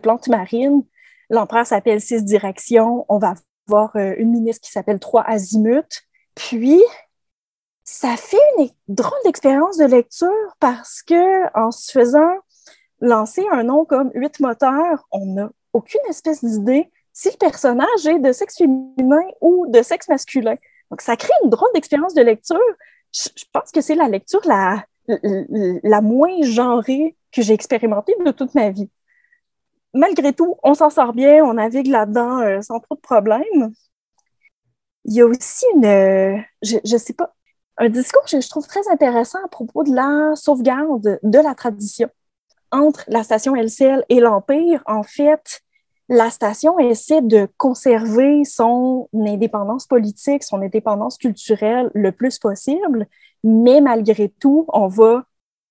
[0.00, 0.82] plante marine.
[1.30, 3.04] L'empereur s'appelle Six Directions.
[3.08, 3.34] On va
[3.68, 6.06] avoir euh, une ministre qui s'appelle Trois Azimuts.
[6.34, 6.80] Puis,
[7.90, 10.28] ça fait une drôle d'expérience de lecture
[10.60, 12.34] parce que en se faisant
[13.00, 18.18] lancer un nom comme Huit moteurs, on n'a aucune espèce d'idée si le personnage est
[18.18, 20.56] de sexe féminin ou de sexe masculin.
[20.90, 22.60] Donc, ça crée une drôle d'expérience de lecture.
[23.10, 24.84] Je, pense que c'est la lecture la,
[25.82, 28.90] la, moins genrée que j'ai expérimentée de toute ma vie.
[29.94, 33.72] Malgré tout, on s'en sort bien, on navigue là-dedans euh, sans trop de problèmes.
[35.06, 37.34] Il y a aussi une, euh, je, je sais pas,
[37.78, 42.08] un discours que je trouve très intéressant à propos de la sauvegarde de la tradition.
[42.70, 45.62] Entre la station LCL et l'Empire, en fait,
[46.08, 53.06] la station essaie de conserver son indépendance politique, son indépendance culturelle le plus possible,
[53.44, 55.24] mais malgré tout, on va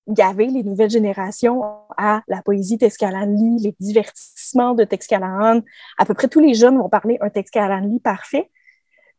[0.08, 1.62] gaver les nouvelles générations
[1.96, 5.60] à la poésie Texcalan-Lee, les divertissements de Texcalan.
[5.98, 8.50] À peu près tous les jeunes vont parler un Texcalan-Lee parfait.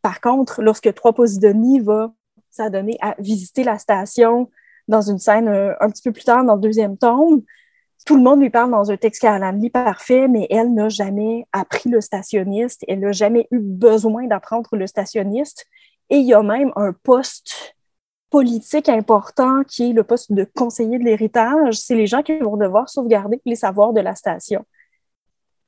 [0.02, 2.14] Par contre, lorsque Trois Posidonies va
[2.52, 4.50] s'adonner à visiter la station
[4.88, 7.44] dans une scène euh, un petit peu plus tard dans le deuxième tome,
[8.06, 11.90] tout le monde lui parle dans un texte lit parfait, mais elle n'a jamais appris
[11.90, 15.66] le stationniste, elle n'a jamais eu besoin d'apprendre le stationniste.
[16.10, 17.76] Et il y a même un poste
[18.30, 21.76] politique important qui est le poste de conseiller de l'héritage.
[21.76, 24.66] C'est les gens qui vont devoir sauvegarder les savoirs de la station.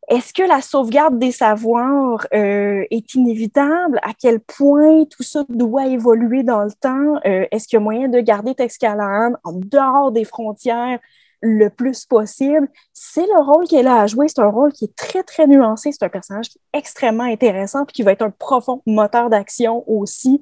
[0.08, 4.00] Est-ce que la sauvegarde des savoirs euh, est inévitable?
[4.04, 7.22] À quel point tout ça doit évoluer dans le temps?
[7.26, 11.00] Euh, est-ce qu'il y a moyen de garder Texcalan en dehors des frontières
[11.42, 12.68] le plus possible?
[12.94, 14.28] C'est le rôle qu'elle a à jouer.
[14.28, 15.92] C'est un rôle qui est très, très nuancé.
[15.92, 19.84] C'est un personnage qui est extrêmement intéressant puis qui va être un profond moteur d'action
[19.90, 20.42] aussi.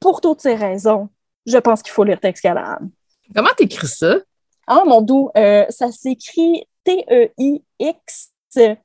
[0.00, 1.08] Pour toutes ces raisons,
[1.46, 2.78] je pense qu'il faut lire Texcalan.
[3.34, 4.16] Comment t'écris ça?
[4.66, 6.66] Ah, mon doux, euh, ça s'écrit
[8.52, 8.82] T-E-I-X-C-A-L-A-A-M.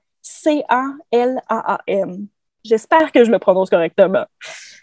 [2.63, 4.25] J'espère que je le prononce correctement.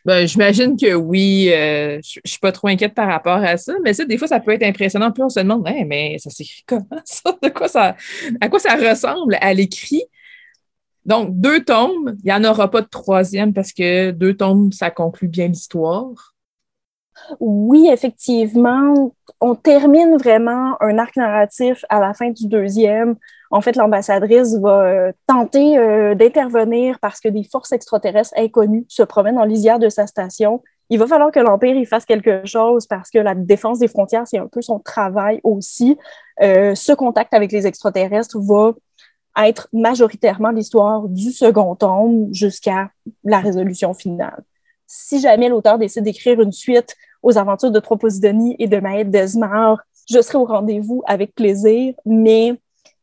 [0.05, 1.51] Ben, j'imagine que oui.
[1.53, 4.29] Euh, je, ne suis pas trop inquiète par rapport à ça, mais ça, des fois,
[4.29, 5.11] ça peut être impressionnant.
[5.11, 7.37] Puis on se demande, mais ça s'écrit comment ça?
[7.43, 7.97] De quoi ça?
[8.41, 10.05] À quoi ça ressemble à l'écrit?
[11.05, 14.91] Donc, deux tomes, il n'y en aura pas de troisième parce que deux tomes, ça
[14.91, 16.34] conclut bien l'histoire.
[17.41, 19.13] Oui, effectivement.
[19.41, 23.17] On termine vraiment un arc narratif à la fin du deuxième
[23.55, 29.05] en fait, l'ambassadrice va euh, tenter euh, d'intervenir parce que des forces extraterrestres inconnues se
[29.05, 30.61] promènent en lisière de sa station.
[30.91, 34.27] Il va falloir que l'Empire y fasse quelque chose parce que la défense des frontières,
[34.27, 35.97] c'est un peu son travail aussi.
[36.43, 38.75] Euh, ce contact avec les extraterrestres va
[39.47, 42.91] être majoritairement l'histoire du second tome jusqu'à
[43.23, 44.43] la résolution finale.
[44.97, 49.81] Si jamais l'auteur décide d'écrire une suite aux aventures de Troposidonie et de Maët Desmar,
[50.09, 52.55] je serai au rendez-vous avec plaisir, mais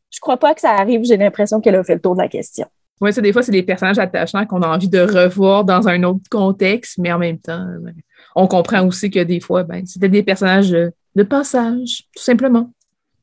[0.08, 1.04] je crois pas que ça arrive.
[1.04, 2.66] J'ai l'impression qu'elle a fait le tour de la question.
[3.02, 6.02] Oui, c'est des fois, c'est des personnages attachants qu'on a envie de revoir dans un
[6.04, 7.94] autre contexte, mais en même temps, ben,
[8.34, 12.70] on comprend aussi que des fois, ben, c'était des personnages de passage, tout simplement.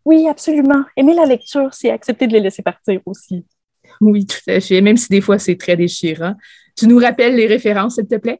[0.05, 0.83] Oui, absolument.
[0.95, 3.43] Aimer la lecture, c'est accepter de les laisser partir aussi.
[3.99, 6.35] Oui, tout à fait, même si des fois c'est très déchirant.
[6.77, 8.39] Tu nous rappelles les références, s'il te plaît?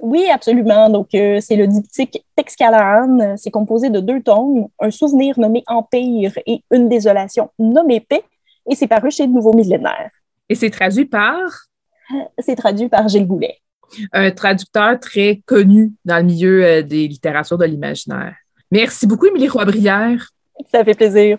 [0.00, 0.88] Oui, absolument.
[0.90, 3.36] Donc, euh, c'est le diptyque Texcalaan.
[3.36, 8.22] C'est composé de deux tomes, un souvenir nommé Empire et une désolation nommée Paix.
[8.68, 10.10] Et c'est paru chez Nouveau Millénaire.
[10.48, 11.66] Et c'est traduit par?
[12.38, 13.58] C'est traduit par Gilles Goulet.
[14.12, 18.34] Un traducteur très connu dans le milieu euh, des littératures de l'imaginaire.
[18.70, 20.28] Merci beaucoup, Émilie Roy-Brière.
[20.70, 21.38] Ça fait plaisir.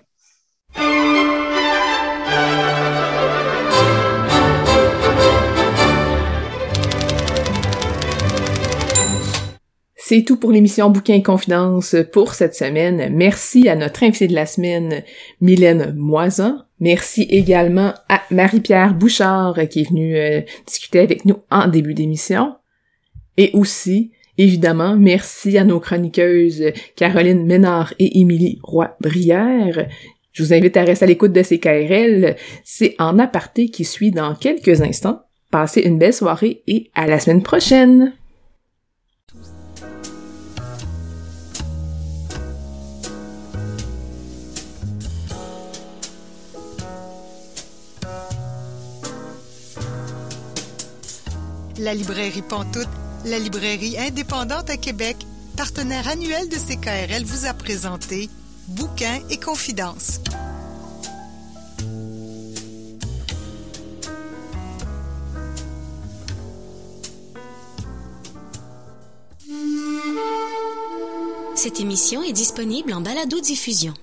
[10.07, 13.09] C'est tout pour l'émission Bouquin et Confidence pour cette semaine.
[13.11, 15.01] Merci à notre invitée de la semaine,
[15.41, 16.59] Mylène Moisan.
[16.79, 22.53] Merci également à Marie-Pierre Bouchard qui est venue euh, discuter avec nous en début d'émission.
[23.37, 26.65] Et aussi, évidemment, merci à nos chroniqueuses
[26.95, 29.87] Caroline Ménard et Émilie Roy-Brière.
[30.33, 32.35] Je vous invite à rester à l'écoute de ces KRL.
[32.63, 35.23] C'est en aparté qui suit dans quelques instants.
[35.49, 38.13] Passez une belle soirée et à la semaine prochaine!
[51.85, 52.89] La librairie Pantoute,
[53.25, 55.17] la librairie indépendante à Québec,
[55.55, 58.27] partenaire annuel de CKRL, vous a présenté
[58.69, 60.19] Bouquins et Confidences.
[71.53, 73.93] Cette émission est disponible en balado-diffusion.